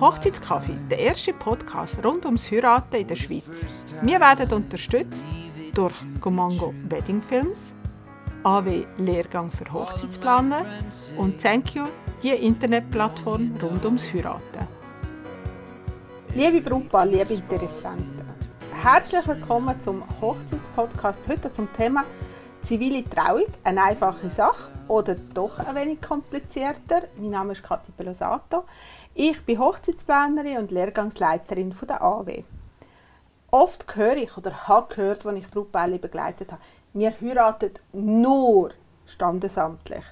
Hochzeitskaffee, 0.00 0.78
der 0.90 0.98
erste 0.98 1.34
Podcast 1.34 2.02
rund 2.02 2.24
ums 2.24 2.50
Heiraten 2.50 2.96
in 2.96 3.06
der 3.06 3.14
Schweiz. 3.14 3.84
Wir 4.00 4.18
werden 4.18 4.50
unterstützt 4.54 5.26
durch 5.74 5.92
Gomango 6.18 6.72
Wedding 6.88 7.20
Films, 7.20 7.74
AW 8.42 8.86
Lehrgang 8.96 9.50
für 9.50 9.70
Hochzeitsplaner 9.70 10.64
und 11.18 11.38
Thank 11.42 11.74
You, 11.74 11.84
die 12.22 12.30
Internetplattform 12.30 13.52
rund 13.62 13.84
ums 13.84 14.14
Heiraten. 14.14 14.66
Liebe 16.34 16.62
Brautpaar, 16.62 17.04
liebe 17.04 17.34
Interessenten, 17.34 18.24
herzlich 18.82 19.26
willkommen 19.26 19.78
zum 19.78 20.02
Hochzeitspodcast. 20.22 21.28
Heute 21.28 21.52
zum 21.52 21.70
Thema 21.74 22.06
zivile 22.62 23.04
Trauung, 23.08 23.46
eine 23.64 23.82
einfache 23.82 24.30
Sache 24.30 24.70
oder 24.88 25.16
doch 25.34 25.58
ein 25.58 25.74
wenig 25.74 26.00
komplizierter. 26.00 27.02
Mein 27.18 27.30
Name 27.30 27.52
ist 27.52 27.62
Kathi 27.62 27.90
Pelosato. 27.92 28.64
Ich 29.14 29.44
bin 29.44 29.58
Hochzeitsplanerin 29.58 30.58
und 30.58 30.70
Lehrgangsleiterin 30.70 31.72
von 31.72 31.88
der 31.88 32.02
AW. 32.02 32.44
Oft 33.50 33.96
höre 33.96 34.16
ich 34.16 34.36
oder 34.36 34.68
habe 34.68 34.94
gehört, 34.94 35.26
als 35.26 35.38
ich 35.38 35.50
Brautpaare 35.50 35.98
begleitet 35.98 36.52
habe, 36.52 36.62
wir 36.94 37.12
heiraten 37.20 37.72
nur 37.92 38.70
standesamtlich. 39.06 40.04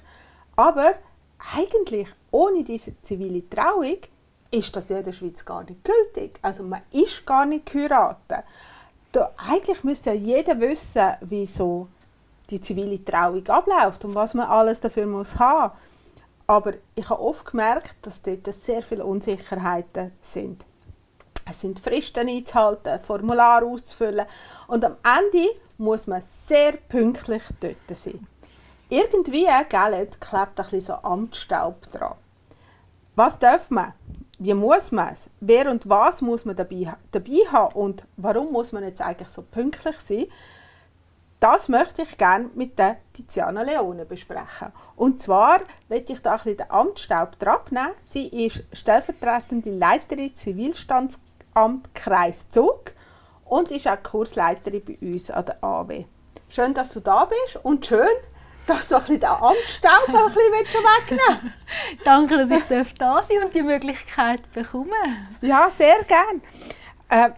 Aber 0.55 0.93
eigentlich 1.55 2.09
ohne 2.31 2.63
diese 2.63 3.01
zivile 3.01 3.49
Trauung 3.49 3.97
ist 4.51 4.75
das 4.75 4.89
in 4.89 5.03
der 5.03 5.13
Schweiz 5.13 5.43
gar 5.45 5.63
nicht 5.63 5.83
gültig. 5.83 6.37
Also 6.41 6.63
man 6.63 6.81
ist 6.91 7.25
gar 7.25 7.45
nicht 7.45 7.65
geheiratet. 7.65 8.43
Da, 9.11 9.31
eigentlich 9.37 9.83
müsste 9.83 10.11
ja 10.11 10.15
jeder 10.15 10.59
wissen, 10.59 11.15
wieso 11.21 11.87
die 12.51 12.61
zivile 12.61 13.03
Trauung 13.03 13.47
abläuft 13.47 14.05
und 14.05 14.13
was 14.13 14.33
man 14.33 14.47
alles 14.47 14.79
dafür 14.79 15.07
muss 15.07 15.39
haben. 15.39 15.73
Aber 16.47 16.73
ich 16.95 17.09
habe 17.09 17.21
oft 17.21 17.45
gemerkt, 17.45 17.95
dass 18.01 18.21
dort 18.21 18.45
sehr 18.53 18.83
viele 18.83 19.05
Unsicherheiten 19.05 20.11
sind. 20.21 20.65
Es 21.49 21.61
sind 21.61 21.79
Fristen 21.79 22.27
einzuhalten, 22.27 22.99
Formulare 22.99 23.65
auszufüllen 23.65 24.25
und 24.67 24.85
am 24.85 24.97
Ende 25.03 25.49
muss 25.77 26.07
man 26.07 26.21
sehr 26.21 26.73
pünktlich 26.73 27.43
dort 27.59 27.97
sein. 27.97 28.27
Irgendwie 28.89 29.47
gell, 29.69 30.09
klebt 30.19 30.33
ein 30.33 30.53
bisschen 30.55 30.81
so 30.81 30.93
Amtsstaub 30.93 31.89
dran. 31.91 32.15
Was 33.15 33.39
darf 33.39 33.69
man? 33.69 33.93
Wie 34.37 34.53
muss 34.53 34.91
man 34.91 35.13
es? 35.13 35.29
Wer 35.39 35.69
und 35.69 35.87
was 35.87 36.21
muss 36.21 36.45
man 36.45 36.55
dabei, 36.55 36.93
dabei 37.11 37.39
haben? 37.51 37.75
Und 37.75 38.03
warum 38.17 38.51
muss 38.51 38.71
man 38.71 38.83
jetzt 38.83 39.01
eigentlich 39.01 39.29
so 39.29 39.43
pünktlich 39.43 39.97
sein? 39.99 40.25
Das 41.41 41.69
möchte 41.69 42.03
ich 42.03 42.19
gerne 42.19 42.51
mit 42.53 42.77
der 42.77 42.97
Tiziana 43.13 43.63
Leone 43.63 44.05
besprechen. 44.05 44.71
Und 44.95 45.19
zwar 45.19 45.61
möchte 45.89 46.13
ich 46.13 46.21
da 46.21 46.33
ein 46.33 46.37
bisschen 46.37 46.57
den 46.57 46.69
Amtsstaub 46.69 47.35
abnehmen. 47.43 47.95
Sie 48.03 48.27
ist 48.27 48.63
stellvertretende 48.71 49.71
Leiterin 49.71 50.35
Zivilstandsamt 50.35 51.95
Kreis 51.95 52.47
Zug 52.51 52.91
und 53.43 53.71
ist 53.71 53.87
auch 53.87 54.03
Kursleiterin 54.03 54.85
bei 54.85 54.99
uns 55.01 55.31
an 55.31 55.45
der 55.45 55.63
AW. 55.63 56.05
Schön, 56.47 56.75
dass 56.75 56.93
du 56.93 56.99
da 56.99 57.25
bist 57.25 57.57
und 57.63 57.87
schön, 57.87 58.05
dass 58.67 58.89
du 58.89 58.97
ein 58.97 59.01
bisschen 59.01 59.19
den 59.21 59.29
Amtsstaub 59.29 60.09
ein 60.09 60.25
bisschen 60.25 60.83
wegnehmen 60.83 61.53
Danke, 62.05 62.37
dass 62.37 62.69
ich 62.69 62.93
da 62.93 63.23
sein 63.23 63.43
und 63.43 63.55
die 63.55 63.63
Möglichkeit 63.63 64.43
bekomme. 64.53 64.93
Ja, 65.41 65.71
sehr 65.71 66.03
gerne. 66.03 66.41
Äh, 67.09 67.31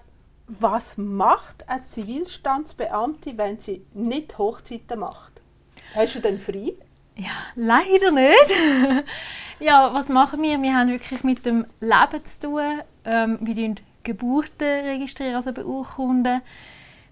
was 0.59 0.97
macht 0.97 1.67
eine 1.69 1.85
Zivilstandsbeamte, 1.85 3.37
wenn 3.37 3.59
sie 3.59 3.85
nicht 3.93 4.37
Hochzeiten 4.37 4.99
macht? 4.99 5.41
Hast 5.95 6.15
du 6.15 6.19
denn 6.19 6.39
frei? 6.39 6.73
Ja, 7.15 7.31
leider 7.55 8.11
nicht. 8.11 9.05
ja, 9.59 9.93
was 9.93 10.09
machen 10.09 10.41
wir? 10.41 10.61
Wir 10.61 10.75
haben 10.75 10.89
wirklich 10.89 11.23
mit 11.23 11.45
dem 11.45 11.65
Leben 11.79 12.25
zu 12.25 12.39
tun. 12.47 12.81
Ähm, 13.05 13.37
wir 13.41 13.53
registrieren 13.53 13.81
Geburten 14.03 14.85
registrieren, 14.85 15.35
also 15.35 15.53
beurkunden. 15.53 16.41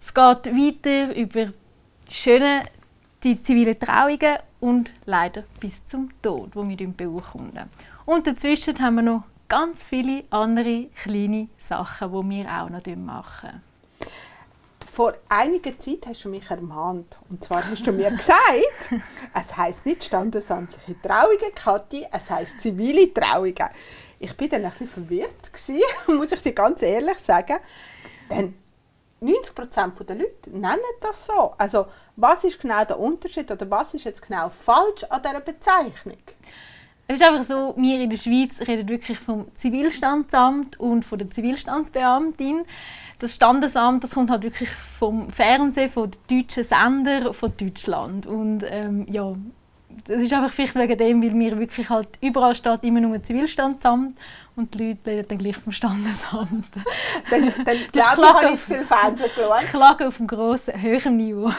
Es 0.02 0.14
geht 0.14 0.46
weiter 0.46 1.16
über 1.16 1.46
die 2.10 2.14
schönen, 2.14 2.64
die 3.24 3.42
zivilen 3.42 3.80
Trauungen 3.80 4.38
und 4.60 4.92
leider 5.06 5.44
bis 5.60 5.86
zum 5.88 6.10
Tod, 6.22 6.56
wo 6.56 6.68
wir 6.68 6.76
beurkunden. 6.96 7.70
Und 8.06 8.28
dazwischen 8.28 8.80
haben 8.80 8.96
wir 8.96 9.04
noch 9.04 9.24
ganz 9.52 9.86
viele 9.86 10.24
andere 10.30 10.88
kleine 11.04 11.50
Sachen, 11.58 12.10
die 12.10 12.30
wir 12.30 12.46
auch 12.46 12.70
noch 12.70 12.96
machen. 12.96 13.62
Vor 14.90 15.14
einiger 15.28 15.78
Zeit 15.78 16.08
hast 16.08 16.24
du 16.24 16.30
mich 16.30 16.50
ermahnt. 16.50 17.20
Und 17.30 17.44
zwar 17.44 17.70
hast 17.70 17.86
du 17.86 17.92
mir 17.92 18.12
gesagt, 18.18 18.94
es 19.34 19.58
heißt 19.58 19.86
nicht 19.86 20.06
standesamtliche 20.06 21.02
Trauungen, 21.02 21.54
Kathi, 21.54 22.08
es 22.10 22.30
heißt 22.30 22.62
zivile 22.62 23.14
Trauungen. 23.14 23.70
Ich 24.20 24.38
bin 24.38 24.50
dann 24.50 24.64
ein 24.64 24.72
bisschen 24.72 24.88
verwirrt, 24.88 25.52
gewesen, 25.52 25.84
muss 26.18 26.32
ich 26.32 26.42
dir 26.42 26.54
ganz 26.54 26.82
ehrlich 26.82 27.20
sagen. 27.20 27.58
Denn 28.30 28.54
90% 29.22 30.02
der 30.06 30.16
Leute 30.16 30.50
nennen 30.50 30.80
das 31.02 31.26
so. 31.26 31.56
Also, 31.58 31.88
was 32.16 32.46
ist 32.46 32.62
genau 32.62 32.86
der 32.86 32.98
Unterschied 32.98 33.52
oder 33.52 33.70
was 33.70 33.94
ist 33.96 34.06
jetzt 34.06 34.26
genau 34.26 34.48
falsch 34.48 35.04
an 35.10 35.22
dieser 35.22 35.42
Bezeichnung? 35.42 36.24
Es 37.12 37.20
ist 37.20 37.28
einfach 37.28 37.44
so, 37.44 37.74
wir 37.76 38.00
in 38.00 38.10
der 38.10 38.16
Schweiz 38.16 38.62
reden 38.66 38.88
wirklich 38.88 39.20
vom 39.20 39.48
Zivilstandsamt 39.56 40.80
und 40.80 41.04
von 41.04 41.20
der 41.20 41.30
Zivilstandsbeamtin. 41.30 42.62
Das 43.20 43.36
Standesamt, 43.36 44.02
das 44.06 44.12
kommt 44.12 44.32
halt 44.32 44.44
wirklich 44.44 44.70
vom 44.98 45.30
Fernsehen, 45.30 45.90
von 45.90 46.10
den 46.10 46.40
deutschen 46.40 46.64
Sendern 46.64 47.34
von 47.34 47.52
Deutschland. 47.58 48.28
Und 48.28 48.64
ähm, 48.66 49.08
ja, 49.12 49.36
das 50.08 50.22
ist 50.22 50.32
einfach 50.32 50.54
vielleicht 50.54 50.76
wegen 50.76 50.98
dem, 50.98 51.22
weil 51.22 51.32
mir 51.32 51.60
wirklich 51.60 51.90
halt 51.90 52.08
überall 52.22 52.56
steht 52.56 52.82
immer 52.86 53.02
nur 53.02 53.22
Zivilstandsamt 53.22 54.18
und 54.56 54.74
die 54.74 54.88
Leute 54.88 55.12
reden 55.12 55.28
dann 55.28 55.38
gleich 55.38 55.58
vom 55.58 55.74
Standesamt. 55.74 56.70
dann 57.30 57.54
dann 57.66 57.78
glaube 57.92 58.22
ich, 58.22 58.34
habe 58.34 58.54
ich 58.54 58.62
zu 58.62 58.74
viel 58.74 58.86
Fernsehen 58.86 59.30
geschaut. 59.36 59.64
Klagen 59.70 60.08
auf 60.08 60.18
einem 60.18 60.28
grossen, 60.28 60.82
höheren 60.82 61.18
Niveau. 61.18 61.52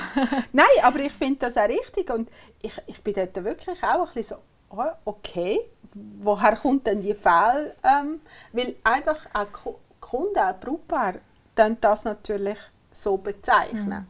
Nein, 0.52 0.64
aber 0.82 1.00
ich 1.00 1.12
finde 1.12 1.40
das 1.40 1.58
auch 1.58 1.68
richtig 1.68 2.08
und 2.08 2.30
ich, 2.62 2.72
ich 2.86 3.02
bin 3.02 3.12
dort 3.12 3.44
wirklich 3.44 3.82
auch 3.82 4.08
ein 4.08 4.14
bisschen 4.14 4.38
so 4.38 4.51
okay, 5.04 5.60
woher 5.94 6.56
kommt 6.56 6.86
denn 6.86 7.02
die 7.02 7.14
Fehl? 7.14 7.74
Ähm, 7.82 8.20
weil 8.52 8.76
einfach 8.84 9.26
auch 9.32 9.74
Kunden, 10.00 10.38
auch 10.38 10.58
Brautpaar, 10.58 11.14
das 11.80 12.04
natürlich 12.04 12.58
so 12.92 13.16
bezeichnen. 13.16 13.88
Mhm. 13.88 14.06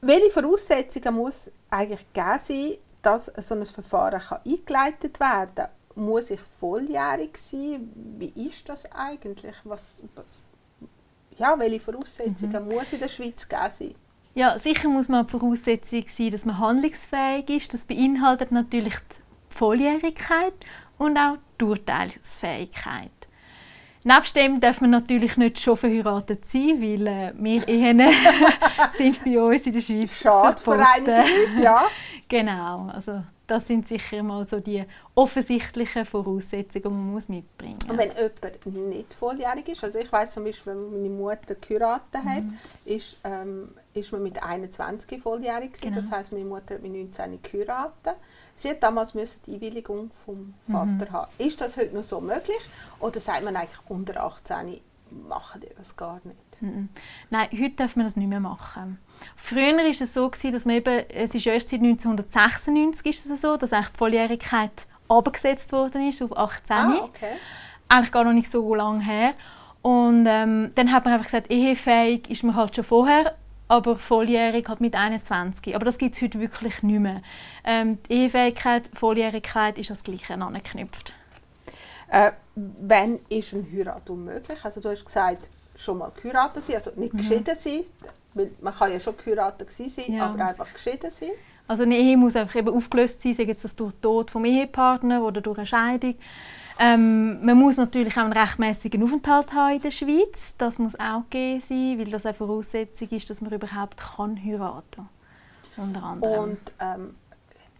Welche 0.00 0.30
Voraussetzungen 0.30 1.14
muss 1.14 1.50
eigentlich 1.70 2.06
gegeben 2.12 2.38
sein, 2.38 2.78
dass 3.02 3.32
so 3.38 3.54
ein 3.54 3.66
Verfahren 3.66 4.20
kann 4.20 4.40
eingeleitet 4.44 5.18
werden 5.18 5.54
kann? 5.54 5.68
Muss 5.96 6.30
ich 6.30 6.40
volljährig 6.40 7.38
sein? 7.50 7.90
Wie 8.18 8.48
ist 8.48 8.68
das 8.68 8.84
eigentlich? 8.92 9.56
Was, 9.64 9.82
was 10.14 10.26
ja, 11.38 11.58
welche 11.58 11.80
Voraussetzungen 11.80 12.64
mhm. 12.64 12.74
muss 12.74 12.92
in 12.92 13.00
der 13.00 13.08
Schweiz 13.08 13.48
geben 13.48 13.72
sein? 13.78 13.94
Ja, 14.36 14.58
sicher 14.58 14.90
muss 14.90 15.08
man 15.08 15.26
die 15.26 15.30
Voraussetzung 15.30 16.04
sein, 16.08 16.30
dass 16.30 16.44
man 16.44 16.58
handlungsfähig 16.58 17.48
ist. 17.48 17.72
Das 17.72 17.86
beinhaltet 17.86 18.52
natürlich 18.52 18.92
die 18.94 19.54
Volljährigkeit 19.56 20.52
und 20.98 21.16
auch 21.16 21.38
die 21.58 21.64
Urteilsfähigkeit. 21.64 23.10
Nebst 24.04 24.36
dem 24.36 24.60
darf 24.60 24.82
man 24.82 24.90
natürlich 24.90 25.38
nicht 25.38 25.58
schon 25.58 25.78
verheiratet 25.78 26.44
sein, 26.44 26.82
weil 26.82 27.06
äh, 27.06 27.32
wir 27.34 27.66
Ehen 27.66 28.02
sind 28.92 29.24
bei 29.24 29.40
uns 29.40 29.66
in 29.66 29.72
der 29.72 29.80
Schweiz 29.80 30.12
Schade 30.12 30.62
verboten. 30.62 31.62
ja. 31.62 31.86
genau, 32.28 32.90
also 32.92 33.22
das 33.46 33.66
sind 33.66 33.86
sicher 33.86 34.22
mal 34.22 34.44
so 34.44 34.60
die 34.60 34.84
offensichtlichen 35.14 36.04
Voraussetzungen, 36.04 36.82
die 36.82 36.88
man 36.88 37.12
muss 37.12 37.28
mitbringen 37.28 37.78
muss. 37.80 37.90
Und 37.90 37.98
wenn 37.98 38.10
jemand 38.10 38.88
nicht 38.88 39.14
volljährig 39.14 39.68
ist, 39.68 39.84
also 39.84 39.98
ich 39.98 40.10
weiß 40.10 40.32
zum 40.32 40.44
Beispiel, 40.44 40.74
wenn 40.74 40.90
meine 40.90 41.10
Mutter 41.10 41.54
geheiratet 41.54 42.24
hat, 42.24 42.42
mhm. 42.42 42.58
ist, 42.84 43.16
ähm, 43.24 43.70
ist 43.94 44.12
man 44.12 44.22
mit 44.22 44.42
21 44.42 45.22
volljährig. 45.22 45.80
Genau. 45.80 45.96
Das 45.96 46.10
heißt, 46.10 46.32
meine 46.32 46.44
Mutter 46.44 46.74
hat 46.74 46.82
mit 46.82 46.92
19 46.92 47.40
geheiratet. 47.42 48.16
Sie 48.56 48.70
hat 48.70 48.82
damals 48.82 49.14
müssen 49.14 49.38
die 49.46 49.54
Einwilligung 49.54 50.10
vom 50.24 50.54
Vater 50.70 50.86
mhm. 50.86 51.12
haben. 51.12 51.32
Ist 51.38 51.60
das 51.60 51.76
heute 51.76 51.94
noch 51.94 52.04
so 52.04 52.20
möglich? 52.20 52.60
Oder 53.00 53.20
sagt 53.20 53.44
man 53.44 53.54
eigentlich 53.54 53.78
unter 53.88 54.22
18 54.22 54.80
machen 55.28 55.60
die 55.60 55.68
das 55.76 55.96
gar 55.96 56.20
nicht? 56.24 56.36
Mhm. 56.60 56.88
Nein, 57.30 57.48
heute 57.52 57.76
darf 57.76 57.96
man 57.96 58.06
das 58.06 58.16
nicht 58.16 58.28
mehr 58.28 58.40
machen. 58.40 58.98
Früher 59.36 59.76
war 59.76 59.84
es 59.84 60.14
so, 60.14 60.28
dass 60.28 60.64
man 60.64 60.76
eben, 60.76 61.04
es 61.08 61.34
ist 61.34 61.46
erst 61.46 61.68
seit 61.68 61.80
1996 61.80 63.06
ist 63.06 63.26
es 63.26 63.40
so, 63.40 63.56
dass 63.56 63.72
eigentlich 63.72 63.88
die 63.88 63.98
Volljährigkeit 63.98 64.86
abgesetzt 65.08 65.72
worden 65.72 66.08
ist 66.08 66.22
auf 66.22 66.36
18. 66.36 66.76
Ah, 66.76 66.98
okay. 67.04 67.32
Eigentlich 67.88 68.12
gar 68.12 68.24
noch 68.24 68.32
nicht 68.32 68.50
so 68.50 68.74
lange 68.74 69.04
her. 69.04 69.34
Und 69.82 70.26
ähm, 70.26 70.72
dann 70.74 70.92
hat 70.92 71.04
man 71.04 71.14
einfach 71.14 71.26
gesagt, 71.26 71.50
ehefähig 71.50 72.28
ist 72.28 72.42
man 72.42 72.56
halt 72.56 72.74
schon 72.74 72.82
vorher, 72.82 73.36
aber 73.68 73.96
volljährig 73.96 74.68
halt 74.68 74.80
mit 74.80 74.96
21. 74.96 75.74
Aber 75.76 75.84
das 75.84 75.98
gibt 75.98 76.16
es 76.16 76.22
heute 76.22 76.40
wirklich 76.40 76.82
nicht 76.82 76.98
mehr. 76.98 77.22
Ähm, 77.64 77.98
die 78.08 78.14
Ehefähigkeit, 78.14 78.90
Volljährigkeit 78.94 79.78
ist 79.78 79.90
das 79.90 80.02
Gleiche 80.02 80.34
angeknüpft. 80.34 81.12
Äh, 82.08 82.32
wann 82.54 83.20
ist 83.28 83.52
ein 83.52 83.66
Heirat 83.72 84.08
unmöglich? 84.10 84.58
Also 84.64 84.80
du 84.80 84.90
hast 84.90 85.04
gesagt, 85.04 85.48
schon 85.76 85.98
mal 85.98 86.10
geheiratet 86.20 86.64
sein, 86.64 86.76
also 86.76 86.90
nicht 86.96 87.14
mhm. 87.14 87.18
geschieden 87.18 87.56
sein. 87.56 87.84
Man 88.60 88.74
kann 88.74 88.92
ja 88.92 89.00
schon 89.00 89.16
geheiratet 89.16 89.70
sein, 89.72 89.90
ja, 90.08 90.26
aber 90.26 90.46
einfach 90.46 90.72
geschieden 90.72 91.10
sein. 91.10 91.30
Also 91.68 91.82
eine 91.82 91.96
Ehe 91.96 92.16
muss 92.16 92.36
einfach 92.36 92.56
eben 92.56 92.68
aufgelöst 92.68 93.22
sein, 93.22 93.34
sei 93.34 93.44
es 93.44 93.62
das 93.62 93.74
durch 93.74 93.92
den 93.92 94.02
Tod 94.02 94.30
vom 94.30 94.44
Ehepartner 94.44 95.22
oder 95.22 95.40
durch 95.40 95.58
eine 95.58 95.66
Scheidung. 95.66 96.14
Ähm, 96.78 97.44
man 97.44 97.56
muss 97.56 97.78
natürlich 97.78 98.16
auch 98.16 98.24
einen 98.24 98.32
rechtmäßigen 98.32 99.02
Aufenthalt 99.02 99.52
haben 99.52 99.76
in 99.76 99.82
der 99.82 99.90
Schweiz. 99.90 100.54
Das 100.58 100.78
muss 100.78 100.98
auch 101.00 101.22
gegeben 101.30 101.60
sein, 101.60 101.98
weil 101.98 102.10
das 102.10 102.26
eine 102.26 102.34
Voraussetzung 102.34 103.08
ist, 103.10 103.30
dass 103.30 103.40
man 103.40 103.52
überhaupt 103.52 103.96
kann 103.96 104.38
heiraten 104.42 104.84
kann. 104.96 105.08
Unter 105.76 106.02
anderem. 106.02 106.50
Und 106.50 106.58
ähm, 106.80 107.14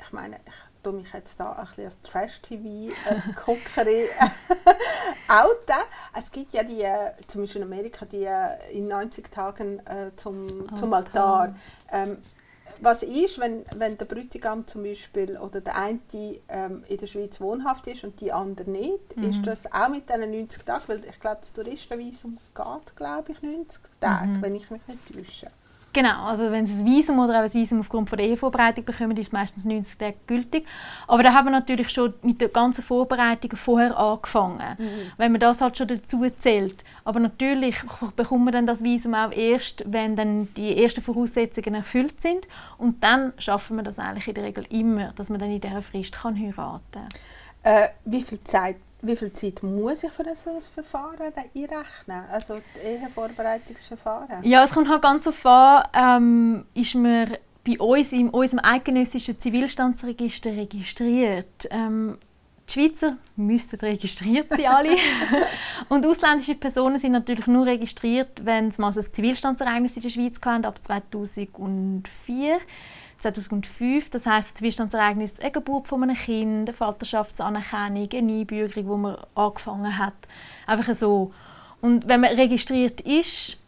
ich 0.04 0.12
meine, 0.12 0.36
ich 0.36 0.65
tue 0.86 0.92
mich 0.92 1.12
jetzt 1.12 1.40
da 1.40 1.52
ein 1.52 1.66
bisschen 1.66 1.84
als 1.86 2.00
Trash-TV-Guckerin 2.02 4.08
outen. 5.28 5.82
Es 6.16 6.30
gibt 6.30 6.52
ja 6.52 6.62
die, 6.62 6.82
äh, 6.82 7.10
zum 7.26 7.42
Beispiel 7.42 7.62
in 7.62 7.72
Amerika, 7.72 8.06
die 8.06 8.24
äh, 8.24 8.70
in 8.70 8.86
90 8.86 9.30
Tagen 9.30 9.80
äh, 9.80 10.10
zum, 10.16 10.74
zum 10.76 10.92
Altar. 10.92 11.56
Ähm, 11.90 12.18
was 12.78 13.02
ist, 13.02 13.40
wenn, 13.40 13.64
wenn 13.74 13.96
der 13.96 14.04
Bräutigam 14.04 14.66
zum 14.66 14.82
Beispiel 14.82 15.38
oder 15.38 15.62
der 15.62 15.76
eine 15.76 15.98
ähm, 16.48 16.84
in 16.88 16.98
der 16.98 17.06
Schweiz 17.06 17.40
wohnhaft 17.40 17.86
ist 17.86 18.04
und 18.04 18.20
die 18.20 18.32
andere 18.32 18.70
nicht, 18.70 19.16
mhm. 19.16 19.30
ist 19.30 19.46
das 19.46 19.72
auch 19.72 19.88
mit 19.88 20.08
diesen 20.08 20.30
90 20.30 20.64
Tagen, 20.64 20.84
weil 20.86 21.04
ich 21.04 21.18
glaube, 21.18 21.38
das 21.40 21.54
Touristenvisum 21.54 22.38
geht, 22.54 22.96
glaube 22.96 23.32
ich, 23.32 23.42
90 23.42 23.80
Tage, 24.00 24.26
mhm. 24.26 24.42
wenn 24.42 24.54
ich 24.54 24.70
mich 24.70 24.86
nicht 24.86 25.12
täusche. 25.12 25.50
Genau, 25.96 26.26
also 26.26 26.50
wenn 26.50 26.66
sie 26.66 26.74
ein 26.74 26.84
Visum 26.84 27.18
oder 27.20 27.38
auch 27.38 27.44
ein 27.44 27.54
Visum 27.54 27.80
aufgrund 27.80 28.10
von 28.10 28.18
der 28.18 28.26
Ehevorbereitung 28.26 28.84
bekommen, 28.84 29.16
ist 29.16 29.28
es 29.28 29.32
meistens 29.32 29.64
90 29.64 29.96
Tage 29.96 30.16
gültig. 30.26 30.66
Aber 31.06 31.22
da 31.22 31.32
haben 31.32 31.46
wir 31.46 31.52
natürlich 31.52 31.88
schon 31.88 32.12
mit 32.20 32.42
der 32.42 32.50
ganzen 32.50 32.84
Vorbereitung 32.84 33.56
vorher 33.56 33.96
angefangen, 33.96 34.76
mhm. 34.76 35.12
wenn 35.16 35.32
man 35.32 35.40
das 35.40 35.62
halt 35.62 35.78
schon 35.78 35.88
dazu 35.88 36.22
zählt. 36.38 36.84
Aber 37.04 37.18
natürlich 37.18 37.76
bekommt 38.14 38.44
man 38.44 38.52
dann 38.52 38.66
das 38.66 38.84
Visum 38.84 39.14
auch 39.14 39.32
erst, 39.32 39.90
wenn 39.90 40.16
dann 40.16 40.52
die 40.58 40.76
ersten 40.82 41.00
Voraussetzungen 41.00 41.72
erfüllt 41.72 42.20
sind. 42.20 42.46
Und 42.76 43.02
dann 43.02 43.32
schaffen 43.38 43.76
wir 43.76 43.82
das 43.82 43.98
eigentlich 43.98 44.28
in 44.28 44.34
der 44.34 44.44
Regel 44.44 44.66
immer, 44.68 45.14
dass 45.16 45.30
man 45.30 45.40
dann 45.40 45.50
in 45.50 45.62
dieser 45.62 45.80
Frist 45.80 46.12
kann 46.12 46.38
heiraten 46.38 46.82
kann. 46.92 47.08
Äh, 47.62 47.88
wie 48.04 48.20
viel 48.20 48.44
Zeit 48.44 48.76
wie 49.06 49.16
viel 49.16 49.32
Zeit 49.32 49.62
muss 49.62 50.02
ich 50.02 50.12
für 50.12 50.24
so 50.34 50.50
ein 50.50 50.60
Verfahren 50.60 51.20
einrechnen? 51.20 52.24
Also 52.30 52.54
das 52.74 52.82
Ehevorbereitungsverfahren? 52.84 54.42
Ja, 54.42 54.64
es 54.64 54.72
kommt 54.72 54.88
halt 54.88 55.02
ganz 55.02 55.24
darauf 55.24 55.46
an, 55.46 55.84
ähm, 55.94 56.66
ist 56.74 56.94
man 56.94 57.36
bei 57.66 57.78
uns 57.78 58.12
in 58.12 58.30
unserem 58.30 58.64
eidgenössischen 58.64 59.40
Zivilstandsregister 59.40 60.50
registriert. 60.50 61.68
Ähm, 61.70 62.18
die 62.68 62.72
Schweizer 62.72 63.16
müssten 63.36 63.76
registriert 63.76 64.48
sein 64.50 64.66
alle. 64.66 64.96
und 65.88 66.04
ausländische 66.04 66.54
Personen 66.54 66.98
sind 66.98 67.12
natürlich 67.12 67.46
nur 67.46 67.66
registriert, 67.66 68.44
wenn 68.44 68.70
sie 68.70 68.80
mal 68.80 68.92
ein 68.92 69.00
Zivilstandsereignis 69.00 69.96
in 69.96 70.02
der 70.02 70.10
Schweiz 70.10 70.40
hatten, 70.44 70.64
ab 70.64 70.82
2004. 70.82 72.58
2005. 73.18 74.10
Das 74.10 74.26
heisst, 74.26 74.50
das 74.50 74.54
Zwischenstandsereignis 74.54 75.40
eine 75.40 75.50
Geburt 75.50 75.88
von 75.88 76.02
einem 76.02 76.16
Kind, 76.16 76.68
eine 76.68 76.72
Vaterschaftsanerkennung, 76.72 78.08
eine 78.12 78.32
Einbürgerung, 78.32 78.88
wo 78.88 78.96
man 78.96 79.16
angefangen 79.34 79.98
hat. 79.98 80.14
Einfach 80.66 80.94
so. 80.94 81.32
Und 81.80 82.08
wenn 82.08 82.20
man 82.20 82.34
registriert 82.34 83.00
ist, 83.00 83.58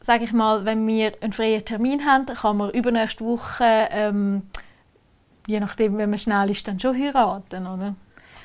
sage 0.00 0.24
ich 0.24 0.32
mal, 0.32 0.64
wenn 0.64 0.86
wir 0.86 1.12
einen 1.20 1.32
freien 1.32 1.64
Termin 1.64 2.04
haben, 2.04 2.26
kann 2.26 2.56
man 2.56 2.70
übernächste 2.70 3.24
Woche, 3.24 3.88
ähm, 3.90 4.42
je 5.46 5.60
nachdem, 5.60 5.98
wenn 5.98 6.10
man 6.10 6.18
schnell 6.18 6.50
ist, 6.50 6.66
dann 6.66 6.80
schon 6.80 6.98
heiraten, 6.98 7.66
oder? 7.66 7.94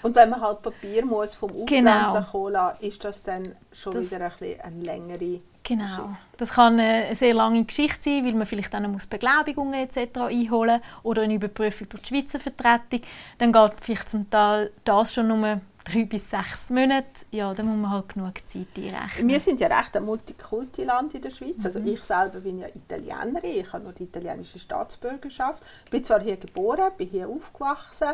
Und 0.06 0.16
wenn 0.16 0.30
man 0.30 0.40
halt 0.40 0.62
Papier 0.62 1.04
muss 1.04 1.34
vom 1.34 1.50
Ausland 1.50 1.68
genau. 1.68 2.34
holen, 2.34 2.72
ist 2.80 3.04
das 3.04 3.24
dann 3.24 3.42
schon 3.74 3.92
das, 3.94 4.12
wieder 4.12 4.26
ein 4.26 4.32
bisschen 4.38 4.62
eine 4.62 4.84
längere 4.84 5.42
Genau. 5.64 6.16
Das 6.38 6.52
kann 6.52 6.80
eine 6.80 7.16
sehr 7.16 7.34
lange 7.34 7.64
Geschichte 7.64 8.04
sein, 8.04 8.24
weil 8.24 8.34
man 8.34 8.46
vielleicht 8.46 8.72
dann 8.72 8.92
muss 8.92 9.08
Beglaubigungen 9.08 9.74
etc. 9.74 10.20
einholen 10.20 10.80
oder 11.02 11.24
eine 11.24 11.34
Überprüfung 11.34 11.90
durch 11.90 12.04
die 12.04 12.10
Schweizer 12.10 12.40
Vertretung. 12.40 13.02
Dann 13.40 13.52
geht 13.52 13.72
vielleicht 13.82 14.08
zum 14.12 14.30
Teil 14.30 14.70
das 14.84 15.12
schon 15.12 15.28
nur 15.28 15.60
drei 15.84 16.06
bis 16.06 16.30
sechs 16.30 16.70
Monate. 16.70 17.08
Ja, 17.32 17.52
dann 17.56 17.66
muss 17.66 17.76
man 17.76 17.90
halt 17.90 18.10
genug 18.10 18.36
Zeit 18.48 18.68
einrechnen. 18.78 19.28
Wir 19.28 19.40
sind 19.40 19.60
ja 19.60 19.76
recht 19.76 19.98
ein 19.98 20.06
Multikulti-Land 20.06 21.16
in 21.16 21.22
der 21.24 21.32
Schweiz. 21.32 21.66
Also 21.66 21.80
mhm. 21.80 21.86
Also 21.86 21.94
ich 21.96 22.04
selber 22.04 22.40
bin 22.42 22.60
ja 22.60 22.68
Italienerin, 22.68 23.60
ich 23.60 23.74
habe 23.74 23.84
nur 23.84 23.94
die 23.94 24.04
italienische 24.04 24.60
Staatsbürgerschaft. 24.60 25.64
Bin 25.90 26.04
zwar 26.04 26.20
hier 26.22 26.38
geboren, 26.38 26.92
bin 26.96 27.08
hier 27.08 27.28
aufgewachsen. 27.28 28.10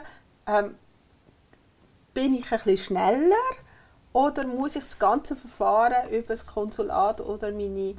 Ähm, 0.47 0.75
bin 2.13 2.35
ich 2.35 2.51
ein 2.51 2.59
bisschen 2.59 2.77
schneller 2.77 3.35
oder 4.13 4.45
muss 4.45 4.75
ich 4.75 4.83
das 4.83 4.99
ganze 4.99 5.35
Verfahren 5.35 6.09
über 6.09 6.27
das 6.27 6.45
Konsulat 6.45 7.21
oder 7.21 7.51
meine, 7.51 7.95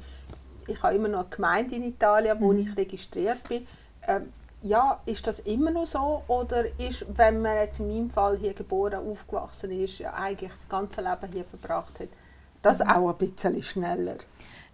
ich 0.67 0.83
habe 0.83 0.95
immer 0.95 1.07
noch 1.07 1.21
eine 1.21 1.29
Gemeinde 1.29 1.75
in 1.75 1.83
Italien, 1.83 2.37
wo 2.39 2.53
mhm. 2.53 2.59
ich 2.59 2.77
registriert 2.77 3.43
bin, 3.47 3.67
ähm, 4.07 4.31
ja, 4.61 4.99
ist 5.05 5.27
das 5.27 5.39
immer 5.39 5.71
noch 5.71 5.85
so? 5.85 6.23
Oder 6.27 6.65
ist, 6.79 7.05
wenn 7.17 7.41
man 7.41 7.55
jetzt 7.57 7.79
in 7.79 7.89
meinem 7.89 8.09
Fall 8.09 8.37
hier 8.37 8.53
geboren, 8.53 8.95
aufgewachsen 9.11 9.71
ist, 9.71 9.99
ja 9.99 10.13
eigentlich 10.13 10.51
das 10.51 10.69
ganze 10.69 11.01
Leben 11.01 11.33
hier 11.33 11.43
verbracht 11.43 11.99
hat, 11.99 12.07
das 12.61 12.79
mhm. 12.79 12.89
auch 12.89 13.09
ein 13.09 13.17
bisschen 13.17 13.61
schneller? 13.61 14.15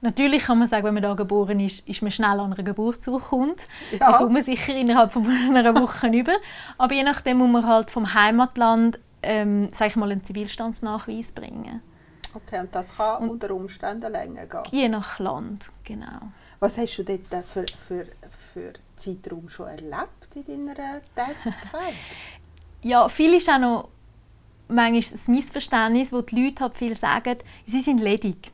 Natürlich 0.02 0.44
kann 0.44 0.60
man 0.60 0.68
sagen, 0.68 0.86
wenn 0.86 0.94
man 0.94 1.04
da 1.04 1.14
geboren 1.14 1.60
ist, 1.60 1.88
ist 1.90 2.02
man 2.02 2.12
schnell 2.12 2.40
an 2.40 2.54
einer 2.54 2.64
Geburtsurkunde. 2.64 3.62
Ja. 3.92 4.12
Die 4.12 4.18
kommt 4.18 4.32
man 4.32 4.44
sicher 4.44 4.74
innerhalb 4.74 5.12
von 5.12 5.28
einer 5.56 5.76
Woche 5.76 6.08
über. 6.08 6.34
Aber 6.78 6.94
je 6.94 7.04
nachdem 7.04 7.40
muss 7.40 7.50
man 7.50 7.68
halt 7.68 7.92
vom 7.92 8.14
Heimatland 8.14 9.00
ähm, 9.24 9.70
sag 9.74 9.90
ich 9.90 9.96
mal, 9.96 10.12
einen 10.12 10.24
Zivilstandsnachweis 10.24 11.32
bringen. 11.32 11.82
Okay, 12.34 12.60
und 12.60 12.74
das 12.76 12.96
kann 12.96 13.24
und 13.24 13.30
unter 13.32 13.52
Umständen 13.52 14.12
länger 14.12 14.46
gehen? 14.46 14.64
Je 14.72 14.90
nach 14.90 15.20
Land, 15.20 15.72
genau. 15.84 16.32
Was 16.60 16.78
hast 16.78 16.98
du 16.98 17.04
dort 17.04 17.46
für, 17.46 17.66
für, 17.88 18.06
für 18.54 18.74
Zeitraum 18.98 19.50
schon 19.50 19.68
erlebt 19.68 20.30
in 20.36 20.68
deiner 20.68 21.02
Tätigkeit? 21.16 21.96
ja, 22.82 23.10
viel 23.10 23.34
ist 23.34 23.50
auch 23.50 23.60
noch 23.60 23.90
manchmal 24.68 25.02
das 25.02 25.28
Missverständnis, 25.28 26.14
wo 26.14 26.22
die 26.22 26.44
Leute 26.44 26.64
halt 26.64 26.76
viel 26.76 26.96
sagen, 26.96 27.38
sie 27.66 27.82
sind 27.82 28.00
ledig. 28.00 28.52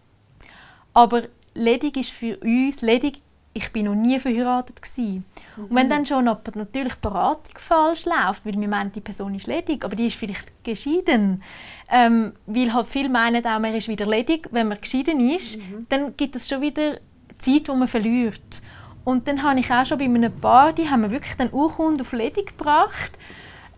Aber 0.94 1.24
ledig 1.54 1.98
ist 1.98 2.12
für 2.12 2.38
uns, 2.38 2.82
ledig 2.82 3.22
ich 3.58 3.72
bin 3.72 3.86
noch 3.86 3.96
nie 3.96 4.20
verheiratet 4.20 4.82
gewesen. 4.82 5.24
Mhm. 5.56 5.64
Und 5.64 5.76
wenn 5.76 5.88
mhm. 5.88 5.90
dann 5.90 6.06
schon 6.06 6.28
aber 6.28 6.52
natürlich 6.56 6.94
die 6.94 7.08
Beratung 7.08 7.56
falsch 7.58 8.06
läuft, 8.06 8.46
weil 8.46 8.60
wir 8.60 8.68
meinen, 8.68 8.92
die 8.92 9.00
Person 9.00 9.34
ist 9.34 9.48
ledig, 9.48 9.86
aber 9.86 9.96
die 9.96 10.08
ist 10.08 10.18
vielleicht 10.18 10.64
geschieden, 10.64 11.42
ähm, 11.90 12.34
weil 12.46 12.74
halt 12.74 12.88
viele 12.90 13.08
meinen 13.08 13.46
auch, 13.46 13.60
man 13.60 13.74
ist 13.74 13.88
wieder 13.88 14.06
ledig, 14.06 14.50
wenn 14.52 14.68
man 14.68 14.82
geschieden 14.82 15.22
ist, 15.22 15.58
mhm. 15.58 15.86
dann 15.88 16.18
gibt 16.18 16.36
es 16.36 16.50
schon 16.50 16.62
wieder 16.62 16.96
Zeit, 17.38 17.68
die 17.68 17.72
man 17.72 17.88
verliert. 17.88 18.62
Und 19.06 19.28
dann 19.28 19.42
habe 19.42 19.60
ich 19.60 19.72
auch 19.72 19.86
schon 19.86 20.00
bei 20.00 20.06
einem 20.06 20.34
Paar, 20.34 20.74
die 20.74 20.90
haben 20.90 21.02
mir 21.02 21.12
wirklich 21.12 21.36
den 21.36 21.54
Urkunde 21.54 22.02
auf 22.02 22.12
ledig 22.12 22.58
gebracht 22.58 23.18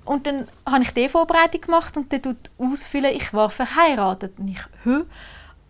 und 0.06 0.25
dann 0.25 0.47
habe 0.65 0.83
ich 0.83 0.91
die 0.91 1.07
Vorbereitung 1.07 1.62
gemacht 1.62 1.97
und 1.97 2.12
dann 2.12 2.38
ausfüllen, 2.57 3.13
ich 3.13 3.31
war 3.33 3.51
verheiratet. 3.51 4.40
Und 4.40 4.47
ich, 4.47 4.59
Hö? 4.83 5.04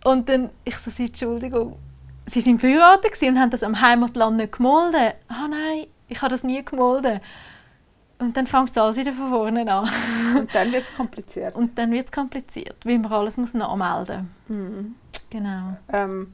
Und 0.03 0.29
dann, 0.29 0.51
ich 0.63 0.77
so, 0.77 0.91
Entschuldigung, 1.03 1.75
sie 2.27 2.41
sind 2.41 2.59
verheiratet 2.59 3.21
und 3.23 3.39
haben 3.39 3.49
das 3.49 3.63
am 3.63 3.81
Heimatland 3.81 4.37
nicht 4.37 4.53
gemolden. 4.53 5.13
Ah 5.27 5.45
oh 5.45 5.47
nein, 5.49 5.87
ich 6.07 6.21
habe 6.21 6.31
das 6.31 6.43
nie 6.43 6.63
gemolden. 6.63 7.19
Und 8.19 8.35
dann 8.35 8.47
fängt 8.47 8.71
es 8.71 8.77
alles 8.77 8.97
wieder 8.97 9.13
von 9.13 9.29
vorne 9.29 9.71
an. 9.71 9.87
Und 10.35 10.55
dann 10.55 10.71
wird 10.71 10.83
es 10.85 10.95
kompliziert. 10.95 11.55
Und 11.55 11.77
dann 11.77 11.91
wird 11.91 12.05
es 12.05 12.11
kompliziert, 12.11 12.83
weil 12.83 12.97
man 12.97 13.11
alles 13.13 13.37
muss 13.37 13.53
nachmelden 13.53 14.29
muss. 14.47 14.57
Mhm. 14.57 14.95
Genau. 15.29 15.77
Ähm, 15.93 16.33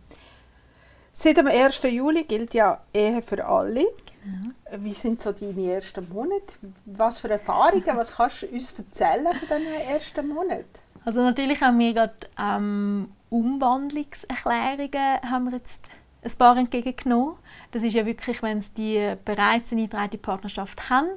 seit 1.11 1.35
dem 1.35 1.47
1. 1.47 1.81
Juli 1.83 2.23
gilt 2.23 2.53
ja 2.53 2.79
Ehe 2.93 3.21
für 3.21 3.45
alle. 3.45 3.85
Genau. 4.23 4.81
Wie 4.81 4.93
sind 4.93 5.21
so 5.21 5.33
deine 5.33 5.73
ersten 5.73 6.07
Monate? 6.07 6.53
Was 6.85 7.19
für 7.19 7.29
Erfahrungen, 7.29 7.97
was 7.97 8.13
kannst 8.13 8.43
du 8.43 8.47
uns 8.47 8.79
erzählen 8.79 9.35
von 9.45 9.57
diesen 9.57 9.73
ersten 9.73 10.27
Monaten? 10.29 10.63
Also 11.03 11.21
natürlich 11.21 11.59
haben 11.59 11.79
wir 11.79 11.93
gerade 11.93 12.13
ähm, 12.39 13.11
Umwandlungserklärungen 13.33 15.21
haben 15.23 15.45
wir 15.45 15.53
jetzt 15.57 15.87
ein 16.23 16.31
paar 16.37 16.55
entgegengenommen. 16.55 17.33
Das 17.71 17.81
ist 17.81 17.95
ja 17.95 18.05
wirklich, 18.05 18.43
wenn 18.43 18.61
sie 18.61 18.73
die 18.75 19.15
bereits 19.25 19.71
eine 19.71 19.81
eingetragene 19.81 20.19
Partnerschaft 20.19 20.91
haben, 20.91 21.07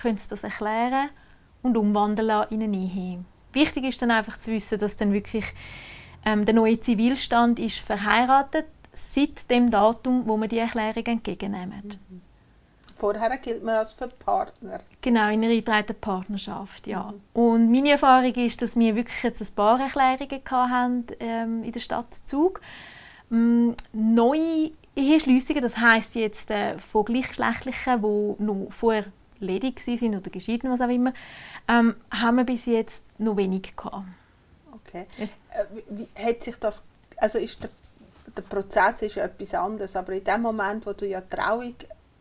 können 0.00 0.16
sie 0.16 0.28
das 0.28 0.44
erklären 0.44 1.08
und 1.62 1.76
umwandeln 1.76 2.44
in 2.50 2.62
eine 2.62 2.76
Ehe. 2.76 3.24
Wichtig 3.52 3.86
ist 3.86 4.00
dann 4.00 4.12
einfach 4.12 4.38
zu 4.38 4.52
wissen, 4.52 4.78
dass 4.78 4.96
dann 4.96 5.12
wirklich 5.12 5.46
ähm, 6.24 6.44
der 6.44 6.54
neue 6.54 6.78
Zivilstand 6.78 7.58
ist 7.58 7.78
verheiratet 7.78 8.66
seit 8.92 9.50
dem 9.50 9.72
Datum, 9.72 10.28
wo 10.28 10.36
man 10.36 10.48
die 10.48 10.58
Erklärung 10.58 11.04
entgegennehmen. 11.04 11.98
Mhm. 12.08 12.20
Vorher 12.96 13.36
gilt 13.38 13.64
man 13.64 13.76
als 13.76 13.92
für 13.92 14.06
Partner. 14.06 14.80
Genau, 15.00 15.28
in 15.28 15.42
einer 15.42 15.52
eingetragenen 15.52 16.00
Partnerschaft, 16.00 16.86
ja. 16.86 17.12
Mhm. 17.12 17.42
Und 17.42 17.70
meine 17.70 17.90
Erfahrung 17.90 18.34
ist, 18.34 18.62
dass 18.62 18.76
wir 18.76 18.94
wirklich 18.94 19.22
jetzt 19.22 19.40
ein 19.40 19.54
paar 19.54 19.80
Erklärungen 19.80 20.42
hatten, 20.50 21.06
ähm, 21.20 21.64
in 21.64 21.72
der 21.72 21.80
Stadt 21.80 22.14
Zug. 22.24 22.60
Ähm, 23.30 23.74
neue 23.92 24.70
Eheschliessungen, 24.96 25.62
das 25.62 25.78
heisst 25.78 26.14
jetzt 26.14 26.50
äh, 26.50 26.78
von 26.78 27.04
Gleichgeschlechtlichen, 27.04 28.00
die 28.00 28.42
noch 28.42 28.68
vorher 28.70 29.06
ledig 29.40 29.86
waren 29.86 30.16
oder 30.16 30.30
geschieden, 30.30 30.70
was 30.70 30.80
auch 30.80 30.88
immer, 30.88 31.12
ähm, 31.68 31.96
haben 32.10 32.36
wir 32.36 32.44
bis 32.44 32.66
jetzt 32.66 33.02
noch 33.18 33.36
wenig 33.36 33.76
gehabt. 33.76 34.06
Okay. 34.86 35.06
Ja. 35.18 35.24
Äh, 35.24 35.66
wie, 35.88 36.08
hat 36.14 36.42
sich 36.42 36.56
das, 36.56 36.82
also 37.16 37.38
ist 37.38 37.62
der, 37.62 37.70
der 38.36 38.42
Prozess 38.42 39.02
ist 39.02 39.16
etwas 39.16 39.54
anderes, 39.54 39.96
aber 39.96 40.12
in 40.12 40.24
dem 40.24 40.42
Moment, 40.42 40.86
wo 40.86 40.92
du 40.92 41.06
ja 41.06 41.20
Trauung 41.20 41.74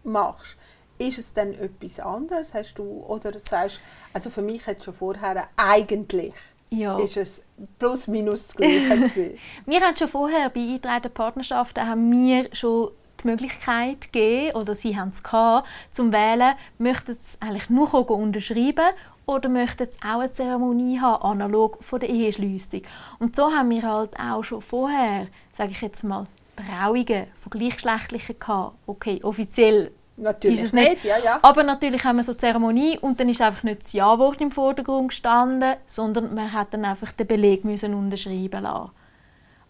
machst, 0.03 0.55
ist 0.98 1.17
es 1.17 1.33
dann 1.33 1.53
etwas 1.53 2.00
anderes? 2.00 2.53
Hast 2.53 2.75
du, 2.77 2.83
oder 3.07 3.33
sagst 3.39 3.79
also 4.13 4.29
für 4.29 4.41
mich 4.41 4.65
hat 4.67 4.83
schon 4.83 4.93
vorher 4.93 5.48
eigentlich 5.57 6.33
Ja. 6.69 6.98
ist 7.00 7.17
es 7.17 7.41
plus 7.79 8.07
minus 8.07 8.45
das 8.45 8.55
Gleiche. 8.55 9.38
Wir 9.65 9.81
haben 9.81 9.98
schon 9.98 10.07
vorher 10.07 10.50
bei 10.50 10.62
eingetragenen 10.62 11.13
Partnerschaften 11.13 11.88
haben 11.88 12.12
wir 12.12 12.50
schon 12.53 12.91
die 13.24 13.27
Möglichkeit 13.27 14.12
gegeben, 14.12 14.55
oder 14.55 14.75
sie 14.75 14.98
haben 14.98 15.10
es 15.10 15.24
gehabt, 15.24 15.67
zum 15.91 16.12
wählen, 16.12 16.55
möchten 16.77 17.13
sie 17.15 17.41
eigentlich 17.41 17.69
nur 17.69 17.93
unterschreiben 18.10 18.93
oder 19.25 19.50
möchten 19.50 19.86
sie 19.86 20.00
auch 20.01 20.19
eine 20.19 20.31
Zeremonie 20.31 21.00
haben, 21.00 21.24
analog 21.24 21.83
von 21.83 22.00
der 22.00 22.10
Eheschliessung. 22.10 22.81
Und 23.19 23.36
so 23.36 23.51
haben 23.51 23.69
wir 23.69 23.83
halt 23.83 24.19
auch 24.19 24.43
schon 24.43 24.62
vorher, 24.62 25.27
sage 25.55 25.72
ich 25.72 25.81
jetzt 25.81 26.03
mal, 26.03 26.27
Trauungen 26.55 27.27
von 27.41 27.50
Gleichgeschlechtlichen 27.50 28.39
gehabt. 28.39 28.75
Okay, 28.86 29.19
offiziell 29.24 29.91
Natürlich 30.15 30.60
ist 30.60 30.65
es 30.67 30.74
nicht, 30.74 30.89
nicht. 30.89 31.05
ja, 31.05 31.17
ja. 31.17 31.39
Aber 31.41 31.63
natürlich 31.63 32.03
haben 32.03 32.17
wir 32.17 32.24
so 32.24 32.33
eine 32.33 32.38
Zeremonie 32.38 33.00
und 33.00 33.19
dann 33.19 33.29
ist 33.29 33.41
einfach 33.41 33.63
nicht 33.63 33.81
das 33.81 33.93
Ja-Wort 33.93 34.41
im 34.41 34.51
Vordergrund 34.51 35.10
gestanden, 35.10 35.75
sondern 35.88 36.36
man 36.36 36.53
hat 36.53 36.74
dann 36.74 36.86
einfach 36.86 37.12
den 37.13 37.25
Beleg 37.25 37.65
müssen 37.65 37.95
unterschreiben 37.95 38.62
lassen. 38.63 38.91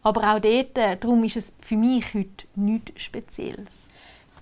Aber 0.02 0.34
auch 0.34 0.40
dort, 0.40 0.78
äh, 0.78 0.98
darum 0.98 1.24
ist 1.24 1.38
es 1.38 1.54
für 1.62 1.78
mich 1.78 2.14
heute 2.14 2.46
nichts 2.56 3.02
Spezielles. 3.02 3.70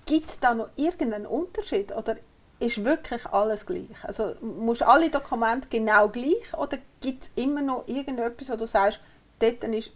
Gibt 0.06 0.28
es 0.28 0.40
da 0.40 0.54
noch 0.54 0.70
irgendeinen 0.74 1.26
Unterschied 1.26 1.92
oder 1.92 2.16
ist 2.58 2.84
wirklich 2.84 3.24
alles 3.26 3.64
gleich? 3.64 3.86
Also 4.02 4.34
musst 4.40 4.82
alle 4.82 5.08
Dokumente 5.08 5.68
genau 5.68 6.08
gleich 6.08 6.52
oder 6.58 6.78
gibt 7.00 7.24
es 7.24 7.30
immer 7.36 7.62
noch 7.62 7.86
irgendetwas, 7.86 8.50
wo 8.50 8.56
du 8.56 8.66
sagst, 8.66 8.98
dort 9.38 9.62
ist 9.62 9.92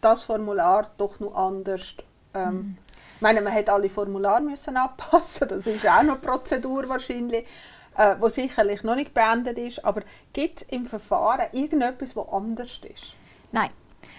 das 0.00 0.22
Formular 0.22 0.90
doch 0.96 1.20
noch 1.20 1.34
anders? 1.34 1.94
Ähm, 2.34 2.76
Ich 3.16 3.20
meine, 3.20 3.42
man 3.42 3.52
hätte 3.52 3.72
alle 3.72 3.90
Formulare 3.90 4.40
müssen 4.40 4.76
anpassen, 4.76 5.48
das 5.48 5.66
ist 5.66 5.86
auch 5.86 6.02
noch 6.02 6.14
eine 6.14 6.22
Prozedur 6.22 6.88
wahrscheinlich, 6.88 7.46
äh, 7.96 8.14
wo 8.18 8.28
sicherlich 8.28 8.82
noch 8.82 8.94
nicht 8.94 9.12
beendet 9.12 9.58
ist. 9.58 9.84
Aber 9.84 10.02
gibt 10.32 10.62
es 10.62 10.68
im 10.68 10.86
Verfahren 10.86 11.46
irgendetwas, 11.52 12.16
wo 12.16 12.22
anders 12.22 12.80
ist? 12.82 13.14
Nein, 13.52 13.68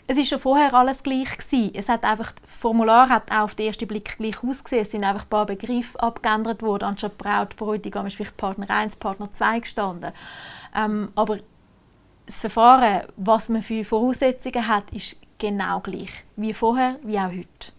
es 0.07 0.17
ist 0.17 0.29
schon 0.29 0.39
vorher 0.39 0.73
alles 0.73 1.01
gleich 1.03 1.35
gewesen. 1.37 1.71
Es 1.73 1.89
hat 1.89 2.03
einfach, 2.03 2.33
das 2.33 2.51
Formular 2.59 3.09
hat 3.09 3.31
auch 3.31 3.45
auf 3.45 3.55
den 3.55 3.67
ersten 3.67 3.87
Blick 3.87 4.17
gleich 4.17 4.43
ausgesehen. 4.43 4.83
Es 4.83 4.91
sind 4.91 5.03
einfach 5.03 5.23
ein 5.23 5.29
paar 5.29 5.45
Begriffe 5.45 5.99
abgeändert 5.99 6.61
worden. 6.61 6.83
Anstatt 6.83 7.17
Braut, 7.17 7.55
Bräutigam 7.55 8.05
ist 8.05 8.17
vielleicht 8.17 8.37
Partner 8.37 8.69
1, 8.69 8.97
Partner 8.97 9.29
2 9.33 9.59
gestanden. 9.61 10.11
Ähm, 10.75 11.11
aber 11.15 11.39
das 12.25 12.39
Verfahren, 12.39 13.07
was 13.17 13.49
man 13.49 13.63
für 13.63 13.83
Voraussetzungen 13.83 14.67
hat, 14.67 14.91
ist 14.91 15.15
genau 15.41 15.79
gleich. 15.79 16.11
Wie 16.35 16.53
vorher, 16.53 16.97
wie 17.01 17.17
auch 17.17 17.31
heute. 17.31 17.71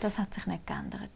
Das 0.00 0.18
hat 0.18 0.32
sich 0.32 0.46
nicht 0.46 0.66
geändert. 0.66 1.10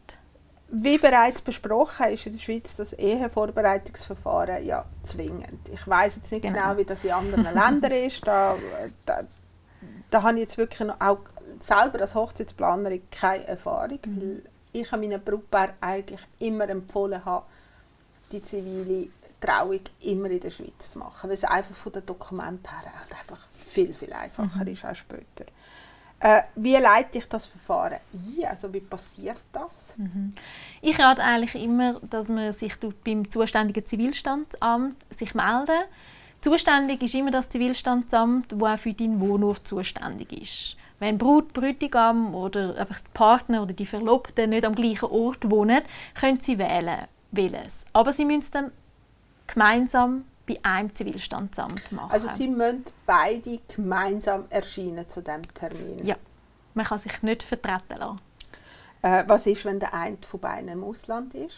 Wie 0.67 0.97
bereits 0.97 1.41
besprochen, 1.41 2.07
ist 2.07 2.25
in 2.25 2.33
der 2.33 2.39
Schweiz 2.39 2.75
das 2.75 2.91
Ehevorbereitungsverfahren 2.93 4.65
ja 4.65 4.83
zwingend. 5.03 5.69
Ich 5.71 5.87
weiß 5.87 6.17
jetzt 6.17 6.31
nicht 6.31 6.41
genau. 6.41 6.59
Genau. 6.59 6.77
wie 6.77 6.83
das 6.83 7.03
in 7.03 7.11
anderen 7.11 7.43
Ländern 7.53 7.91
ist. 7.91 8.27
Da, 8.27 8.57
da, 9.05 9.21
da 10.11 10.23
habe 10.23 10.33
ich 10.33 10.41
jetzt 10.41 10.57
wirklich 10.57 10.89
auch 10.99 11.19
selber 11.61 12.01
als 12.01 12.15
Hochzeitsplanerin 12.15 13.03
keine 13.09 13.47
Erfahrung, 13.47 13.99
weil 14.03 14.43
ich 14.73 14.91
an 14.91 14.99
meinen 14.99 15.23
Brautpaar 15.23 15.69
eigentlich 15.79 16.21
immer 16.39 16.67
empfohlen 16.67 17.23
habe, 17.23 17.45
die 18.31 18.43
zivile 18.43 19.07
Trauung 19.39 19.79
immer 20.01 20.29
in 20.29 20.39
der 20.41 20.49
Schweiz 20.49 20.91
zu 20.91 20.99
machen, 20.99 21.29
weil 21.29 21.37
es 21.37 21.43
einfach 21.45 21.75
von 21.75 21.93
den 21.93 22.05
Dokumenten 22.05 22.69
her 22.69 22.91
halt 22.99 23.11
einfach 23.13 23.47
viel, 23.75 23.93
viel 23.93 24.13
einfacher 24.13 24.65
ist 24.67 24.85
als 24.85 24.99
später. 24.99 25.45
Äh, 26.19 26.43
wie 26.55 26.75
leite 26.77 27.17
ich 27.17 27.27
das 27.27 27.45
Verfahren 27.45 27.99
ein? 28.13 28.45
Also 28.45 28.73
wie 28.73 28.79
passiert 28.79 29.41
das? 29.51 29.93
Ich 30.81 30.97
rate 30.97 31.21
eigentlich 31.21 31.61
immer, 31.61 31.99
dass 32.09 32.29
man 32.29 32.53
sich 32.53 32.73
beim 33.03 33.29
zuständigen 33.29 33.85
Zivilstandsamt 33.85 34.95
sich 35.09 35.35
melden. 35.35 35.83
Zuständig 36.41 37.01
ist 37.03 37.15
immer 37.15 37.31
das 37.31 37.49
Zivilstandsamt, 37.49 38.51
das 38.51 38.61
auch 38.61 38.79
für 38.79 38.93
deinen 38.93 39.19
Wohnort 39.19 39.67
zuständig 39.67 40.31
ist. 40.31 40.77
Wenn 40.99 41.17
Brut, 41.17 41.51
Bräutigam 41.53 42.33
oder 42.33 42.77
einfach 42.77 43.01
die 43.01 43.11
Partner 43.13 43.63
oder 43.63 43.73
die 43.73 43.85
Verlobten 43.85 44.51
nicht 44.51 44.63
am 44.63 44.75
gleichen 44.75 45.09
Ort 45.09 45.49
wohnen, 45.49 45.81
können 46.13 46.39
sie 46.39 46.57
wählen, 46.57 47.07
welches. 47.31 47.85
Aber 47.91 48.13
sie 48.13 48.23
müssen 48.23 48.39
es 48.39 48.51
dann 48.51 48.71
gemeinsam 49.47 50.23
bei 50.47 50.59
einem 50.63 50.95
Zivilstandsamt 50.95 51.91
machen. 51.91 52.11
Also 52.11 52.27
sie 52.37 52.47
müssen 52.47 52.85
beide 53.05 53.59
gemeinsam 53.73 54.45
erscheinen 54.49 55.09
zu 55.09 55.21
diesem 55.21 55.41
Termin. 55.53 56.05
ja, 56.05 56.15
man 56.73 56.85
kann 56.85 56.99
sich 56.99 57.21
nicht 57.23 57.43
vertreten 57.43 57.97
lassen. 57.97 58.19
Äh, 59.01 59.23
was 59.27 59.45
ist, 59.45 59.65
wenn 59.65 59.79
der 59.79 59.93
eine 59.93 60.17
von 60.27 60.39
beiden 60.39 60.69
im 60.69 60.83
Ausland 60.83 61.33
ist? 61.33 61.55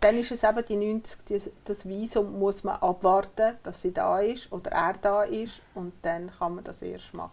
Dann 0.00 0.18
ist 0.18 0.32
es 0.32 0.42
eben 0.42 0.64
die 0.68 0.76
90, 0.76 1.24
die- 1.28 1.40
das 1.64 1.88
Visum 1.88 2.38
muss 2.38 2.64
man 2.64 2.76
abwarten, 2.76 3.56
dass 3.62 3.82
sie 3.82 3.92
da 3.92 4.18
ist 4.20 4.50
oder 4.50 4.72
er 4.72 4.94
da 4.94 5.22
ist 5.22 5.60
und 5.74 5.92
dann 6.02 6.30
kann 6.38 6.56
man 6.56 6.64
das 6.64 6.82
erst 6.82 7.14
machen. 7.14 7.30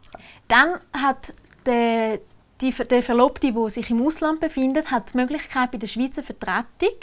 Dann 0.47 0.75
hat 0.93 1.33
der, 1.65 2.19
die, 2.61 2.71
der 2.71 3.01
Verlobte, 3.03 3.51
der 3.51 3.69
sich 3.69 3.89
im 3.89 4.05
Ausland 4.05 4.39
befindet, 4.39 4.91
hat 4.91 5.13
die 5.13 5.17
Möglichkeit, 5.17 5.71
bei 5.71 5.77
der 5.79 5.87
Schweizer 5.87 6.21
Vertretung 6.23 6.95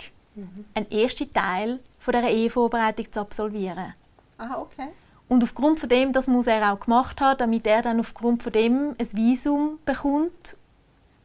einen 0.75 0.91
ersten 0.91 1.33
Teil 1.33 1.81
von 2.07 2.15
dieser 2.15 2.31
Ehevorbereitung 2.31 3.13
zu 3.13 3.21
absolvieren. 3.21 3.95
Ah, 4.39 4.59
okay. 4.59 4.89
Und 5.29 5.43
aufgrund 5.43 5.81
von 5.81 5.89
dem, 5.89 6.13
das 6.13 6.29
muss 6.29 6.47
er 6.47 6.73
auch 6.73 6.79
gemacht 6.79 7.21
haben, 7.21 7.37
damit 7.39 7.67
er 7.67 7.83
dann 7.83 7.99
aufgrund 7.99 8.45
von 8.45 8.53
dem 8.53 8.95
ein 8.97 9.13
Visum 9.13 9.81
bekommt 9.85 10.57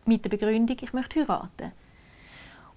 mit 0.05 0.25
der 0.25 0.29
Begründung, 0.29 0.77
ich 0.81 0.91
möchte 0.91 1.19
heiraten. 1.19 1.71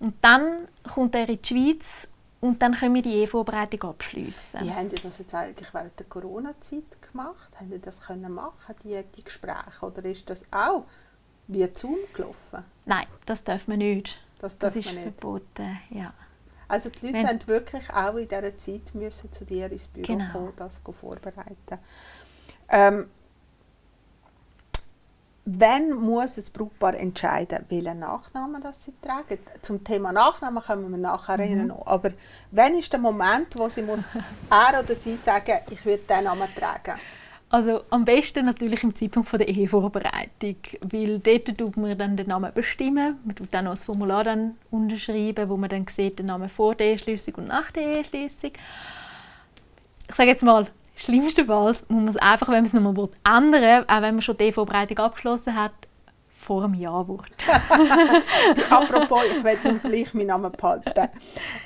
Und 0.01 0.15
dann 0.21 0.69
kommt 0.93 1.15
er 1.15 1.27
in 1.27 1.39
die 1.41 1.49
Schweiz 1.49 2.09
und 2.43 2.61
dann 2.61 2.75
können 2.75 2.95
wir 2.95 3.01
die 3.01 3.15
Ehevorbereitung 3.15 3.89
abschließen. 3.91 4.61
Wie 4.61 4.71
haben 4.71 4.91
die 4.91 5.01
das 5.03 5.17
jetzt 5.19 5.35
eigentlich 5.35 5.73
während 5.73 5.99
der 5.99 6.07
Corona-Zeit 6.07 7.11
gemacht? 7.11 7.49
Haben 7.59 7.71
die 7.71 7.81
das 7.81 7.99
können 8.03 8.35
machen, 8.35 8.75
die, 8.85 9.03
die 9.17 9.25
Gespräche? 9.25 9.81
Oder 9.81 10.05
ist 10.05 10.29
das 10.29 10.43
auch 10.51 10.85
wie 11.47 11.67
Zoom 11.75 11.97
gelaufen? 12.13 12.65
Nein, 12.85 13.07
das 13.25 13.45
darf 13.45 13.67
man 13.67 13.79
nicht. 13.79 14.21
Das, 14.41 14.59
Das 14.59 14.77
ist 14.77 14.91
verboten. 14.91 15.79
Ja. 15.89 16.13
Also 16.75 16.89
die 16.91 17.07
Leute 17.07 17.19
Wenn- 17.19 17.29
haben 17.29 17.47
wirklich 17.47 17.89
auch 17.91 18.17
in 18.17 18.27
dieser 18.29 18.57
Zeit 18.59 18.93
müssen 18.95 19.33
zu 19.33 19.45
dir 19.45 19.71
ins 19.71 19.87
Büro 19.87 20.07
Genau. 20.07 20.33
kommen, 20.33 20.53
das 20.57 20.81
vorbereiten. 21.01 21.79
Ähm, 22.69 23.09
Wann 25.47 25.91
muss 25.93 26.39
ein 26.39 26.45
Brautpaar 26.55 26.95
entscheiden, 26.95 27.67
welchen 27.69 27.99
Nachnamen 27.99 28.63
das 28.63 28.83
sie 28.83 28.95
tragen? 29.03 29.39
Zum 29.61 29.85
Thema 29.85 30.11
Nachnamen 30.11 30.63
kommen 30.63 30.91
wir 30.91 30.97
nachher 30.97 31.37
Mhm. 31.37 31.67
noch. 31.67 31.87
Aber 31.87 32.13
wann 32.51 32.79
ist 32.79 32.91
der 32.91 32.99
Moment, 32.99 33.55
wo 33.59 33.69
sie 33.69 33.83
muss, 33.83 34.03
er 34.51 34.81
oder 34.83 34.95
sie 34.95 35.17
sagen, 35.17 35.59
ich 35.71 35.85
würde 35.85 36.03
diesen 36.09 36.25
Namen 36.25 36.49
tragen? 36.57 36.99
Also 37.55 37.85
am 37.91 38.05
besten 38.05 38.47
natürlich 38.47 38.83
im 38.83 38.97
Zeitpunkt 38.97 39.29
von 39.29 39.39
der 39.39 39.47
Ehevorbereitung, 39.47 40.57
weil 40.91 41.21
dort 41.21 41.57
tut 41.57 41.77
man 41.77 41.97
dann 41.97 42.17
den 42.17 42.27
Namen 42.27 42.53
bestimmen, 42.53 43.21
man 43.25 43.37
tut 43.37 43.47
dann 43.53 43.67
noch 43.67 43.75
das 43.75 43.85
Formular 43.85 44.25
dann 44.25 44.57
unterschreiben, 44.73 45.49
wo 45.49 45.57
man 45.57 45.71
dann 45.71 45.87
sieht 45.87 46.19
den 46.19 46.27
Namen 46.27 46.49
vor 46.49 46.75
der 46.75 46.89
Eheschliessung 46.89 47.35
und 47.37 47.47
nach 47.47 47.71
der 47.71 47.99
Eheschliessung. 47.99 48.51
Ich 50.09 50.15
sage 50.17 50.31
jetzt 50.31 50.43
mal, 50.43 50.67
schlimmstenfalls 50.97 51.89
muss 51.89 52.03
man 52.03 52.09
es 52.09 52.17
einfach, 52.17 52.49
wenn 52.49 52.55
man 52.55 52.65
es 52.65 52.73
nochmal 52.73 52.97
will, 52.97 53.11
ändern, 53.25 53.85
auch 53.89 54.03
wenn 54.03 54.17
man 54.17 54.23
schon 54.23 54.37
die 54.37 54.47
Ehevorbereitung 54.47 54.99
abgeschlossen 54.99 55.55
hat, 55.55 55.75
vor 56.45 56.63
dem 56.63 56.75
Ja-Wort. 56.75 57.31
Apropos, 58.71 59.23
ich 59.25 59.65
nun 59.65 59.81
gleich 59.81 60.13
meinen 60.15 60.27
Namen 60.27 60.53
behalten. 60.53 60.93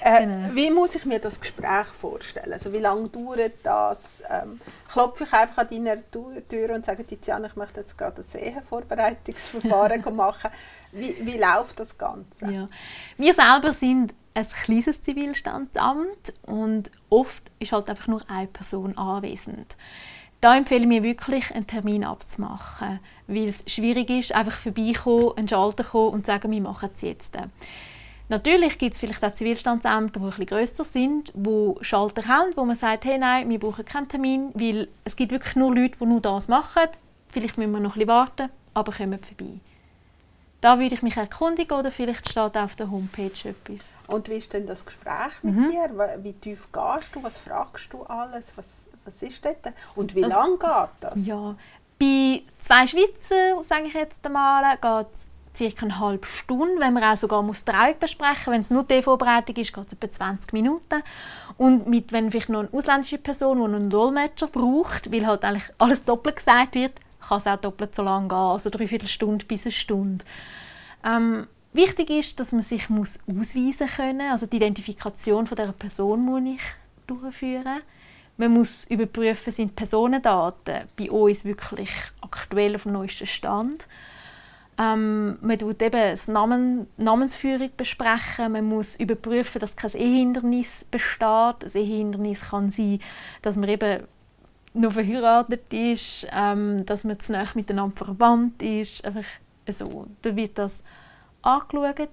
Äh, 0.00 0.20
Genau. 0.26 0.54
Wie 0.54 0.70
muss 0.70 0.94
ich 0.94 1.04
mir 1.04 1.18
das 1.18 1.40
Gespräch 1.40 1.86
vorstellen? 1.86 2.52
Also 2.52 2.72
wie 2.72 2.78
lange 2.78 3.08
dauert 3.08 3.52
das? 3.64 4.22
Ähm, 4.30 4.60
klopfe 4.90 5.24
ich 5.24 5.32
einfach 5.32 5.58
an 5.58 5.68
deiner 5.70 5.96
Tu- 6.10 6.40
Tür 6.48 6.74
und 6.74 6.86
sage, 6.86 7.04
Tiziana, 7.04 7.48
ich 7.48 7.56
möchte 7.56 7.80
jetzt 7.80 7.96
gerade 7.98 8.22
ein 8.22 8.40
Ehevorbereitungsverfahren 8.40 10.14
machen. 10.16 10.50
Wie, 10.92 11.16
wie 11.26 11.38
läuft 11.38 11.80
das 11.80 11.96
Ganze? 11.98 12.46
Ja. 12.50 12.68
Wir 13.16 13.34
selber 13.34 13.72
sind 13.72 14.14
ein 14.34 14.46
kleines 14.64 15.02
Zivilstandsamt 15.02 16.32
und 16.42 16.90
oft 17.10 17.42
ist 17.58 17.72
halt 17.72 17.88
einfach 17.90 18.06
nur 18.06 18.22
eine 18.28 18.46
Person 18.46 18.96
anwesend. 18.96 19.74
Da 20.40 20.56
empfehle 20.56 20.82
ich 20.82 20.86
mir 20.88 21.02
wirklich, 21.02 21.52
einen 21.54 21.66
Termin 21.66 22.04
abzumachen, 22.04 23.00
weil 23.26 23.46
es 23.48 23.64
schwierig 23.66 24.08
ist, 24.08 24.32
einfach 24.32 24.56
vorbeikommen, 24.58 25.32
einen 25.36 25.48
Schalter 25.48 25.82
kommen 25.82 26.12
und 26.12 26.26
sagen, 26.26 26.50
wir 26.52 26.60
machen 26.60 26.90
es 26.94 27.02
jetzt. 27.02 27.36
Natürlich 28.28 28.78
gibt 28.78 28.92
es 28.94 29.00
vielleicht 29.00 29.24
auch 29.24 29.32
Zivilstandsämter, 29.32 30.20
die 30.20 30.26
ein 30.26 30.30
bisschen 30.30 30.46
grösser 30.46 30.84
sind, 30.84 31.32
die 31.34 31.74
Schalter 31.80 32.26
haben, 32.26 32.52
wo 32.56 32.64
man 32.64 32.76
sagt, 32.76 33.04
hey, 33.04 33.18
nein, 33.18 33.48
wir 33.48 33.58
brauchen 33.58 33.84
keinen 33.84 34.06
Termin, 34.08 34.50
weil 34.54 34.88
es 35.04 35.16
gibt 35.16 35.32
wirklich 35.32 35.56
nur 35.56 35.74
Leute, 35.74 35.96
die 35.98 36.06
nur 36.06 36.20
das 36.20 36.46
machen. 36.46 36.82
Vielleicht 37.30 37.58
müssen 37.58 37.72
wir 37.72 37.80
noch 37.80 37.90
ein 37.96 37.98
bisschen 38.00 38.08
warten, 38.08 38.50
aber 38.74 38.92
kommen 38.92 39.18
vorbei. 39.18 39.54
Da 40.60 40.78
würde 40.78 40.94
ich 40.94 41.02
mich 41.02 41.16
erkundigen 41.16 41.76
oder 41.78 41.90
vielleicht 41.90 42.28
steht 42.28 42.56
auf 42.56 42.74
der 42.76 42.90
Homepage 42.90 43.30
etwas. 43.48 43.96
Und 44.08 44.28
wie 44.28 44.34
ist 44.34 44.52
denn 44.52 44.66
das 44.66 44.84
Gespräch 44.84 45.32
mit 45.42 45.54
Mhm. 45.54 45.70
dir? 45.70 45.90
Wie- 45.90 46.24
Wie 46.24 46.32
tief 46.34 46.68
gehst 46.72 47.14
du? 47.14 47.22
Was 47.22 47.38
fragst 47.38 47.92
du 47.92 48.02
alles? 48.02 48.52
Was, 48.56 48.87
was 49.08 49.22
ist 49.22 49.44
dort? 49.44 49.56
Und 49.96 50.14
wie 50.14 50.24
Also- 50.24 50.36
lange 50.36 50.58
geht 50.58 50.88
das? 51.00 51.26
Ja, 51.26 51.54
bei 51.98 52.42
zwei 52.60 52.86
Schweizer, 52.86 53.62
sage 53.64 53.86
ich 53.88 53.94
jetzt 53.94 54.24
einmal, 54.24 54.76
geht 54.76 55.06
es 55.12 55.28
circa 55.56 55.86
eine 55.86 55.98
halbe 55.98 56.26
Stunde. 56.26 56.80
Wenn 56.80 56.92
man 56.92 57.02
auch 57.02 57.16
sogar 57.16 57.42
muss 57.42 57.64
Trauung 57.64 57.96
besprechen 57.98 58.52
wenn 58.52 58.60
es 58.60 58.70
nur 58.70 58.84
die 58.84 59.02
Vorbereitung 59.02 59.56
ist, 59.56 59.72
geht 59.72 59.86
es 59.86 59.92
etwa 59.92 60.10
20 60.10 60.52
Minuten. 60.52 61.02
Und 61.56 61.88
mit, 61.88 62.12
wenn 62.12 62.30
vielleicht 62.30 62.50
noch 62.50 62.60
eine 62.60 62.68
ausländische 62.72 63.18
Person, 63.18 63.58
die 63.58 63.64
einen 63.64 63.90
Dolmetscher 63.90 64.46
braucht, 64.46 65.10
weil 65.12 65.26
halt 65.26 65.44
eigentlich 65.44 65.64
alles 65.78 66.04
doppelt 66.04 66.36
gesagt 66.36 66.76
wird, 66.76 66.92
kann 67.26 67.38
es 67.38 67.46
auch 67.46 67.56
doppelt 67.56 67.96
so 67.96 68.02
lange 68.02 68.28
gehen, 68.28 68.36
also 68.36 68.70
dreiviertel 68.70 69.08
Stunde 69.08 69.44
bis 69.44 69.64
eine 69.66 69.72
Stunde. 69.72 70.24
Ähm, 71.04 71.48
wichtig 71.72 72.10
ist, 72.10 72.38
dass 72.38 72.52
man 72.52 72.60
sich 72.62 72.88
muss 72.88 73.18
ausweisen 73.28 73.88
können, 73.88 74.30
also 74.30 74.46
die 74.46 74.56
Identifikation 74.56 75.46
von 75.48 75.56
der 75.56 75.72
Person 75.72 76.20
muss 76.24 76.42
ich 76.44 76.60
durchführen. 77.08 77.80
Man 78.38 78.52
muss 78.52 78.84
überprüfen, 78.84 79.52
sind 79.52 79.74
Personendaten 79.74 80.84
bei 80.96 81.10
uns 81.10 81.44
wirklich 81.44 81.90
aktuell 82.20 82.76
auf 82.76 82.84
dem 82.84 82.92
neuesten 82.92 83.26
Stand. 83.26 83.86
Ähm, 84.78 85.38
man 85.40 85.58
tut 85.58 85.82
eben 85.82 86.00
das 86.00 86.28
Namen, 86.28 86.86
Namensführung 86.96 87.70
besprechen. 87.76 88.52
Man 88.52 88.64
muss 88.64 88.94
überprüfen, 88.94 89.60
dass 89.60 89.74
kein 89.74 89.90
Ehehindernis 89.90 90.84
besteht. 90.88 91.64
Ein 91.64 91.72
Ehehindernis 91.74 92.42
kann 92.42 92.70
sein, 92.70 93.00
dass 93.42 93.56
man 93.56 93.68
eben 93.68 94.04
noch 94.72 94.92
verheiratet 94.92 95.72
ist, 95.72 96.28
ähm, 96.32 96.86
dass 96.86 97.02
man 97.02 97.18
zu 97.18 97.32
nahe 97.32 97.48
miteinander 97.54 97.96
verwandt 97.96 98.62
ist. 98.62 99.04
Einfach 99.04 99.26
so. 99.68 100.06
Dann 100.22 100.36
wird 100.36 100.56
das 100.58 100.80
angeschaut. 101.42 102.08